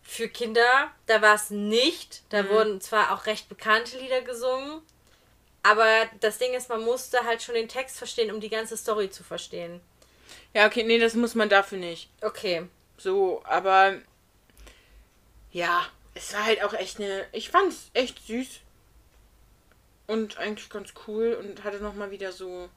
für 0.04 0.28
Kinder. 0.28 0.92
Da 1.08 1.24
war 1.24 1.34
es 1.34 1.50
nicht. 1.50 2.22
Da 2.30 2.50
wurden 2.50 2.80
zwar 2.80 3.14
auch 3.14 3.26
recht 3.26 3.50
bekannte 3.50 3.98
Lieder 3.98 4.22
gesungen, 4.22 4.82
aber 5.64 5.88
das 6.20 6.38
Ding 6.38 6.54
ist, 6.54 6.70
man 6.70 6.84
musste 6.84 7.24
halt 7.24 7.42
schon 7.42 7.56
den 7.56 7.68
Text 7.68 7.98
verstehen, 7.98 8.32
um 8.32 8.40
die 8.40 8.50
ganze 8.50 8.78
Story 8.78 9.10
zu 9.10 9.24
verstehen. 9.24 9.82
Ja, 10.54 10.68
okay, 10.68 10.84
nee, 10.84 11.00
das 11.00 11.14
muss 11.14 11.36
man 11.36 11.50
dafür 11.50 11.78
nicht. 11.78 12.10
Okay. 12.22 12.68
So, 12.98 13.42
aber 13.46 13.96
ja, 15.52 15.86
es 16.14 16.34
war 16.34 16.46
halt 16.46 16.64
auch 16.64 16.74
echt 16.74 17.00
eine. 17.00 17.26
Ich 17.32 17.50
fand 17.50 17.70
es 17.70 17.90
echt 17.94 18.26
süß. 18.26 18.60
Und 20.08 20.38
eigentlich 20.38 20.70
ganz 20.70 20.94
cool 21.08 21.38
und 21.40 21.64
hatte 21.64 21.78
nochmal 21.78 22.12
wieder 22.12 22.32
so. 22.32 22.70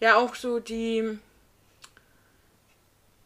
Ja, 0.00 0.16
auch 0.16 0.34
so 0.34 0.58
die. 0.60 1.18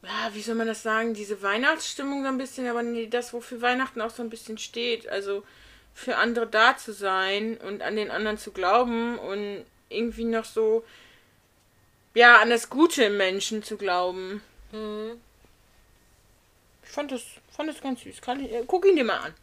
Ja, 0.02 0.30
wie 0.32 0.42
soll 0.42 0.54
man 0.54 0.66
das 0.66 0.82
sagen? 0.82 1.14
Diese 1.14 1.42
Weihnachtsstimmung 1.42 2.22
so 2.22 2.28
ein 2.28 2.38
bisschen, 2.38 2.66
aber 2.66 2.82
nee, 2.82 3.06
das, 3.06 3.32
wofür 3.32 3.62
Weihnachten 3.62 4.00
auch 4.00 4.10
so 4.10 4.22
ein 4.22 4.30
bisschen 4.30 4.58
steht. 4.58 5.08
Also 5.08 5.44
für 5.94 6.16
andere 6.16 6.46
da 6.46 6.76
zu 6.76 6.92
sein 6.92 7.58
und 7.58 7.82
an 7.82 7.96
den 7.96 8.10
anderen 8.10 8.38
zu 8.38 8.52
glauben 8.52 9.18
und 9.18 9.64
irgendwie 9.88 10.24
noch 10.24 10.44
so. 10.44 10.84
Ja, 12.14 12.40
an 12.40 12.50
das 12.50 12.68
Gute 12.68 13.04
im 13.04 13.16
Menschen 13.16 13.62
zu 13.62 13.76
glauben. 13.76 14.42
Mhm. 14.70 15.20
fand 16.82 17.12
das, 17.12 17.22
fand 17.54 17.68
das 17.68 17.80
ganz 17.80 18.02
süß. 18.02 18.20
Kann 18.20 18.44
ich, 18.44 18.52
äh, 18.52 18.64
guck 18.66 18.86
ihn 18.86 18.96
dir 18.96 19.04
mal 19.04 19.18
an. 19.18 19.34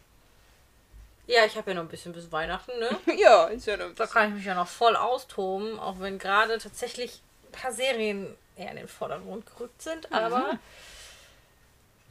Ja, 1.27 1.45
ich 1.45 1.55
habe 1.55 1.71
ja 1.71 1.75
noch 1.75 1.83
ein 1.83 1.89
bisschen 1.89 2.13
bis 2.13 2.31
Weihnachten, 2.31 2.77
ne? 2.79 2.89
ja, 3.17 3.45
ist 3.45 3.67
ja 3.67 3.77
noch. 3.77 3.93
Da 3.95 4.07
kann 4.07 4.29
ich 4.29 4.35
mich 4.35 4.45
ja 4.45 4.55
noch 4.55 4.67
voll 4.67 4.95
austoben, 4.95 5.79
auch 5.79 5.99
wenn 5.99 6.17
gerade 6.17 6.57
tatsächlich 6.57 7.21
ein 7.47 7.51
paar 7.51 7.71
Serien 7.71 8.35
eher 8.55 8.71
in 8.71 8.77
den 8.77 8.87
Vordergrund 8.87 9.45
gerückt 9.45 9.81
sind, 9.81 10.11
aber 10.11 10.59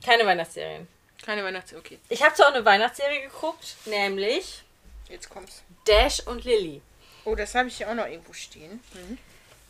keine 0.05 0.25
Weihnachtsserien. 0.25 0.87
Keine 1.25 1.43
Weihnachtsserie, 1.45 1.81
okay. 1.81 1.99
Ich 2.09 2.23
habe 2.23 2.35
zwar 2.35 2.47
auch 2.49 2.55
eine 2.55 2.65
Weihnachtsserie 2.65 3.23
geguckt, 3.23 3.77
nämlich 3.87 4.63
Jetzt 5.09 5.31
kommt's. 5.31 5.63
Dash 5.87 6.21
und 6.27 6.45
Lily. 6.45 6.83
Oh, 7.25 7.35
das 7.35 7.55
habe 7.55 7.69
ich 7.69 7.79
ja 7.79 7.91
auch 7.91 7.95
noch 7.95 8.07
irgendwo 8.07 8.33
stehen. 8.33 8.81
Mhm. 8.93 9.19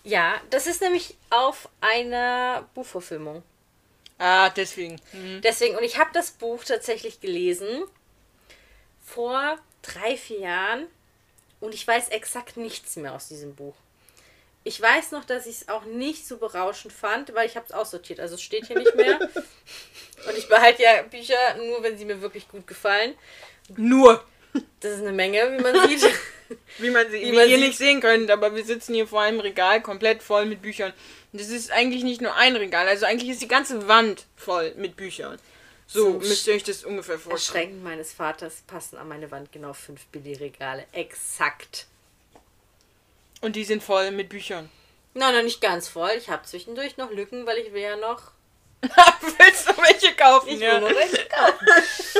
Ja, 0.08 0.40
das 0.48 0.66
ist 0.66 0.80
nämlich 0.80 1.18
auf 1.28 1.68
einer 1.82 2.66
Buchverfilmung. 2.74 3.42
Ah, 4.16 4.48
deswegen. 4.48 4.98
Mhm. 5.12 5.42
Deswegen, 5.42 5.76
und 5.76 5.84
ich 5.84 5.98
habe 5.98 6.08
das 6.14 6.30
Buch 6.30 6.64
tatsächlich 6.64 7.20
gelesen 7.20 7.84
vor 9.04 9.58
drei, 9.82 10.16
vier 10.16 10.40
Jahren 10.40 10.86
und 11.60 11.74
ich 11.74 11.86
weiß 11.86 12.08
exakt 12.08 12.56
nichts 12.56 12.96
mehr 12.96 13.12
aus 13.12 13.28
diesem 13.28 13.54
Buch. 13.54 13.74
Ich 14.64 14.80
weiß 14.80 15.12
noch, 15.12 15.26
dass 15.26 15.44
ich 15.44 15.56
es 15.56 15.68
auch 15.68 15.84
nicht 15.84 16.26
so 16.26 16.38
berauschend 16.38 16.94
fand, 16.94 17.34
weil 17.34 17.46
ich 17.46 17.56
habe 17.56 17.66
es 17.66 17.72
aussortiert. 17.72 18.18
Also 18.18 18.36
es 18.36 18.42
steht 18.42 18.66
hier 18.66 18.78
nicht 18.78 18.94
mehr. 18.94 19.18
und 20.26 20.38
ich 20.38 20.48
behalte 20.48 20.84
ja 20.84 21.02
Bücher 21.02 21.36
nur, 21.58 21.82
wenn 21.82 21.98
sie 21.98 22.06
mir 22.06 22.22
wirklich 22.22 22.48
gut 22.48 22.66
gefallen. 22.66 23.14
Nur. 23.76 24.24
Das 24.80 24.92
ist 24.92 25.00
eine 25.00 25.12
Menge, 25.12 25.52
wie 25.52 25.62
man 25.62 25.86
sieht. 25.86 26.10
Wie 26.78 26.90
man 26.90 27.10
sie 27.10 27.20
Wie 27.20 27.26
wie 27.26 27.32
man 27.32 27.48
ihr 27.48 27.56
sieht. 27.56 27.66
nicht 27.66 27.78
sehen 27.78 28.00
könnt, 28.00 28.30
aber 28.30 28.54
wir 28.54 28.64
sitzen 28.64 28.94
hier 28.94 29.06
vor 29.06 29.22
einem 29.22 29.40
Regal 29.40 29.82
komplett 29.82 30.22
voll 30.22 30.46
mit 30.46 30.62
Büchern. 30.62 30.92
Und 31.32 31.40
das 31.40 31.48
ist 31.48 31.70
eigentlich 31.70 32.04
nicht 32.04 32.20
nur 32.20 32.34
ein 32.34 32.56
Regal, 32.56 32.88
also 32.88 33.06
eigentlich 33.06 33.30
ist 33.30 33.42
die 33.42 33.48
ganze 33.48 33.88
Wand 33.88 34.26
voll 34.36 34.74
mit 34.76 34.96
Büchern. 34.96 35.38
So 35.86 36.12
Zum 36.12 36.18
müsst 36.18 36.46
ihr 36.46 36.54
euch 36.54 36.64
das 36.64 36.84
ungefähr 36.84 37.18
vorstellen. 37.18 37.56
Erschreckend 37.56 37.84
meines 37.84 38.12
Vaters 38.12 38.62
passen 38.66 38.98
an 38.98 39.08
meine 39.08 39.30
Wand 39.30 39.52
genau 39.52 39.72
fünf 39.72 40.04
Billigregale. 40.06 40.84
Exakt. 40.92 41.86
Und 43.40 43.56
die 43.56 43.64
sind 43.64 43.82
voll 43.82 44.10
mit 44.10 44.28
Büchern. 44.28 44.68
Nein, 45.14 45.34
noch 45.34 45.42
nicht 45.42 45.60
ganz 45.60 45.88
voll. 45.88 46.10
Ich 46.18 46.28
habe 46.28 46.44
zwischendurch 46.44 46.96
noch 46.98 47.10
Lücken, 47.10 47.46
weil 47.46 47.58
ich 47.58 47.72
will 47.72 47.82
ja 47.82 47.96
noch. 47.96 48.32
Willst 48.82 49.68
du 49.68 49.76
welche 49.78 50.14
kaufen? 50.14 50.48
Ich 50.48 50.60
ja. 50.60 50.74
will 50.74 50.80
noch 50.80 50.94
welche 50.94 51.26
kaufen. 51.28 51.66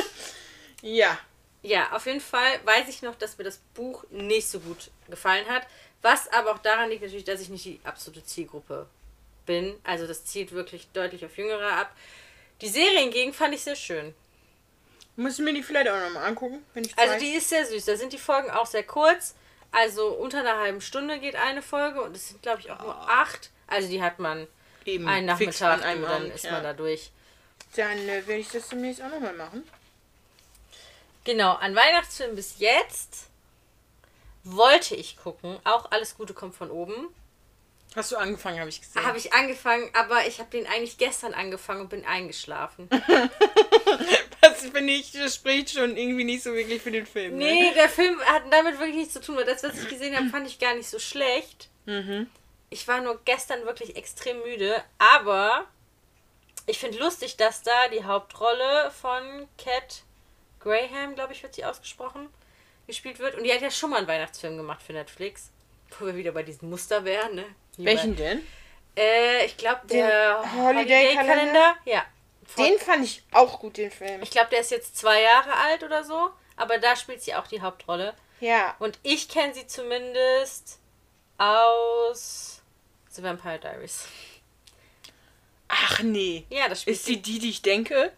ja. 0.81 1.17
Ja, 1.61 1.91
auf 1.91 2.05
jeden 2.05 2.21
Fall 2.21 2.59
weiß 2.63 2.87
ich 2.87 3.01
noch, 3.01 3.15
dass 3.15 3.37
mir 3.37 3.43
das 3.43 3.59
Buch 3.73 4.05
nicht 4.09 4.47
so 4.47 4.59
gut 4.59 4.91
gefallen 5.09 5.47
hat. 5.49 5.67
Was 6.01 6.31
aber 6.31 6.51
auch 6.51 6.59
daran 6.59 6.89
liegt 6.89 7.01
natürlich, 7.01 7.25
dass 7.25 7.41
ich 7.41 7.49
nicht 7.49 7.65
die 7.65 7.81
absolute 7.83 8.23
Zielgruppe 8.23 8.87
bin. 9.45 9.75
Also 9.83 10.07
das 10.07 10.23
zielt 10.25 10.53
wirklich 10.53 10.87
deutlich 10.93 11.25
auf 11.25 11.37
Jüngere 11.37 11.73
ab. 11.73 11.93
Die 12.61 12.69
Serie 12.69 12.99
hingegen 12.99 13.33
fand 13.33 13.53
ich 13.53 13.63
sehr 13.63 13.75
schön. 13.75 14.13
Muss 15.17 15.37
ich 15.37 15.43
mir 15.43 15.53
die 15.53 15.63
vielleicht 15.63 15.89
auch 15.89 15.99
nochmal 15.99 16.25
angucken, 16.25 16.63
wenn 16.73 16.85
ich 16.85 16.97
Also 16.97 17.19
die 17.19 17.31
ist 17.31 17.49
sehr 17.49 17.65
süß. 17.65 17.83
Da 17.83 17.97
sind 17.97 18.13
die 18.13 18.17
Folgen 18.17 18.49
auch 18.51 18.65
sehr 18.65 18.83
kurz. 18.83 19.35
Also 19.71 20.07
unter 20.07 20.39
einer 20.39 20.57
halben 20.59 20.81
Stunde 20.81 21.19
geht 21.19 21.35
eine 21.35 21.61
Folge 21.61 22.01
und 22.01 22.15
es 22.15 22.29
sind 22.29 22.41
glaube 22.41 22.61
ich 22.61 22.71
auch 22.71 22.81
nur 22.81 22.95
acht. 22.95 23.51
Also 23.67 23.89
die 23.89 24.01
hat 24.01 24.19
man 24.19 24.47
eben 24.85 25.07
einen 25.07 25.25
Nachmittag 25.25 25.73
an 25.73 25.83
einem 25.83 26.03
und 26.03 26.09
dann 26.09 26.21
Abend, 26.21 26.35
ist 26.35 26.45
ja. 26.45 26.51
man 26.53 26.63
da 26.63 26.73
durch. 26.73 27.11
Dann 27.75 27.97
äh, 27.97 28.25
werde 28.25 28.41
ich 28.41 28.49
das 28.49 28.69
demnächst 28.69 29.01
auch 29.01 29.09
nochmal 29.09 29.33
machen. 29.33 29.63
Genau, 31.23 31.53
an 31.53 31.75
Weihnachtsfilmen 31.75 32.35
bis 32.35 32.59
jetzt 32.59 33.27
wollte 34.43 34.95
ich 34.95 35.17
gucken. 35.17 35.59
Auch 35.63 35.91
Alles 35.91 36.15
Gute 36.15 36.33
kommt 36.33 36.55
von 36.55 36.71
oben. 36.71 37.09
Hast 37.95 38.11
du 38.11 38.17
angefangen, 38.17 38.59
habe 38.59 38.69
ich 38.69 38.81
gesehen. 38.81 39.03
Habe 39.03 39.17
ich 39.17 39.33
angefangen, 39.33 39.89
aber 39.93 40.27
ich 40.27 40.39
habe 40.39 40.49
den 40.51 40.67
eigentlich 40.67 40.97
gestern 40.97 41.33
angefangen 41.33 41.81
und 41.81 41.89
bin 41.89 42.05
eingeschlafen. 42.05 42.89
Das 44.41 44.61
finde 44.61 44.93
ich, 44.93 45.11
das 45.11 45.35
spricht 45.35 45.71
schon 45.71 45.97
irgendwie 45.97 46.23
nicht 46.23 46.43
so 46.43 46.53
wirklich 46.53 46.81
für 46.81 46.91
den 46.91 47.05
Film. 47.05 47.37
Ne? 47.37 47.45
Nee, 47.45 47.73
der 47.73 47.89
Film 47.89 48.19
hat 48.21 48.43
damit 48.51 48.79
wirklich 48.79 48.95
nichts 48.95 49.13
zu 49.13 49.21
tun, 49.21 49.35
weil 49.35 49.45
das, 49.45 49.63
was 49.63 49.77
ich 49.77 49.89
gesehen 49.89 50.15
habe, 50.15 50.29
fand 50.29 50.47
ich 50.47 50.59
gar 50.59 50.75
nicht 50.75 50.89
so 50.89 50.99
schlecht. 50.99 51.69
Mhm. 51.85 52.29
Ich 52.69 52.87
war 52.87 53.01
nur 53.01 53.19
gestern 53.25 53.65
wirklich 53.65 53.95
extrem 53.95 54.41
müde, 54.41 54.81
aber 54.97 55.65
ich 56.67 56.79
finde 56.79 56.99
lustig, 56.99 57.35
dass 57.35 57.63
da 57.63 57.89
die 57.89 58.03
Hauptrolle 58.03 58.91
von 58.91 59.47
Cat 59.57 60.03
Graham, 60.59 61.15
glaube 61.15 61.33
ich, 61.33 61.41
wird 61.43 61.55
sie 61.55 61.65
ausgesprochen, 61.65 62.29
gespielt 62.87 63.19
wird. 63.19 63.35
Und 63.35 63.43
die 63.43 63.53
hat 63.53 63.61
ja 63.61 63.71
schon 63.71 63.89
mal 63.91 63.97
einen 63.97 64.07
Weihnachtsfilm 64.07 64.57
gemacht 64.57 64.81
für 64.81 64.93
Netflix. 64.93 65.49
Wo 65.97 66.05
wir 66.05 66.15
wieder 66.15 66.31
bei 66.31 66.43
diesem 66.43 66.69
Muster 66.69 67.03
wären, 67.05 67.35
ne? 67.35 67.45
Welchen 67.77 68.15
denn? 68.15 68.43
Äh, 68.95 69.45
ich 69.45 69.57
glaube, 69.57 69.81
der 69.87 70.43
Holiday-Kalender? 70.55 71.75
Ja. 71.85 72.05
Von- 72.45 72.65
Den 72.65 72.79
fand 72.79 73.05
ich 73.05 73.23
auch 73.31 73.59
gut, 73.59 73.77
den 73.77 73.89
Film. 73.91 74.21
Ich 74.21 74.29
glaube, 74.31 74.49
der 74.51 74.59
ist 74.59 74.71
jetzt 74.71 74.97
zwei 74.97 75.21
Jahre 75.21 75.53
alt 75.55 75.83
oder 75.83 76.03
so. 76.03 76.29
Aber 76.57 76.77
da 76.77 76.95
spielt 76.95 77.21
sie 77.21 77.33
auch 77.35 77.47
die 77.47 77.61
Hauptrolle. 77.61 78.13
Ja. 78.41 78.75
Und 78.79 78.99
ich 79.03 79.29
kenne 79.29 79.53
sie 79.53 79.65
zumindest 79.67 80.79
aus 81.37 82.61
The 83.09 83.23
Vampire 83.23 83.59
Diaries. 83.59 84.05
Ach 85.67 86.01
nee. 86.01 86.45
Ja, 86.49 86.67
das 86.67 86.81
spielt 86.81 86.97
Ist 86.97 87.05
sie 87.05 87.21
die, 87.21 87.39
die 87.39 87.49
ich 87.49 87.61
denke? 87.61 88.11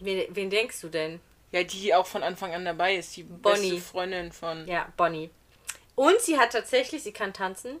Wen, 0.00 0.24
wen 0.34 0.50
denkst 0.50 0.80
du 0.80 0.88
denn? 0.88 1.20
Ja, 1.52 1.62
die 1.62 1.94
auch 1.94 2.06
von 2.06 2.22
Anfang 2.22 2.54
an 2.54 2.64
dabei 2.64 2.96
ist. 2.96 3.16
Die 3.16 3.22
Bonnie. 3.22 3.72
beste 3.72 3.86
Freundin 3.86 4.32
von. 4.32 4.66
Ja, 4.66 4.90
Bonnie. 4.96 5.30
Und 5.94 6.20
sie 6.20 6.38
hat 6.38 6.52
tatsächlich, 6.52 7.02
sie 7.02 7.12
kann 7.12 7.32
tanzen. 7.32 7.78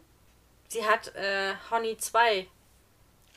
Sie 0.68 0.84
hat 0.84 1.14
äh, 1.14 1.54
Honey 1.70 1.96
2. 1.96 2.46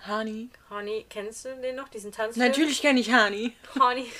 Honey. 0.08 0.50
Honey, 0.70 1.06
kennst 1.10 1.46
du 1.46 1.56
den 1.56 1.76
noch, 1.76 1.88
diesen 1.88 2.12
Tanzfilm? 2.12 2.46
Natürlich 2.48 2.82
kenne 2.82 3.00
ich 3.00 3.14
Honey. 3.14 3.54
Honey. 3.80 4.12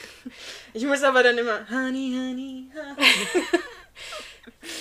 Ich 0.74 0.84
muss 0.86 1.04
aber 1.04 1.22
dann 1.22 1.38
immer 1.38 1.70
Honey, 1.70 2.14
Honey, 2.16 2.72
Honey. 2.74 3.46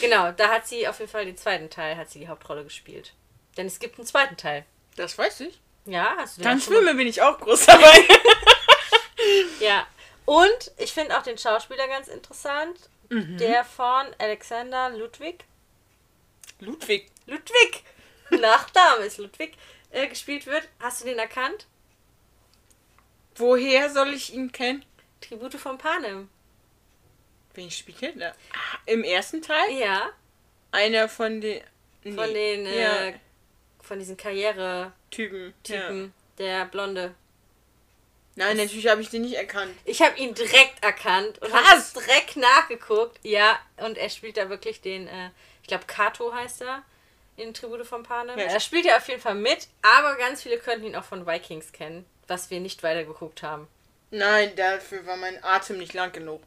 Genau, 0.01 0.33
da 0.33 0.49
hat 0.49 0.67
sie 0.67 0.87
auf 0.89 0.99
jeden 0.99 1.11
Fall 1.11 1.25
den 1.25 1.37
zweiten 1.37 1.71
Teil, 1.71 1.97
hat 1.97 2.11
sie 2.11 2.19
die 2.19 2.29
Hauptrolle 2.29 2.65
gespielt. 2.65 3.13
Denn 3.57 3.67
es 3.67 3.79
gibt 3.79 3.99
einen 3.99 4.07
zweiten 4.07 4.37
Teil. 4.37 4.65
Das 4.97 5.17
weiß 5.17 5.41
ich. 5.41 5.61
Ja, 5.87 6.15
hast 6.19 6.37
du 6.37 6.43
den 6.43 6.51
Tanzfilme 6.51 6.95
bin 6.95 7.07
ich 7.07 7.23
auch 7.23 7.39
groß 7.39 7.67
dabei. 7.67 8.05
Ja. 9.59 9.87
Und 10.25 10.73
ich 10.79 10.93
finde 10.93 11.19
auch 11.19 11.23
den 11.23 11.39
Schauspieler 11.39 11.87
ganz 11.89 12.09
interessant. 12.09 12.79
Der 13.11 13.65
von 13.65 14.07
Alexander 14.19 14.91
Ludwig. 14.91 15.45
Ludwig. 16.59 17.11
Ludwig! 17.27 17.85
Nachname 18.31 19.05
ist 19.05 19.19
Ludwig. 19.19 19.57
Äh, 19.91 20.09
gespielt 20.09 20.47
wird. 20.47 20.69
Hast 20.81 21.03
du 21.03 21.07
den 21.07 21.19
erkannt? 21.19 21.67
Woher 23.37 23.91
soll 23.91 24.15
ich 24.15 24.35
ihn 24.35 24.51
kennen? 24.51 24.85
Tribute 25.21 25.55
von 25.55 25.79
Panem. 25.79 26.29
Wen 27.55 27.71
spielt 27.71 28.03
er? 28.03 28.33
Ah, 28.53 28.79
Im 28.87 29.05
ersten 29.05 29.43
Teil? 29.43 29.71
Ja. 29.79 30.11
Einer 30.73 31.09
von 31.09 31.41
den. 31.41 31.63
Von 32.03 32.33
nee. 32.33 32.57
den, 32.57 32.67
äh, 32.67 32.83
ja, 32.83 33.19
von 33.81 33.99
diesen 33.99 34.17
Karriere-Typen. 34.17 35.55
Typen. 35.63 36.13
Ja. 36.39 36.45
Der 36.45 36.65
Blonde. 36.67 37.15
Nein, 38.37 38.57
natürlich 38.57 38.89
habe 38.89 39.01
ich 39.01 39.11
den 39.11 39.23
nicht 39.23 39.37
erkannt. 39.37 39.73
Ich 39.85 40.03
habe 40.03 40.19
ihn 40.19 40.35
direkt 40.35 40.83
erkannt 40.83 41.41
und 41.41 41.53
habe 41.53 41.83
direkt 41.95 42.37
nachgeguckt. 42.37 43.19
Ja, 43.23 43.59
und 43.77 43.97
er 43.97 44.11
spielt 44.11 44.37
da 44.37 44.49
wirklich 44.49 44.81
den, 44.81 45.07
äh, 45.07 45.31
ich 45.63 45.69
glaube, 45.69 45.85
Kato 45.87 46.35
heißt 46.35 46.63
er 46.63 46.83
in 47.37 47.55
Tribute 47.55 47.87
von 47.87 48.03
Panem. 48.03 48.39
Ja. 48.39 48.47
Er 48.47 48.61
spielt 48.61 48.87
ja 48.87 48.97
auf 48.97 49.09
jeden 49.09 49.21
Fall 49.21 49.35
mit, 49.35 49.69
aber 49.83 50.17
ganz 50.17 50.43
viele 50.43 50.59
könnten 50.59 50.87
ihn 50.87 50.97
auch 50.97 51.05
von 51.05 51.27
Vikings 51.27 51.73
kennen, 51.73 52.05
was 52.27 52.51
wir 52.51 52.61
nicht 52.61 52.83
weiter 52.83 53.05
geguckt 53.05 53.43
haben. 53.43 53.69
Nein, 54.11 54.55
dafür 54.57 55.07
war 55.07 55.17
mein 55.17 55.43
Atem 55.43 55.79
nicht 55.79 55.95
lang 55.95 56.13
genug. 56.13 56.43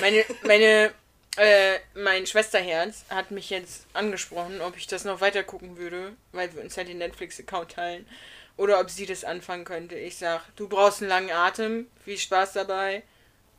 Meine, 0.00 0.24
meine, 0.42 0.92
äh, 1.36 1.78
mein 1.94 2.26
Schwesterherz 2.26 3.04
hat 3.10 3.30
mich 3.30 3.50
jetzt 3.50 3.86
angesprochen, 3.92 4.60
ob 4.60 4.76
ich 4.76 4.86
das 4.86 5.04
noch 5.04 5.20
weiter 5.20 5.42
gucken 5.42 5.76
würde, 5.76 6.14
weil 6.32 6.54
wir 6.54 6.62
uns 6.62 6.76
halt 6.76 6.88
den 6.88 6.98
Netflix-Account 6.98 7.72
teilen. 7.72 8.08
Oder 8.56 8.80
ob 8.80 8.90
sie 8.90 9.06
das 9.06 9.24
anfangen 9.24 9.64
könnte. 9.64 9.94
Ich 9.96 10.16
sag, 10.16 10.42
du 10.56 10.68
brauchst 10.68 11.00
einen 11.00 11.08
langen 11.08 11.30
Atem, 11.30 11.90
viel 12.04 12.18
Spaß 12.18 12.52
dabei. 12.52 13.02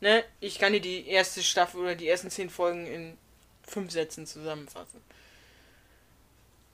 Ne? 0.02 0.24
Ich 0.40 0.60
kann 0.60 0.74
dir 0.74 0.82
die 0.82 1.08
erste 1.08 1.42
Staffel 1.42 1.82
oder 1.82 1.96
die 1.96 2.08
ersten 2.08 2.30
zehn 2.30 2.50
Folgen 2.50 2.86
in 2.88 3.18
fünf 3.68 3.92
Sätzen 3.92 4.28
zusammenfassen. 4.28 5.02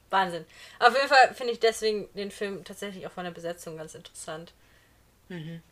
Wahnsinn. 0.10 0.46
Auf 0.80 0.94
jeden 0.96 1.08
Fall 1.08 1.34
finde 1.36 1.54
ich 1.54 1.60
deswegen 1.60 2.10
den 2.16 2.32
Film 2.32 2.64
tatsächlich 2.64 3.06
auch 3.06 3.12
von 3.12 3.24
der 3.26 3.32
Besetzung 3.32 3.78
ganz 3.78 3.94
interessant. 3.96 4.54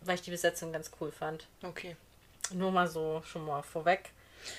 Weil 0.01 0.15
ich 0.15 0.21
die 0.21 0.29
Besetzung 0.29 0.71
ganz 0.71 0.91
cool 1.01 1.11
fand. 1.11 1.47
Okay. 1.63 1.95
Nur 2.53 2.71
mal 2.71 2.87
so 2.87 3.23
schon 3.25 3.43
mal 3.43 3.63
vorweg. 3.63 4.11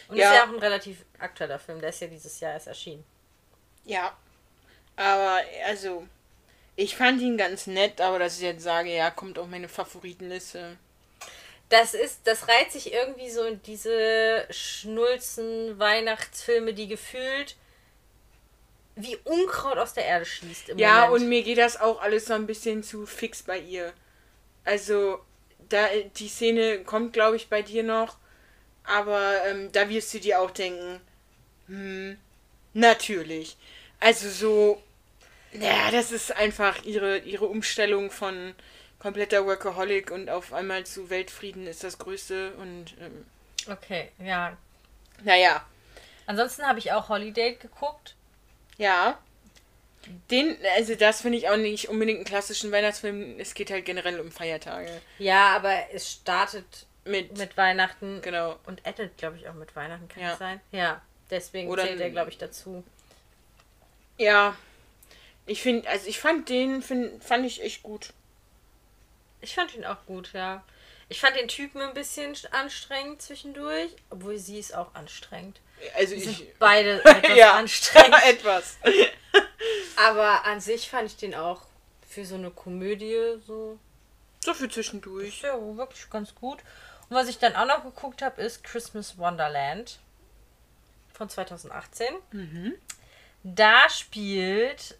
Und 0.09 0.17
Ja. 0.17 0.31
ist 0.31 0.37
ja 0.37 0.45
auch 0.45 0.49
ein 0.49 0.59
relativ 0.59 1.05
aktueller 1.21 1.61
Film, 1.61 1.81
der 1.81 1.91
ist 1.91 2.01
ja 2.01 2.09
dieses 2.09 2.41
Jahr 2.41 2.55
erst 2.55 2.67
erschienen. 2.67 3.05
Ja. 3.85 4.17
Aber, 4.97 5.41
also, 5.67 6.09
ich 6.79 6.97
fand 6.97 7.21
ihn 7.21 7.37
ganz 7.37 7.67
nett, 7.67 8.01
aber 8.01 8.21
dass 8.21 8.37
ich 8.37 8.43
jetzt 8.43 8.63
sage, 8.63 8.95
ja, 8.95 9.11
kommt 9.11 9.37
auf 9.37 9.49
meine 9.49 9.69
Favoritenliste. 9.69 10.77
Das 11.71 11.93
ist, 11.93 12.21
das 12.25 12.47
reiht 12.47 12.71
sich 12.71 12.93
irgendwie 12.93 13.31
so 13.31 13.43
in 13.43 13.61
diese 13.65 14.47
Schnulzen 14.51 15.77
Weihnachtsfilme, 15.81 16.73
die 16.75 16.87
gefühlt 16.87 17.57
wie 18.95 19.17
Unkraut 19.25 19.77
aus 19.77 19.95
der 19.95 20.05
Erde 20.05 20.25
schießt 20.25 20.69
Ja, 20.77 21.07
Moment. 21.07 21.23
und 21.23 21.29
mir 21.29 21.43
geht 21.43 21.59
das 21.59 21.81
auch 21.81 22.01
alles 22.01 22.27
so 22.27 22.35
ein 22.35 22.47
bisschen 22.47 22.85
zu 22.85 23.07
fix 23.07 23.43
bei 23.43 23.59
ihr. 23.59 23.93
Also, 24.65 25.19
da, 25.69 25.89
die 26.17 26.29
Szene 26.29 26.85
kommt, 26.85 27.13
glaube 27.13 27.37
ich, 27.37 27.49
bei 27.49 27.63
dir 27.63 27.83
noch. 27.83 28.17
Aber 28.85 29.45
ähm, 29.47 29.71
da 29.73 29.89
wirst 29.89 30.15
du 30.15 30.21
dir 30.21 30.41
auch 30.41 30.53
denken, 30.53 31.01
hm, 31.67 32.19
natürlich. 32.73 33.57
Also 34.01 34.29
so, 34.31 34.83
ja, 35.53 35.91
das 35.91 36.13
ist 36.13 36.35
einfach 36.37 36.85
ihre, 36.85 37.19
ihre 37.19 37.47
Umstellung 37.47 38.11
von 38.11 38.55
kompletter 38.99 39.47
Workaholic 39.47 40.11
und 40.11 40.29
auf 40.29 40.53
einmal 40.53 40.85
zu 40.85 41.09
Weltfrieden 41.11 41.67
ist 41.67 41.85
das 41.85 41.99
Größte 41.99 42.53
und 42.55 42.95
ähm, 43.01 43.25
Okay, 43.71 44.11
ja. 44.25 44.57
naja, 45.23 45.65
Ansonsten 46.27 46.63
habe 46.67 46.79
ich 46.79 46.93
auch 46.93 47.09
Holiday 47.09 47.55
geguckt. 47.55 48.15
ja. 48.77 49.19
Den, 50.31 50.57
also 50.77 50.95
das 50.95 51.21
finde 51.21 51.37
ich 51.37 51.51
auch 51.51 51.57
nicht 51.57 51.89
unbedingt 51.89 52.19
einen 52.19 52.25
klassischen 52.25 52.73
Weihnachtsfilm. 52.73 53.39
Es 53.39 53.53
geht 53.53 53.71
halt 53.71 53.85
generell 53.85 54.21
um 54.21 54.31
Feiertage. 54.31 55.03
Ja, 55.19 55.55
aber 55.55 55.75
es 55.93 56.11
startet 56.13 56.87
Mit, 57.05 57.37
mit 57.37 57.57
Weihnachten 57.59 58.23
genau. 58.23 58.59
und 58.65 58.85
endet, 58.87 59.19
glaube 59.19 59.37
ich, 59.37 59.49
auch 59.49 59.55
mit 59.55 59.75
Weihnachten, 59.77 60.09
kann 60.09 60.23
Ja. 60.23 60.33
es 60.33 60.39
sein? 60.39 60.61
Ja, 60.73 61.03
deswegen 61.31 61.69
Oder 61.69 61.83
zählt 61.85 62.01
er, 62.01 62.09
glaube 62.11 62.31
ich, 62.31 62.39
dazu. 62.39 62.85
Ja. 64.17 64.57
Ich 65.49 65.63
finde, 65.63 65.89
also 65.89 66.07
ich 66.07 66.21
fand 66.21 66.49
den, 66.49 66.83
find, 66.83 67.23
fand 67.25 67.45
ich 67.47 67.63
echt 67.63 67.83
gut. 67.83 68.13
Ich 69.41 69.55
fand 69.55 69.75
ihn 69.75 69.85
auch 69.85 70.05
gut, 70.07 70.33
ja. 70.33 70.63
Ich 71.09 71.21
fand 71.21 71.37
den 71.37 71.49
Typen 71.49 71.81
ein 71.81 71.95
bisschen 71.95 72.37
anstrengend 72.51 73.23
zwischendurch, 73.23 73.91
obwohl 74.11 74.37
sie 74.39 74.59
ist 74.59 74.75
auch 74.75 74.95
anstrengend. 74.95 75.61
Also 75.97 76.15
Die 76.15 76.21
ich. 76.23 76.37
sind 76.39 76.59
beide 76.59 77.03
etwas 77.05 77.37
ja, 77.37 77.55
anstrengend. 77.55 78.17
etwas. 78.27 78.77
Aber 79.97 80.45
an 80.45 80.61
sich 80.61 80.89
fand 80.91 81.07
ich 81.09 81.17
den 81.17 81.35
auch 81.35 81.63
für 82.07 82.25
so 82.25 82.35
eine 82.35 82.51
Komödie 82.51 83.39
so 83.47 83.79
So 84.45 84.53
für 84.55 84.69
zwischendurch. 84.69 85.43
ja, 85.43 85.55
wirklich 85.77 86.11
ganz 86.11 86.35
gut. 86.35 86.59
Und 87.09 87.17
was 87.17 87.29
ich 87.29 87.39
dann 87.39 87.57
auch 87.57 87.67
noch 87.67 87.85
geguckt 87.85 88.21
habe, 88.21 88.43
ist 88.43 88.63
Christmas 88.65 89.17
Wonderland 89.17 89.99
von 91.15 91.29
2018. 91.31 92.07
Da 93.45 93.89
spielt, 93.89 94.99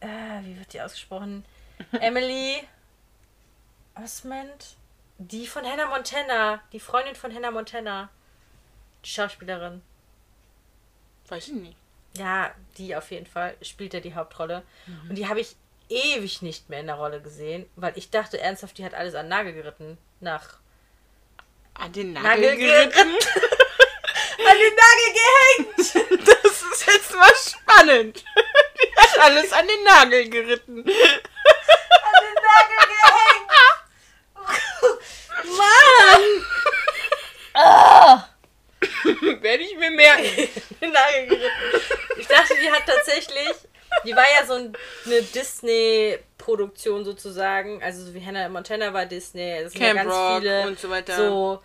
äh, 0.00 0.44
wie 0.44 0.58
wird 0.58 0.72
die 0.72 0.80
ausgesprochen? 0.80 1.44
Emily 2.00 2.66
Osmond, 3.94 4.76
die 5.18 5.46
von 5.46 5.64
Hannah 5.64 5.86
Montana, 5.86 6.60
die 6.72 6.80
Freundin 6.80 7.14
von 7.14 7.34
Hannah 7.34 7.50
Montana, 7.50 8.08
die 9.04 9.10
Schauspielerin. 9.10 9.82
Weiß 11.28 11.48
ich 11.48 11.54
nicht. 11.54 11.76
Ja, 12.14 12.52
die 12.76 12.96
auf 12.96 13.10
jeden 13.10 13.26
Fall 13.26 13.56
spielt 13.62 13.94
ja 13.94 14.00
die 14.00 14.14
Hauptrolle. 14.14 14.64
Und 15.08 15.16
die 15.16 15.28
habe 15.28 15.40
ich 15.40 15.54
ewig 15.88 16.42
nicht 16.42 16.68
mehr 16.68 16.80
in 16.80 16.86
der 16.86 16.96
Rolle 16.96 17.20
gesehen, 17.20 17.68
weil 17.76 17.92
ich 17.96 18.10
dachte 18.10 18.40
ernsthaft, 18.40 18.78
die 18.78 18.84
hat 18.84 18.94
alles 18.94 19.14
an 19.14 19.28
Nagel 19.28 19.52
geritten. 19.52 19.98
Nach. 20.20 20.58
An 21.74 21.92
den 21.92 22.12
Nagel 22.12 22.28
Nagel 22.28 22.56
geritten. 22.56 23.00
An 24.48 24.56
den 24.58 24.74
Nagel 24.76 25.12
gehängt! 25.14 26.26
Das 26.26 26.62
ist 26.62 26.86
jetzt 26.86 27.14
mal 27.14 27.32
spannend. 27.34 28.24
Alles 29.20 29.52
an 29.52 29.66
den 29.68 29.82
Nagel 29.84 30.28
geritten. 30.28 30.78
An 30.78 30.84
den 30.84 32.34
Nagel 32.46 32.78
gehängt! 32.88 33.50
Mann! 35.56 36.22
Ah! 37.54 38.24
Werde 39.40 39.62
ich 39.62 39.76
mir 39.76 39.90
merken. 39.90 40.48
Den 40.80 40.92
Nagel 40.92 41.26
geritten. 41.28 41.80
Ich 42.18 42.26
dachte, 42.26 42.54
die 42.62 42.70
hat 42.70 42.86
tatsächlich. 42.86 43.48
Die 44.04 44.14
war 44.16 44.24
ja 44.38 44.46
so 44.46 44.54
ein- 44.54 44.72
eine 45.04 45.20
Disney-Produktion 45.22 47.04
sozusagen. 47.04 47.82
Also 47.82 48.04
so 48.04 48.14
wie 48.14 48.24
Hannah 48.24 48.48
Montana 48.48 48.92
war 48.94 49.04
Disney. 49.06 49.50
Es 49.58 49.72
sind 49.72 49.82
ja 49.82 49.88
Camp 49.94 50.04
ganz 50.04 50.12
Rock 50.14 50.38
viele 50.38 50.66
und 50.66 50.78
so 50.78 50.88
weiter. 50.90 51.16
so 51.16 51.62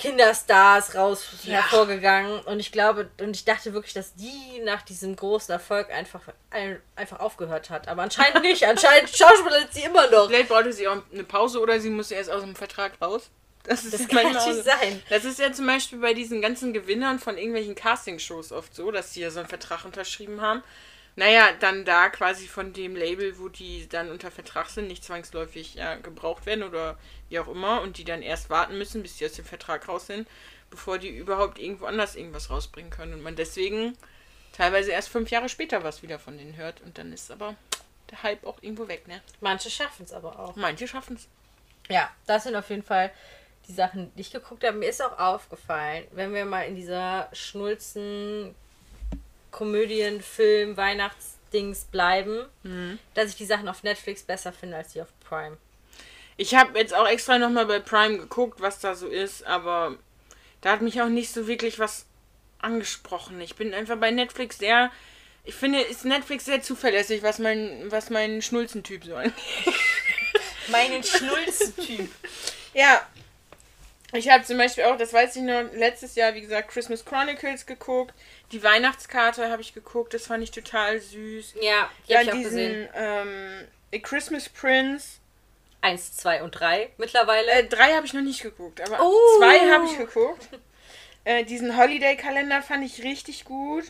Kinderstars 0.00 0.94
raus 0.94 1.26
Ja. 1.44 1.60
hervorgegangen. 1.62 2.40
Und 2.40 2.60
ich 2.60 2.72
glaube, 2.72 3.10
und 3.20 3.36
ich 3.36 3.44
dachte 3.44 3.72
wirklich, 3.72 3.94
dass 3.94 4.14
die 4.14 4.60
nach 4.64 4.82
diesem 4.82 5.14
großen 5.16 5.52
Erfolg 5.52 5.90
einfach, 5.90 6.20
ein, 6.50 6.80
einfach 6.96 7.20
aufgehört 7.20 7.70
hat. 7.70 7.88
Aber 7.88 8.02
anscheinend 8.02 8.42
nicht. 8.42 8.64
Anscheinend 8.64 9.10
schauspielert 9.10 9.72
sie 9.72 9.82
immer 9.82 10.08
noch. 10.10 10.28
Vielleicht 10.28 10.48
brauchte 10.48 10.72
sie 10.72 10.88
auch 10.88 10.98
eine 11.12 11.24
Pause 11.24 11.60
oder 11.60 11.78
sie 11.80 11.90
musste 11.90 12.14
erst 12.14 12.30
aus 12.30 12.42
dem 12.42 12.56
Vertrag 12.56 12.92
raus. 13.00 13.30
Das, 13.64 13.84
ist 13.84 13.92
Das 13.92 14.00
ja 14.10 14.22
kann 14.22 14.32
so. 14.40 14.62
sein. 14.62 15.02
Das 15.10 15.24
ist 15.24 15.38
ja 15.38 15.52
zum 15.52 15.66
Beispiel 15.66 15.98
bei 15.98 16.14
diesen 16.14 16.40
ganzen 16.40 16.72
Gewinnern 16.72 17.18
von 17.18 17.36
irgendwelchen 17.36 17.74
Castingshows 17.74 18.52
oft 18.52 18.74
so, 18.74 18.90
dass 18.90 19.12
die 19.12 19.20
ja 19.20 19.30
so 19.30 19.40
einen 19.40 19.48
Vertrag 19.48 19.84
unterschrieben 19.84 20.40
haben. 20.40 20.62
Naja, 21.16 21.52
dann 21.58 21.84
da 21.84 22.08
quasi 22.08 22.46
von 22.46 22.72
dem 22.72 22.96
Label, 22.96 23.38
wo 23.38 23.48
die 23.48 23.88
dann 23.88 24.10
unter 24.10 24.30
Vertrag 24.30 24.68
sind, 24.68 24.86
nicht 24.86 25.04
zwangsläufig 25.04 25.74
ja, 25.74 25.96
gebraucht 25.96 26.46
werden 26.46 26.64
oder 26.64 26.98
wie 27.28 27.38
auch 27.38 27.48
immer 27.48 27.82
und 27.82 27.98
die 27.98 28.04
dann 28.04 28.22
erst 28.22 28.48
warten 28.48 28.78
müssen, 28.78 29.02
bis 29.02 29.16
die 29.16 29.26
aus 29.26 29.32
dem 29.32 29.44
Vertrag 29.44 29.88
raus 29.88 30.06
sind, 30.06 30.28
bevor 30.70 30.98
die 30.98 31.08
überhaupt 31.08 31.58
irgendwo 31.58 31.86
anders 31.86 32.16
irgendwas 32.16 32.50
rausbringen 32.50 32.90
können. 32.90 33.14
Und 33.14 33.22
man 33.22 33.36
deswegen 33.36 33.96
teilweise 34.52 34.92
erst 34.92 35.08
fünf 35.08 35.30
Jahre 35.30 35.48
später 35.48 35.84
was 35.84 36.02
wieder 36.02 36.18
von 36.18 36.38
denen 36.38 36.56
hört 36.56 36.80
und 36.82 36.96
dann 36.98 37.12
ist 37.12 37.30
aber 37.30 37.56
der 38.10 38.22
Hype 38.22 38.44
auch 38.44 38.62
irgendwo 38.62 38.88
weg, 38.88 39.06
ne? 39.06 39.20
Manche 39.40 39.70
schaffen 39.70 40.04
es 40.04 40.12
aber 40.12 40.38
auch. 40.38 40.56
Manche 40.56 40.88
schaffen 40.88 41.16
es. 41.16 41.28
Ja, 41.88 42.10
das 42.26 42.44
sind 42.44 42.56
auf 42.56 42.70
jeden 42.70 42.82
Fall 42.82 43.12
die 43.68 43.72
Sachen, 43.72 44.12
die 44.14 44.22
ich 44.22 44.30
geguckt 44.30 44.64
habe. 44.64 44.76
Mir 44.76 44.88
ist 44.88 45.02
auch 45.02 45.18
aufgefallen, 45.18 46.06
wenn 46.12 46.34
wir 46.34 46.44
mal 46.44 46.62
in 46.62 46.76
dieser 46.76 47.28
schnulzen 47.32 48.54
Komödien, 49.50 50.20
Film, 50.22 50.76
Weihnachtsdings 50.76 51.84
bleiben, 51.84 52.46
dass 53.14 53.30
ich 53.30 53.36
die 53.36 53.46
Sachen 53.46 53.68
auf 53.68 53.82
Netflix 53.82 54.22
besser 54.22 54.52
finde 54.52 54.76
als 54.76 54.92
die 54.92 55.02
auf 55.02 55.08
Prime. 55.20 55.56
Ich 56.36 56.54
habe 56.54 56.78
jetzt 56.78 56.94
auch 56.94 57.06
extra 57.06 57.38
nochmal 57.38 57.66
bei 57.66 57.80
Prime 57.80 58.16
geguckt, 58.16 58.60
was 58.60 58.80
da 58.80 58.94
so 58.94 59.08
ist, 59.08 59.46
aber 59.46 59.96
da 60.60 60.72
hat 60.72 60.82
mich 60.82 61.00
auch 61.02 61.08
nicht 61.08 61.32
so 61.32 61.46
wirklich 61.46 61.78
was 61.78 62.06
angesprochen. 62.60 63.40
Ich 63.40 63.56
bin 63.56 63.74
einfach 63.74 63.96
bei 63.96 64.10
Netflix 64.10 64.58
sehr. 64.58 64.90
Ich 65.44 65.54
finde, 65.54 65.80
ist 65.80 66.04
Netflix 66.04 66.44
sehr 66.44 66.62
zuverlässig, 66.62 67.22
was 67.22 67.38
mein, 67.38 67.90
was 67.90 68.10
mein 68.10 68.42
Schnulzentyp 68.42 69.04
so 69.04 69.16
angeht. 69.16 69.34
Meinen 70.68 71.02
Schnulzen-Typ. 71.02 72.08
Ja. 72.74 73.06
Ich 74.12 74.28
habe 74.28 74.44
zum 74.44 74.58
Beispiel 74.58 74.84
auch, 74.84 74.96
das 74.96 75.12
weiß 75.12 75.36
ich 75.36 75.42
noch, 75.42 75.72
letztes 75.72 76.14
Jahr, 76.14 76.34
wie 76.34 76.40
gesagt, 76.40 76.70
Christmas 76.70 77.04
Chronicles 77.04 77.64
geguckt. 77.64 78.14
Die 78.52 78.62
Weihnachtskarte 78.62 79.48
habe 79.50 79.62
ich 79.62 79.74
geguckt, 79.74 80.12
das 80.14 80.26
fand 80.26 80.42
ich 80.42 80.50
total 80.50 81.00
süß. 81.00 81.54
Ja, 81.60 81.88
die 82.08 82.16
habe 82.16 82.26
Dann 82.26 82.38
ich 82.40 82.44
auch 82.46 82.48
gesehen. 82.50 82.72
diesen 82.82 82.88
ähm, 82.94 83.68
A 83.94 83.98
Christmas 83.98 84.48
Prince. 84.48 85.18
Eins, 85.82 86.14
zwei 86.16 86.42
und 86.42 86.52
drei 86.52 86.90
mittlerweile. 86.98 87.48
Äh, 87.52 87.64
drei 87.66 87.94
habe 87.94 88.04
ich 88.06 88.12
noch 88.12 88.20
nicht 88.22 88.42
geguckt, 88.42 88.80
aber 88.80 88.98
Oh. 89.02 89.38
zwei 89.38 89.70
habe 89.70 89.86
ich 89.86 89.96
geguckt. 89.96 90.48
Äh, 91.24 91.44
diesen 91.44 91.76
Holiday-Kalender 91.76 92.62
fand 92.62 92.84
ich 92.84 93.02
richtig 93.04 93.44
gut. 93.44 93.84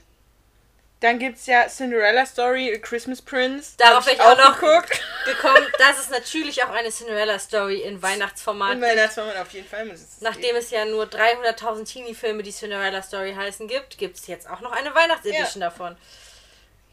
Dann 1.01 1.19
gibt 1.19 1.39
es 1.39 1.47
ja 1.47 1.67
Cinderella 1.67 2.27
Story, 2.27 2.75
A 2.75 2.79
Christmas 2.79 3.23
Prince. 3.23 3.73
Darauf 3.79 4.05
wäre 4.05 4.17
ich 4.17 4.23
auch 4.23 4.37
noch 4.37 4.61
geguckt. 4.61 5.01
gekommen. 5.25 5.67
Das 5.79 5.99
ist 5.99 6.11
natürlich 6.11 6.63
auch 6.63 6.69
eine 6.69 6.91
Cinderella-Story 6.91 7.81
in 7.81 8.03
Weihnachtsformat. 8.03 8.79
War 8.81 9.25
man 9.25 9.37
auf 9.39 9.51
jeden 9.53 9.67
Fall. 9.67 9.91
Nachdem 10.21 10.57
es 10.57 10.71
ja 10.71 10.85
nur 10.85 11.05
300.000 11.05 11.91
Teenie-Filme, 11.91 12.43
die 12.43 12.53
Cinderella 12.53 13.03
Story 13.03 13.33
heißen, 13.35 13.67
gibt, 13.67 13.97
gibt 13.97 14.19
es 14.19 14.27
jetzt 14.27 14.49
auch 14.49 14.61
noch 14.61 14.73
eine 14.73 14.95
Weihnachtsedition 14.95 15.63
davon. 15.63 15.97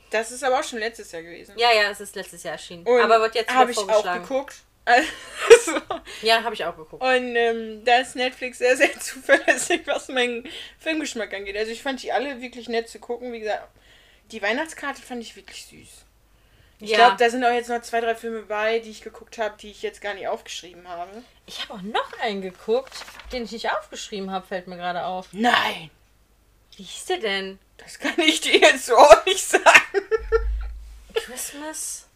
Das 0.10 0.32
ist 0.32 0.42
aber 0.44 0.60
auch 0.60 0.64
schon 0.64 0.80
letztes 0.80 1.12
Jahr 1.12 1.22
gewesen. 1.22 1.54
Ja, 1.58 1.74
ja, 1.74 1.90
es 1.92 2.00
ist 2.00 2.16
letztes 2.16 2.44
Jahr 2.44 2.54
erschienen. 2.54 2.86
Und 2.86 3.02
aber 3.02 3.20
wird 3.20 3.36
jetzt 3.36 3.54
habe 3.54 3.72
ich 3.72 3.78
auch 3.78 4.14
geguckt. 4.14 4.56
Also, 4.86 5.10
Ja, 6.22 6.44
habe 6.44 6.56
ich 6.56 6.64
auch 6.64 6.78
geguckt. 6.78 7.04
und 7.04 7.36
ähm, 7.36 7.84
da 7.84 7.98
ist 8.00 8.16
Netflix 8.16 8.60
sehr, 8.60 8.78
sehr 8.78 8.98
zuverlässig, 9.02 9.82
was 9.86 10.08
meinen 10.08 10.48
Filmgeschmack 10.80 11.34
angeht. 11.34 11.58
Also 11.58 11.74
ich 11.74 11.84
fand 11.84 12.02
die 12.04 12.14
alle 12.14 12.40
wirklich 12.42 12.70
nett 12.70 12.88
zu 12.88 13.00
gucken. 13.00 13.34
Wie 13.34 13.42
gesagt, 13.42 13.68
die 14.32 14.42
Weihnachtskarte 14.42 15.02
fand 15.02 15.22
ich 15.22 15.36
wirklich 15.36 15.66
süß. 15.66 16.06
Ich 16.80 16.92
ja. 16.92 16.98
glaube, 16.98 17.18
da 17.18 17.30
sind 17.30 17.44
auch 17.44 17.52
jetzt 17.52 17.70
noch 17.70 17.82
zwei, 17.82 18.02
drei 18.02 18.14
Filme 18.14 18.44
bei, 18.44 18.80
die 18.80 18.92
ich 18.92 19.02
geguckt 19.02 19.40
habe, 19.40 19.56
die 19.60 19.72
ich 19.72 19.82
jetzt 19.82 20.00
gar 20.00 20.14
nicht 20.14 20.28
aufgeschrieben 20.28 20.88
habe. 20.88 21.24
ich 21.48 21.62
habe 21.64 21.74
auch 21.74 21.82
noch 21.82 22.14
einen 22.22 22.42
geguckt, 22.42 22.94
den 23.32 23.46
ich 23.46 23.52
nicht 23.52 23.72
aufgeschrieben 23.72 24.30
habe, 24.30 24.46
fällt 24.46 24.68
mir 24.68 24.78
gerade 24.78 25.06
auf. 25.06 25.30
Nein, 25.32 25.90
Wie 26.76 26.84
hieß 26.84 27.06
der 27.06 27.18
denn? 27.18 27.60
das 27.78 28.00
kann 28.00 28.20
ich 28.20 28.42
dir 28.42 28.58
jetzt 28.60 28.86
so 28.88 28.96
auch 28.98 29.26
nicht 29.26 29.44
sagen. 29.44 29.64
Christmas 31.14 32.08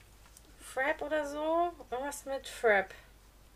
Frap 0.61 1.01
oder 1.01 1.25
so? 1.27 1.71
Irgendwas 1.89 2.25
mit 2.25 2.47
Frap. 2.47 2.93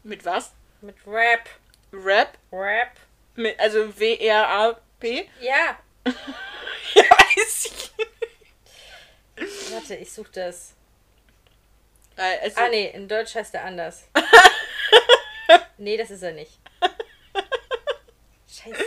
Mit 0.04 0.26
was? 0.26 0.54
Mit 0.82 0.96
Rap. 1.06 1.50
Rap? 1.92 2.38
Rap. 2.52 2.92
Mit, 3.36 3.60
also 3.60 3.98
W-R-A-P? 4.00 5.30
Ja. 5.42 5.80
Ja, 6.94 7.04
weiß 7.04 7.66
ich. 7.66 7.92
Warte, 9.72 9.96
ich 9.96 10.12
suche 10.12 10.32
das. 10.34 10.74
Äh, 12.18 12.40
Also, 12.44 12.62
Ah, 12.62 12.70
nee, 12.70 12.90
in 12.92 13.08
Deutsch 13.08 13.36
heißt 13.36 13.54
er 13.54 13.66
anders. 13.66 14.04
nee, 15.78 15.98
das 15.98 16.12
ist 16.12 16.22
er 16.24 16.32
nicht. 16.34 16.58
Scheiße. 18.48 18.84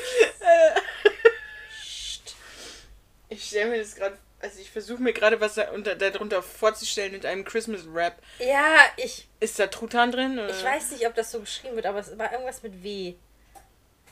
Ich 3.29 3.45
stelle 3.45 3.71
mir 3.71 3.79
das 3.79 3.95
gerade, 3.95 4.17
also 4.41 4.59
ich 4.61 4.71
versuche 4.71 5.03
mir 5.03 5.13
gerade 5.13 5.41
was 5.41 5.55
da 5.55 5.71
unter, 5.71 5.95
darunter 5.95 6.43
vorzustellen 6.43 7.13
mit 7.13 7.27
einem 7.27 7.45
Christmas 7.45 7.83
Rap. 7.93 8.17
Ja, 8.39 8.77
ich. 8.97 9.29
Ist 9.41 9.59
da 9.59 9.67
Truthahn 9.67 10.11
drin? 10.13 10.39
Oder? 10.39 10.49
Ich 10.51 10.65
weiß 10.65 10.93
nicht, 10.93 11.07
ob 11.07 11.15
das 11.15 11.31
so 11.31 11.41
geschrieben 11.41 11.77
wird, 11.77 11.87
aber 11.87 11.99
es 11.99 12.17
war 12.19 12.33
irgendwas 12.33 12.63
mit 12.63 12.83
W. 12.83 13.15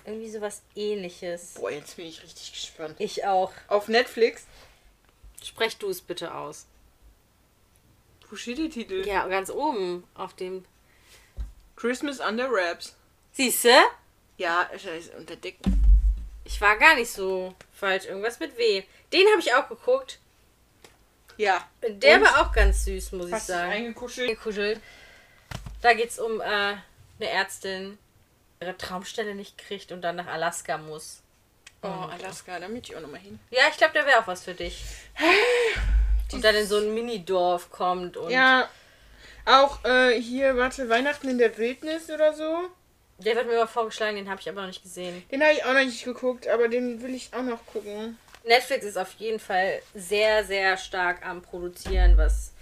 Irgendwie 0.05 0.31
sowas 0.31 0.63
ähnliches. 0.77 1.55
Boah, 1.55 1.71
jetzt 1.71 1.97
bin 1.97 2.07
ich 2.07 2.23
richtig 2.23 2.53
gespannt. 2.53 2.95
Ich 3.01 3.25
auch. 3.25 3.53
Auf 3.69 3.89
Netflix? 3.89 4.45
Sprech 5.47 5.79
du 5.79 5.89
es 5.89 6.01
bitte 6.01 6.35
aus. 6.35 6.67
Wo 8.29 8.35
steht 8.37 8.59
der 8.59 8.69
Titel? 8.71 9.07
Ja, 9.07 9.27
ganz 9.29 9.49
oben 9.51 10.03
auf 10.15 10.35
dem. 10.35 10.65
Christmas 11.77 12.19
Under 12.21 12.51
Wraps. 12.51 12.97
Siehste? 13.33 13.73
Ja, 14.39 14.69
scheiße, 14.77 15.13
unter 15.17 15.37
Deck. 15.37 15.59
Ich 16.45 16.61
war 16.61 16.77
gar 16.79 16.97
nicht 16.97 17.11
so 17.11 17.55
falsch. 17.73 18.07
Irgendwas 18.07 18.41
mit 18.41 18.57
W. 18.59 18.83
Den 19.13 19.27
habe 19.29 19.41
ich 19.41 19.55
auch 19.55 19.69
geguckt. 19.69 20.19
Ja. 21.37 21.65
Der 21.87 22.17
Und? 22.19 22.25
war 22.25 22.41
auch 22.41 22.53
ganz 22.53 22.85
süß, 22.85 23.13
muss 23.13 23.27
ich 23.29 23.33
Hast 23.33 23.49
du 23.49 23.53
sagen. 23.53 23.71
eingekuschelt? 23.73 24.29
Gekuschelt. 24.31 24.81
Da 25.83 25.93
geht 25.93 26.11
es 26.11 26.19
um 26.19 26.41
äh, 26.41 26.45
eine 26.45 26.81
Ärztin, 27.21 27.99
die 28.61 28.65
ihre 28.65 28.77
Traumstelle 28.77 29.35
nicht 29.35 29.59
kriegt 29.59 29.93
und 29.93 30.03
dann 30.03 30.17
nach 30.17 30.27
Alaska 30.27 30.79
muss. 30.79 31.23
Oh, 31.87 32.11
Alaska, 32.13 32.59
da 32.59 32.69
möchte 32.69 32.93
ich 32.93 32.97
auch 32.97 33.01
nochmal 33.03 33.21
hin. 33.21 33.39
Ja, 33.51 33.63
ich 33.71 33.77
glaube, 33.77 33.93
der 33.95 34.07
wäre 34.07 34.21
auch 34.21 34.27
was 34.27 34.45
für 34.45 34.55
dich. 34.55 34.85
Und 36.33 36.45
dann 36.45 36.55
in 36.55 36.67
so 36.67 36.79
ein 36.79 36.93
Minidorf 36.95 37.71
kommt 37.71 38.17
und 38.17 38.31
Ja. 38.31 38.69
Auch 39.45 39.85
äh, 39.85 40.21
hier, 40.21 40.57
warte, 40.57 40.89
Weihnachten 40.89 41.29
in 41.29 41.39
der 41.39 41.57
Wildnis 41.57 42.11
oder 42.11 42.35
so. 42.35 42.69
der 43.19 43.37
wird 43.37 43.47
mir 43.47 43.57
mal 43.57 43.69
vorgeschlagen, 43.69 44.17
den 44.17 44.29
habe 44.29 44.41
ich 44.41 44.49
aber 44.49 44.63
noch 44.63 44.67
nicht 44.67 44.83
gesehen. 44.83 45.23
Den 45.31 45.41
habe 45.41 45.53
ich 45.53 45.65
auch 45.65 45.73
noch 45.73 45.85
nicht 45.85 46.05
geguckt, 46.05 46.49
aber 46.49 46.67
den 46.69 47.01
will 47.01 47.15
ich 47.15 47.31
auch 47.33 47.43
noch 47.43 47.65
gucken. 47.67 48.19
Netflix 48.45 48.85
ist 48.85 48.97
auf 48.99 49.13
jeden 49.19 49.39
Fall 49.39 49.81
sehr, 49.95 50.45
sehr 50.45 50.77
stark 50.77 51.25
am 51.25 51.43
Produzieren, 51.43 52.17
was 52.17 52.53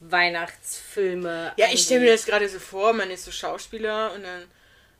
Weihnachtsfilme. 0.00 1.52
Ja, 1.56 1.66
ich 1.72 1.82
stelle 1.82 2.00
mir 2.00 2.06
angeht. 2.06 2.20
das 2.20 2.26
gerade 2.26 2.48
so 2.48 2.58
vor, 2.58 2.92
man 2.92 3.10
ist 3.10 3.24
so 3.24 3.30
Schauspieler 3.30 4.12
und 4.14 4.22
dann 4.22 4.42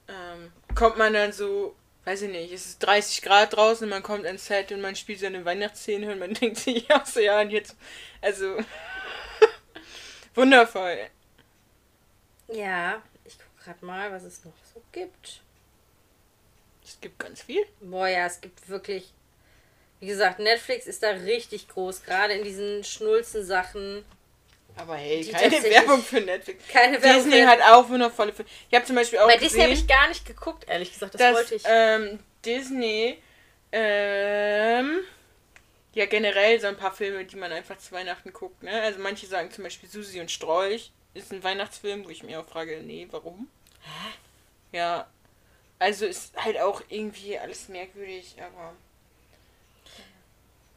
ähm, 0.08 0.52
kommt 0.74 0.98
man 0.98 1.12
dann 1.12 1.32
so, 1.32 1.74
weiß 2.04 2.22
ich 2.22 2.30
nicht, 2.30 2.52
es 2.52 2.66
ist 2.66 2.78
30 2.80 3.22
Grad 3.22 3.54
draußen 3.54 3.88
man 3.88 4.02
kommt 4.02 4.26
ans 4.26 4.46
Set 4.46 4.72
und 4.72 4.80
man 4.80 4.96
spielt 4.96 5.20
so 5.20 5.26
eine 5.26 5.44
Weihnachtsszene 5.44 6.12
und 6.12 6.18
man 6.18 6.34
denkt 6.40 6.58
sich 6.58 6.90
auch 6.92 7.06
so, 7.06 7.20
ja, 7.20 7.40
und 7.40 7.50
jetzt, 7.50 7.76
also, 8.20 8.58
wundervoll. 10.34 10.98
Ja, 12.48 13.02
ich 13.24 13.38
gucke 13.38 13.64
gerade 13.64 13.84
mal, 13.84 14.12
was 14.12 14.24
es 14.24 14.44
noch 14.44 14.52
so 14.74 14.82
gibt. 14.92 15.40
Es 16.84 17.00
gibt 17.00 17.18
ganz 17.18 17.42
viel. 17.42 17.64
Boah, 17.80 18.08
ja, 18.08 18.26
es 18.26 18.40
gibt 18.40 18.68
wirklich. 18.68 19.12
Wie 20.00 20.08
gesagt, 20.08 20.40
Netflix 20.40 20.86
ist 20.86 21.02
da 21.02 21.10
richtig 21.10 21.68
groß, 21.68 22.02
gerade 22.02 22.34
in 22.34 22.44
diesen 22.44 22.82
schnulzen 22.82 23.44
Sachen. 23.44 24.04
Aber 24.76 24.96
hey, 24.96 25.22
Die 25.22 25.32
keine 25.32 25.62
Werbung 25.62 26.02
für 26.02 26.20
Netflix. 26.20 26.66
Keine 26.68 27.02
Werbung 27.02 27.24
Disney 27.24 27.42
hat 27.42 27.60
auch 27.62 27.88
wundervolle 27.88 28.32
Filme. 28.32 28.50
Ich 28.70 28.74
habe 28.74 28.86
zum 28.86 28.96
Beispiel 28.96 29.18
auch 29.18 29.26
Bei 29.26 29.36
Disney 29.36 29.60
habe 29.60 29.70
gesehen, 29.70 29.86
ich 29.86 29.94
gar 29.94 30.08
nicht 30.08 30.24
geguckt, 30.24 30.64
ehrlich 30.68 30.92
gesagt. 30.92 31.14
Das 31.14 31.20
dass 31.20 31.34
wollte 31.34 31.54
ich. 31.54 31.62
ähm, 31.66 32.18
Disney 32.44 33.18
ähm, 33.70 35.00
ja 35.94 36.06
generell 36.06 36.60
so 36.60 36.66
ein 36.68 36.76
paar 36.76 36.92
Filme, 36.92 37.24
die 37.24 37.36
man 37.36 37.52
einfach 37.52 37.78
zu 37.78 37.92
Weihnachten 37.92 38.32
guckt. 38.32 38.62
Ne? 38.62 38.82
Also 38.82 38.98
manche 39.00 39.26
sagen 39.26 39.50
zum 39.50 39.64
Beispiel 39.64 39.88
Susi 39.88 40.20
und 40.20 40.30
Strolch 40.30 40.92
ist 41.14 41.32
ein 41.32 41.44
Weihnachtsfilm, 41.44 42.04
wo 42.04 42.08
ich 42.08 42.22
mir 42.22 42.40
auch 42.40 42.48
frage, 42.48 42.80
nee, 42.82 43.06
warum? 43.10 43.48
Ja, 44.72 45.06
also 45.78 46.06
ist 46.06 46.34
halt 46.36 46.58
auch 46.58 46.82
irgendwie 46.88 47.38
alles 47.38 47.68
merkwürdig, 47.68 48.36
aber 48.38 48.74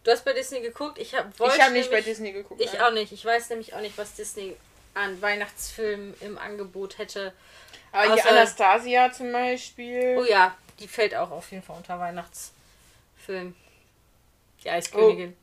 Du 0.05 0.11
hast 0.11 0.23
bei 0.23 0.33
Disney 0.33 0.61
geguckt. 0.61 0.99
Ich 0.99 1.15
habe 1.15 1.31
ich 1.35 1.61
habe 1.61 1.73
nicht 1.73 1.89
bei 1.89 1.99
Disney 1.99 2.31
geguckt. 2.31 2.61
Ich 2.61 2.73
nein. 2.73 2.81
auch 2.83 2.91
nicht. 2.91 3.11
Ich 3.11 3.25
weiß 3.25 3.49
nämlich 3.49 3.73
auch 3.73 3.81
nicht, 3.81 3.97
was 3.97 4.13
Disney 4.13 4.55
an 4.93 5.19
Weihnachtsfilmen 5.19 6.13
im 6.21 6.37
Angebot 6.37 6.99
hätte. 6.99 7.33
Aber 7.91 8.13
außer- 8.13 8.27
Anastasia 8.27 9.11
zum 9.11 9.31
Beispiel. 9.31 10.15
Oh 10.19 10.23
ja, 10.23 10.55
die 10.79 10.87
fällt 10.87 11.15
auch 11.15 11.31
auf 11.31 11.49
jeden 11.51 11.63
Fall 11.63 11.77
unter 11.77 11.99
Weihnachtsfilm. 11.99 13.55
Die 14.63 14.69
Eiskönigin. 14.69 15.35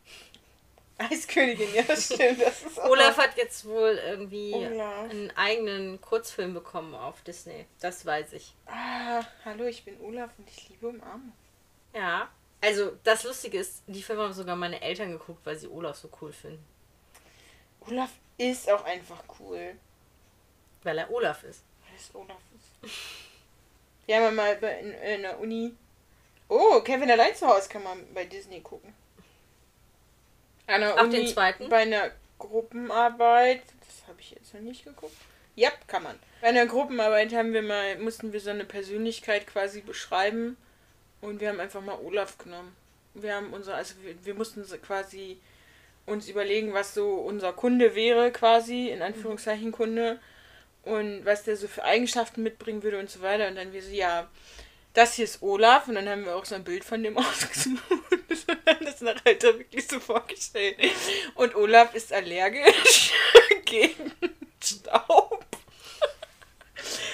Eiskönigin, 0.98 1.74
ja, 1.74 1.82
das 1.82 2.14
stimmt. 2.14 2.40
Das 2.40 2.62
ist 2.62 2.78
Olaf 2.78 3.16
hat 3.16 3.36
jetzt 3.36 3.64
wohl 3.64 3.98
irgendwie 4.06 4.52
Olaf. 4.54 5.10
einen 5.10 5.32
eigenen 5.36 6.00
Kurzfilm 6.00 6.54
bekommen 6.54 6.94
auf 6.94 7.20
Disney. 7.22 7.66
Das 7.80 8.06
weiß 8.06 8.32
ich. 8.34 8.54
Ah, 8.66 9.24
hallo, 9.44 9.64
ich 9.64 9.84
bin 9.84 10.00
Olaf 10.00 10.30
und 10.38 10.48
ich 10.48 10.68
liebe 10.68 10.86
Umarmung. 10.86 11.32
Ja. 11.92 12.28
Also, 12.62 12.92
das 13.02 13.24
Lustige 13.24 13.58
ist, 13.58 13.82
die 13.88 14.02
Filme 14.02 14.22
haben 14.22 14.32
sogar 14.32 14.54
meine 14.54 14.80
Eltern 14.80 15.10
geguckt, 15.10 15.44
weil 15.44 15.56
sie 15.56 15.68
Olaf 15.68 15.96
so 15.96 16.08
cool 16.20 16.32
finden. 16.32 16.64
Olaf 17.80 18.10
ist 18.38 18.70
auch 18.70 18.84
einfach 18.84 19.22
cool. 19.40 19.74
Weil 20.84 20.98
er 20.98 21.10
Olaf 21.10 21.42
ist. 21.42 21.64
Weil 21.84 21.96
es 21.96 22.14
Olaf 22.14 22.40
ist. 22.56 22.94
Wir 24.06 24.16
haben 24.16 24.22
ja 24.24 24.30
mal 24.30 24.56
bei, 24.56 24.78
in, 24.78 24.92
in 24.92 25.22
der 25.22 25.40
Uni. 25.40 25.74
Oh, 26.48 26.80
Kevin 26.82 27.10
allein 27.10 27.34
zu 27.34 27.48
Hause 27.48 27.68
kann 27.68 27.82
man 27.82 27.98
bei 28.14 28.26
Disney 28.26 28.60
gucken. 28.60 28.94
An 30.68 30.82
der 30.82 31.00
Uni 31.02 31.16
den 31.16 31.26
zweiten? 31.26 31.68
Bei 31.68 31.78
einer 31.78 32.12
Gruppenarbeit. 32.38 33.62
Das 33.80 34.06
habe 34.06 34.20
ich 34.20 34.30
jetzt 34.30 34.54
noch 34.54 34.60
nicht 34.60 34.84
geguckt. 34.84 35.16
Ja, 35.56 35.70
kann 35.88 36.04
man. 36.04 36.18
Bei 36.40 36.48
einer 36.48 36.66
Gruppenarbeit 36.66 37.32
haben 37.34 37.52
wir 37.52 37.62
mal, 37.62 37.98
mussten 37.98 38.32
wir 38.32 38.40
so 38.40 38.50
eine 38.50 38.64
Persönlichkeit 38.64 39.48
quasi 39.48 39.80
beschreiben. 39.80 40.56
Und 41.22 41.40
wir 41.40 41.48
haben 41.48 41.60
einfach 41.60 41.80
mal 41.80 41.98
Olaf 42.04 42.36
genommen. 42.36 42.76
Wir 43.14 43.36
haben 43.36 43.52
unser, 43.52 43.76
also 43.76 43.94
wir, 44.02 44.14
wir 44.24 44.34
mussten 44.34 44.64
quasi 44.82 45.38
uns 46.04 46.28
überlegen, 46.28 46.74
was 46.74 46.94
so 46.94 47.14
unser 47.14 47.52
Kunde 47.52 47.94
wäre, 47.94 48.32
quasi, 48.32 48.88
in 48.88 49.02
Anführungszeichen 49.02 49.72
Kunde. 49.72 50.18
Und 50.82 51.24
was 51.24 51.44
der 51.44 51.56
so 51.56 51.68
für 51.68 51.84
Eigenschaften 51.84 52.42
mitbringen 52.42 52.82
würde 52.82 52.98
und 52.98 53.08
so 53.08 53.22
weiter. 53.22 53.46
Und 53.46 53.54
dann 53.54 53.72
wir 53.72 53.82
so, 53.82 53.92
ja, 53.92 54.28
das 54.94 55.14
hier 55.14 55.24
ist 55.24 55.42
Olaf. 55.42 55.86
Und 55.86 55.94
dann 55.94 56.08
haben 56.08 56.24
wir 56.24 56.34
auch 56.34 56.44
so 56.44 56.56
ein 56.56 56.64
Bild 56.64 56.84
von 56.84 57.02
dem 57.04 57.16
ausgesucht. 57.18 57.82
Und 57.90 58.66
haben 58.66 58.84
das 58.84 59.00
nach 59.00 59.24
halt 59.24 59.42
wirklich 59.44 59.86
so 59.86 60.00
vorgestellt. 60.00 60.76
Und 61.36 61.54
Olaf 61.54 61.94
ist 61.94 62.12
allergisch 62.12 63.12
gegen 63.64 64.12
Staub. 64.60 65.46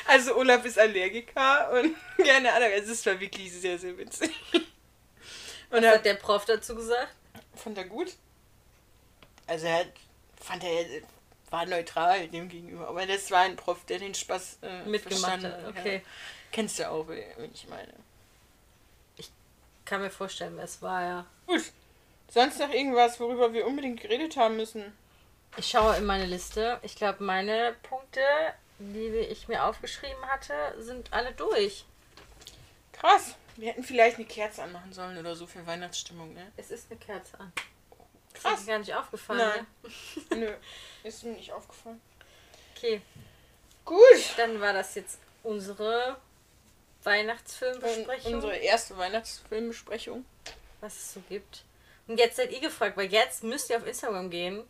Also 0.08 0.36
Olaf 0.36 0.64
ist 0.64 0.78
Allergiker 0.78 1.70
und 1.70 1.94
keine 2.26 2.52
Ahnung, 2.52 2.70
also 2.72 2.92
es 2.92 3.04
war 3.04 3.20
wirklich 3.20 3.52
sehr, 3.52 3.78
sehr 3.78 3.96
witzig. 3.96 4.34
Und 5.70 5.82
Was 5.82 5.96
hat 5.96 6.06
der 6.06 6.14
Prof 6.14 6.46
dazu 6.46 6.74
gesagt? 6.74 7.14
fand 7.54 7.76
er 7.76 7.84
gut. 7.84 8.14
Also 9.46 9.66
er 9.66 9.80
hat, 9.80 9.92
fand 10.40 10.64
er, 10.64 11.02
war 11.50 11.66
neutral 11.66 12.26
dem 12.28 12.48
gegenüber. 12.48 12.88
Aber 12.88 13.04
das 13.04 13.30
war 13.30 13.40
ein 13.40 13.56
Prof, 13.56 13.84
der 13.84 13.98
den 13.98 14.14
Spaß 14.14 14.60
äh, 14.62 14.84
Mitgemacht 14.88 15.44
hat. 15.44 15.66
Okay. 15.68 15.96
Ja. 15.96 16.00
Kennst 16.52 16.78
du 16.78 16.88
auch, 16.88 17.06
wenn 17.06 17.52
ich 17.52 17.68
meine. 17.68 17.92
Kann 19.84 20.00
mir 20.00 20.10
vorstellen, 20.10 20.56
wer 20.56 20.64
es 20.64 20.80
war, 20.80 21.02
ja. 21.02 21.26
Gut. 21.46 21.64
Sonst 22.30 22.58
noch 22.60 22.70
irgendwas, 22.70 23.20
worüber 23.20 23.52
wir 23.52 23.66
unbedingt 23.66 24.00
geredet 24.00 24.38
haben 24.38 24.56
müssen? 24.56 24.96
Ich 25.58 25.68
schaue 25.68 25.96
in 25.96 26.04
meine 26.04 26.26
Liste. 26.26 26.78
Ich 26.82 26.94
glaube, 26.94 27.24
meine 27.24 27.74
Punkte, 27.82 28.20
die 28.78 29.08
ich 29.08 29.48
mir 29.48 29.64
aufgeschrieben 29.64 30.24
hatte, 30.26 30.54
sind 30.78 31.12
alle 31.12 31.32
durch. 31.32 31.84
Krass. 32.92 33.34
Wir 33.56 33.70
hätten 33.70 33.82
vielleicht 33.82 34.16
eine 34.18 34.26
Kerze 34.26 34.62
anmachen 34.62 34.92
sollen 34.92 35.18
oder 35.18 35.34
so 35.34 35.46
für 35.46 35.66
Weihnachtsstimmung, 35.66 36.32
ne? 36.34 36.52
Es 36.56 36.70
ist 36.70 36.90
eine 36.90 36.98
Kerze 37.00 37.38
an. 37.40 37.52
Das 38.32 38.38
ist 38.38 38.42
Krass. 38.42 38.60
mir 38.60 38.66
gar 38.72 38.78
nicht 38.78 38.94
aufgefallen. 38.94 39.38
Nein. 39.40 39.66
Ne? 40.30 40.36
Nö, 40.46 40.54
ist 41.02 41.24
mir 41.24 41.32
nicht 41.32 41.52
aufgefallen. 41.52 42.00
Okay, 42.76 43.00
Gut. 43.84 43.98
dann 44.36 44.60
war 44.60 44.72
das 44.72 44.94
jetzt 44.94 45.18
unsere 45.42 46.16
Weihnachtsfilmbesprechung, 47.02 48.34
Unsere 48.34 48.56
erste 48.56 48.96
Weihnachtsfilmbesprechung. 48.96 50.24
was 50.80 50.94
es 50.94 51.14
so 51.14 51.20
gibt. 51.28 51.64
Und 52.06 52.18
jetzt 52.18 52.36
seid 52.36 52.52
ihr 52.52 52.60
gefragt, 52.60 52.96
weil 52.96 53.10
jetzt 53.12 53.42
müsst 53.42 53.70
ihr 53.70 53.76
auf 53.76 53.86
Instagram 53.86 54.30
gehen 54.30 54.62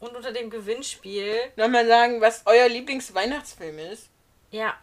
und 0.00 0.14
unter 0.16 0.32
dem 0.32 0.50
Gewinnspiel, 0.50 1.36
Nochmal 1.56 1.86
sagen, 1.86 2.20
was 2.20 2.42
euer 2.46 2.68
Lieblingsweihnachtsfilm 2.68 3.78
ist. 3.78 4.08
ja, 4.50 4.74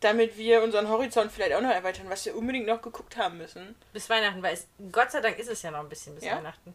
Damit 0.00 0.36
wir 0.36 0.62
unseren 0.62 0.88
Horizont 0.88 1.32
vielleicht 1.32 1.54
auch 1.54 1.60
noch 1.60 1.70
erweitern, 1.72 2.08
was 2.08 2.24
wir 2.24 2.36
unbedingt 2.36 2.66
noch 2.66 2.80
geguckt 2.82 3.16
haben 3.16 3.38
müssen. 3.38 3.74
bis 3.92 4.08
Weihnachten, 4.10 4.42
weil 4.42 4.54
es, 4.54 4.66
Gott 4.92 5.10
sei 5.10 5.20
Dank 5.20 5.38
ist 5.38 5.48
es 5.48 5.62
ja 5.62 5.70
noch 5.70 5.80
ein 5.80 5.88
bisschen 5.88 6.14
bis 6.14 6.24
Ja. 6.24 6.36
Weihnachten. 6.36 6.74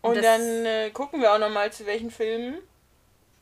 Und 0.00 0.16
Das- 0.16 0.24
dann 0.24 0.66
äh, 0.66 0.90
gucken 0.90 1.20
wir 1.20 1.32
auch 1.32 1.38
nochmal, 1.38 1.72
zu 1.72 1.86
welchen 1.86 2.10
Filmen 2.10 2.58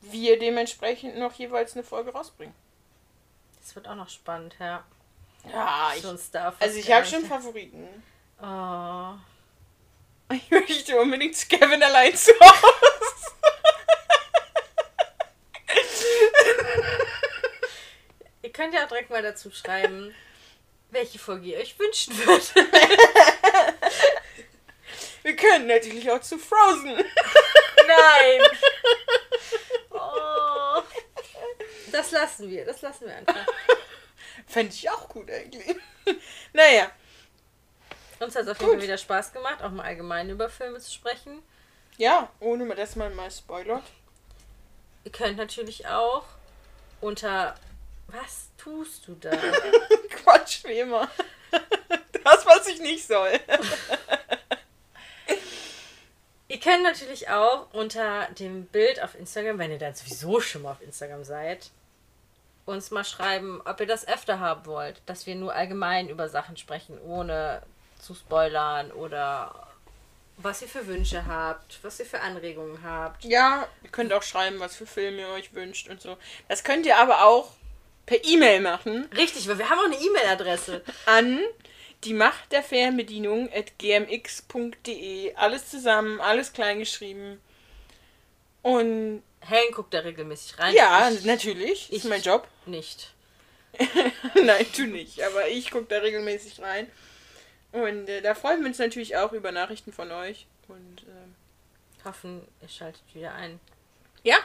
wir 0.01 0.37
dementsprechend 0.39 1.17
noch 1.17 1.33
jeweils 1.33 1.73
eine 1.73 1.83
Folge 1.83 2.11
rausbringen. 2.11 2.53
Das 3.61 3.75
wird 3.75 3.87
auch 3.87 3.95
noch 3.95 4.09
spannend, 4.09 4.55
ja. 4.59 4.83
Ja, 5.51 5.91
ich, 5.95 6.05
also 6.05 6.77
ich 6.79 6.91
habe 6.91 7.05
schon 7.05 7.25
Favoriten. 7.25 7.87
Oh. 8.41 9.13
Ich 10.33 10.49
möchte 10.49 10.99
unbedingt 10.99 11.35
zu 11.35 11.47
Kevin 11.47 11.83
allein 11.83 12.15
zu 12.15 12.31
Hause. 12.39 13.31
Ihr 18.41 18.51
könnt 18.51 18.73
ja 18.73 18.85
auch 18.85 18.87
direkt 18.87 19.09
mal 19.09 19.21
dazu 19.21 19.51
schreiben, 19.51 20.15
welche 20.89 21.19
Folge 21.19 21.47
ihr 21.47 21.57
euch 21.57 21.77
wünschen 21.77 22.17
würdet. 22.17 22.53
Wir 25.23 25.35
können 25.35 25.67
natürlich 25.67 26.09
auch 26.09 26.21
zu 26.21 26.39
Frozen. 26.39 26.95
Nein! 27.87 28.41
Oh. 29.91 30.81
Das 31.91 32.11
lassen 32.11 32.49
wir, 32.49 32.65
das 32.65 32.81
lassen 32.81 33.05
wir 33.05 33.15
einfach. 33.15 33.45
Fände 34.47 34.73
ich 34.73 34.89
auch 34.89 35.07
gut 35.09 35.29
eigentlich. 35.29 35.75
naja, 36.53 36.89
Uns 38.21 38.35
hat 38.35 38.43
es 38.43 38.49
auf 38.49 38.59
jeden 38.59 38.73
Fall 38.73 38.81
wieder 38.83 38.97
Spaß 38.99 39.33
gemacht, 39.33 39.63
auch 39.63 39.71
mal 39.71 39.83
allgemein 39.83 40.29
über 40.29 40.47
Filme 40.47 40.79
zu 40.79 40.91
sprechen. 40.91 41.41
ja, 41.97 42.29
ohne 42.39 42.73
dass 42.75 42.95
man 42.95 43.15
mal 43.15 43.31
spoilert. 43.31 43.83
Ihr 45.03 45.11
könnt 45.11 45.37
natürlich 45.37 45.87
auch 45.87 46.25
unter. 47.01 47.55
Was 48.07 48.49
tust 48.57 49.07
du 49.07 49.15
da? 49.15 49.31
Quatsch, 50.09 50.63
wie 50.65 50.79
immer. 50.79 51.09
Das, 52.23 52.45
was 52.45 52.67
ich 52.67 52.79
nicht 52.79 53.07
soll. 53.07 53.31
ihr 56.47 56.59
könnt 56.59 56.83
natürlich 56.83 57.29
auch 57.29 57.73
unter 57.73 58.27
dem 58.37 58.67
Bild 58.67 59.01
auf 59.01 59.15
Instagram, 59.15 59.57
wenn 59.57 59.71
ihr 59.71 59.79
dann 59.79 59.95
sowieso 59.95 60.39
schon 60.39 60.61
mal 60.61 60.73
auf 60.73 60.83
Instagram 60.83 61.23
seid, 61.23 61.71
uns 62.67 62.91
mal 62.91 63.03
schreiben, 63.03 63.59
ob 63.65 63.79
ihr 63.79 63.87
das 63.87 64.07
öfter 64.07 64.39
haben 64.39 64.67
wollt, 64.67 65.01
dass 65.07 65.25
wir 65.25 65.33
nur 65.33 65.55
allgemein 65.55 66.09
über 66.09 66.29
Sachen 66.29 66.57
sprechen, 66.57 67.01
ohne 67.01 67.63
zu 68.01 68.13
spoilern 68.15 68.91
oder 68.91 69.67
was 70.37 70.61
ihr 70.61 70.67
für 70.67 70.87
Wünsche 70.87 71.25
habt, 71.27 71.79
was 71.83 71.99
ihr 71.99 72.05
für 72.05 72.19
Anregungen 72.21 72.83
habt. 72.83 73.23
Ja, 73.23 73.67
ihr 73.83 73.89
könnt 73.91 74.11
auch 74.11 74.23
schreiben, 74.23 74.59
was 74.59 74.75
für 74.75 74.87
Filme 74.87 75.19
ihr 75.21 75.29
euch 75.29 75.53
wünscht 75.53 75.87
und 75.89 76.01
so. 76.01 76.17
Das 76.47 76.63
könnt 76.63 76.85
ihr 76.85 76.97
aber 76.97 77.25
auch 77.25 77.51
per 78.07 78.23
E-Mail 78.25 78.59
machen 78.61 79.07
Richtig, 79.15 79.47
weil 79.47 79.59
wir 79.59 79.69
haben 79.69 79.79
auch 79.79 79.85
eine 79.85 79.95
E-Mail-Adresse. 80.03 80.83
an 81.05 81.39
die 82.03 82.13
Macht 82.15 82.51
der 82.51 82.63
Fernbedienung 82.63 83.49
at 83.53 83.77
gmx.de. 83.77 85.35
Alles 85.35 85.69
zusammen, 85.69 86.19
alles 86.19 86.51
klein 86.53 86.79
geschrieben. 86.79 87.39
Und 88.63 89.21
Helen 89.41 89.71
guckt 89.73 89.93
da 89.93 89.99
regelmäßig 89.99 90.57
rein. 90.59 90.73
ja, 90.73 91.09
Ich 91.09 91.25
natürlich, 91.25 91.91
ist 91.91 92.05
mein 92.05 92.21
Job. 92.21 92.47
nicht. 92.65 93.13
Nein, 94.35 94.65
tu 94.75 94.83
nicht, 94.85 95.21
aber 95.23 95.47
ich 95.47 95.71
gucke 95.71 95.85
da 95.85 95.99
regelmäßig 95.99 96.59
rein. 96.61 96.91
Und 97.71 98.09
äh, 98.09 98.21
da 98.21 98.35
freuen 98.35 98.61
wir 98.61 98.67
uns 98.67 98.79
natürlich 98.79 99.17
auch 99.17 99.31
über 99.31 99.51
Nachrichten 99.51 99.93
von 99.93 100.11
euch. 100.11 100.45
Und 100.67 101.03
ähm, 101.03 101.35
Hoffen, 102.03 102.47
ihr 102.61 102.69
schaltet 102.69 103.03
wieder 103.13 103.33
ein. 103.33 103.59
ja, 104.23 104.37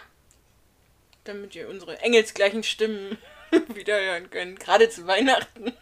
damit 1.24 1.54
ihr 1.54 1.68
unsere 1.68 1.98
engelsgleichen 2.00 2.62
Stimmen 2.62 3.18
wieder 3.68 3.98
hören 3.98 4.30
könnt, 4.30 4.60
gerade 4.60 4.88
zu 4.88 5.06
Weihnachten. 5.06 5.72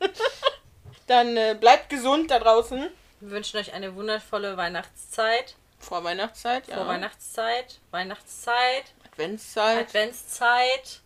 Dann 1.06 1.36
äh, 1.36 1.56
bleibt 1.58 1.90
gesund 1.90 2.30
da 2.30 2.38
draußen. 2.38 2.88
Wir 3.20 3.30
wünschen 3.30 3.58
euch 3.58 3.74
eine 3.74 3.94
wundervolle 3.94 4.56
Weihnachtszeit. 4.56 5.56
Vor 5.78 6.02
Weihnachtszeit, 6.02 6.66
ja. 6.68 6.76
Vor 6.76 6.86
Weihnachtszeit, 6.86 7.78
Weihnachtszeit, 7.90 8.84
Adventszeit. 9.04 9.88
Adventszeit. 9.88 11.00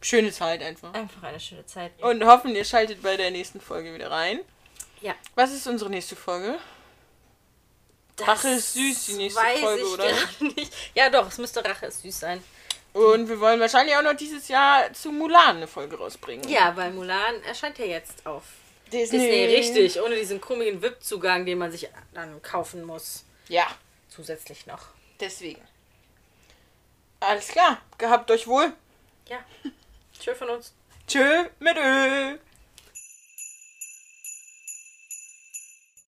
Schöne 0.00 0.32
Zeit 0.32 0.62
einfach. 0.62 0.92
Einfach 0.94 1.22
eine 1.22 1.38
schöne 1.38 1.64
Zeit. 1.66 1.92
Und 2.02 2.24
hoffen, 2.24 2.56
ihr 2.56 2.64
schaltet 2.64 3.02
bei 3.02 3.16
der 3.16 3.30
nächsten 3.30 3.60
Folge 3.60 3.94
wieder 3.94 4.10
rein. 4.10 4.40
Ja. 5.00 5.14
Was 5.34 5.52
ist 5.52 5.66
unsere 5.66 5.90
nächste 5.90 6.16
Folge? 6.16 6.58
Das 8.16 8.28
Rache 8.28 8.48
ist 8.48 8.74
süß, 8.74 9.06
die 9.06 9.12
nächste 9.14 9.40
weiß 9.40 9.60
Folge, 9.60 9.82
ich 9.82 9.88
oder? 9.88 10.04
gerade 10.08 10.44
Nicht. 10.56 10.72
Ja, 10.94 11.08
doch, 11.10 11.28
es 11.28 11.38
müsste 11.38 11.64
Rache 11.64 11.86
ist 11.86 12.02
süß 12.02 12.20
sein. 12.20 12.42
Und 12.92 13.28
wir 13.28 13.38
wollen 13.40 13.60
wahrscheinlich 13.60 13.96
auch 13.96 14.02
noch 14.02 14.14
dieses 14.14 14.48
Jahr 14.48 14.92
zu 14.92 15.12
Mulan 15.12 15.56
eine 15.56 15.66
Folge 15.68 15.96
rausbringen. 15.96 16.48
Ja, 16.48 16.76
weil 16.76 16.90
Mulan 16.92 17.40
erscheint 17.44 17.78
ja 17.78 17.84
jetzt 17.86 18.26
auf 18.26 18.42
Disney. 18.92 19.18
Disney, 19.20 19.44
richtig. 19.46 20.00
Ohne 20.02 20.16
diesen 20.16 20.40
krummigen 20.40 20.82
VIP-Zugang, 20.82 21.46
den 21.46 21.58
man 21.58 21.70
sich 21.70 21.88
dann 22.12 22.42
kaufen 22.42 22.84
muss. 22.84 23.24
Ja, 23.48 23.66
Zusätzlich 24.08 24.66
noch. 24.66 24.88
deswegen. 25.20 25.62
Alles 27.20 27.48
klar. 27.48 27.80
Gehabt 27.98 28.30
euch 28.30 28.46
wohl. 28.48 28.72
Ja. 29.28 29.38
Tschö 30.18 30.34
von 30.34 30.50
uns. 30.50 30.72
Tschö 31.06 31.44
mit 31.60 31.76
Ö. 31.76 32.38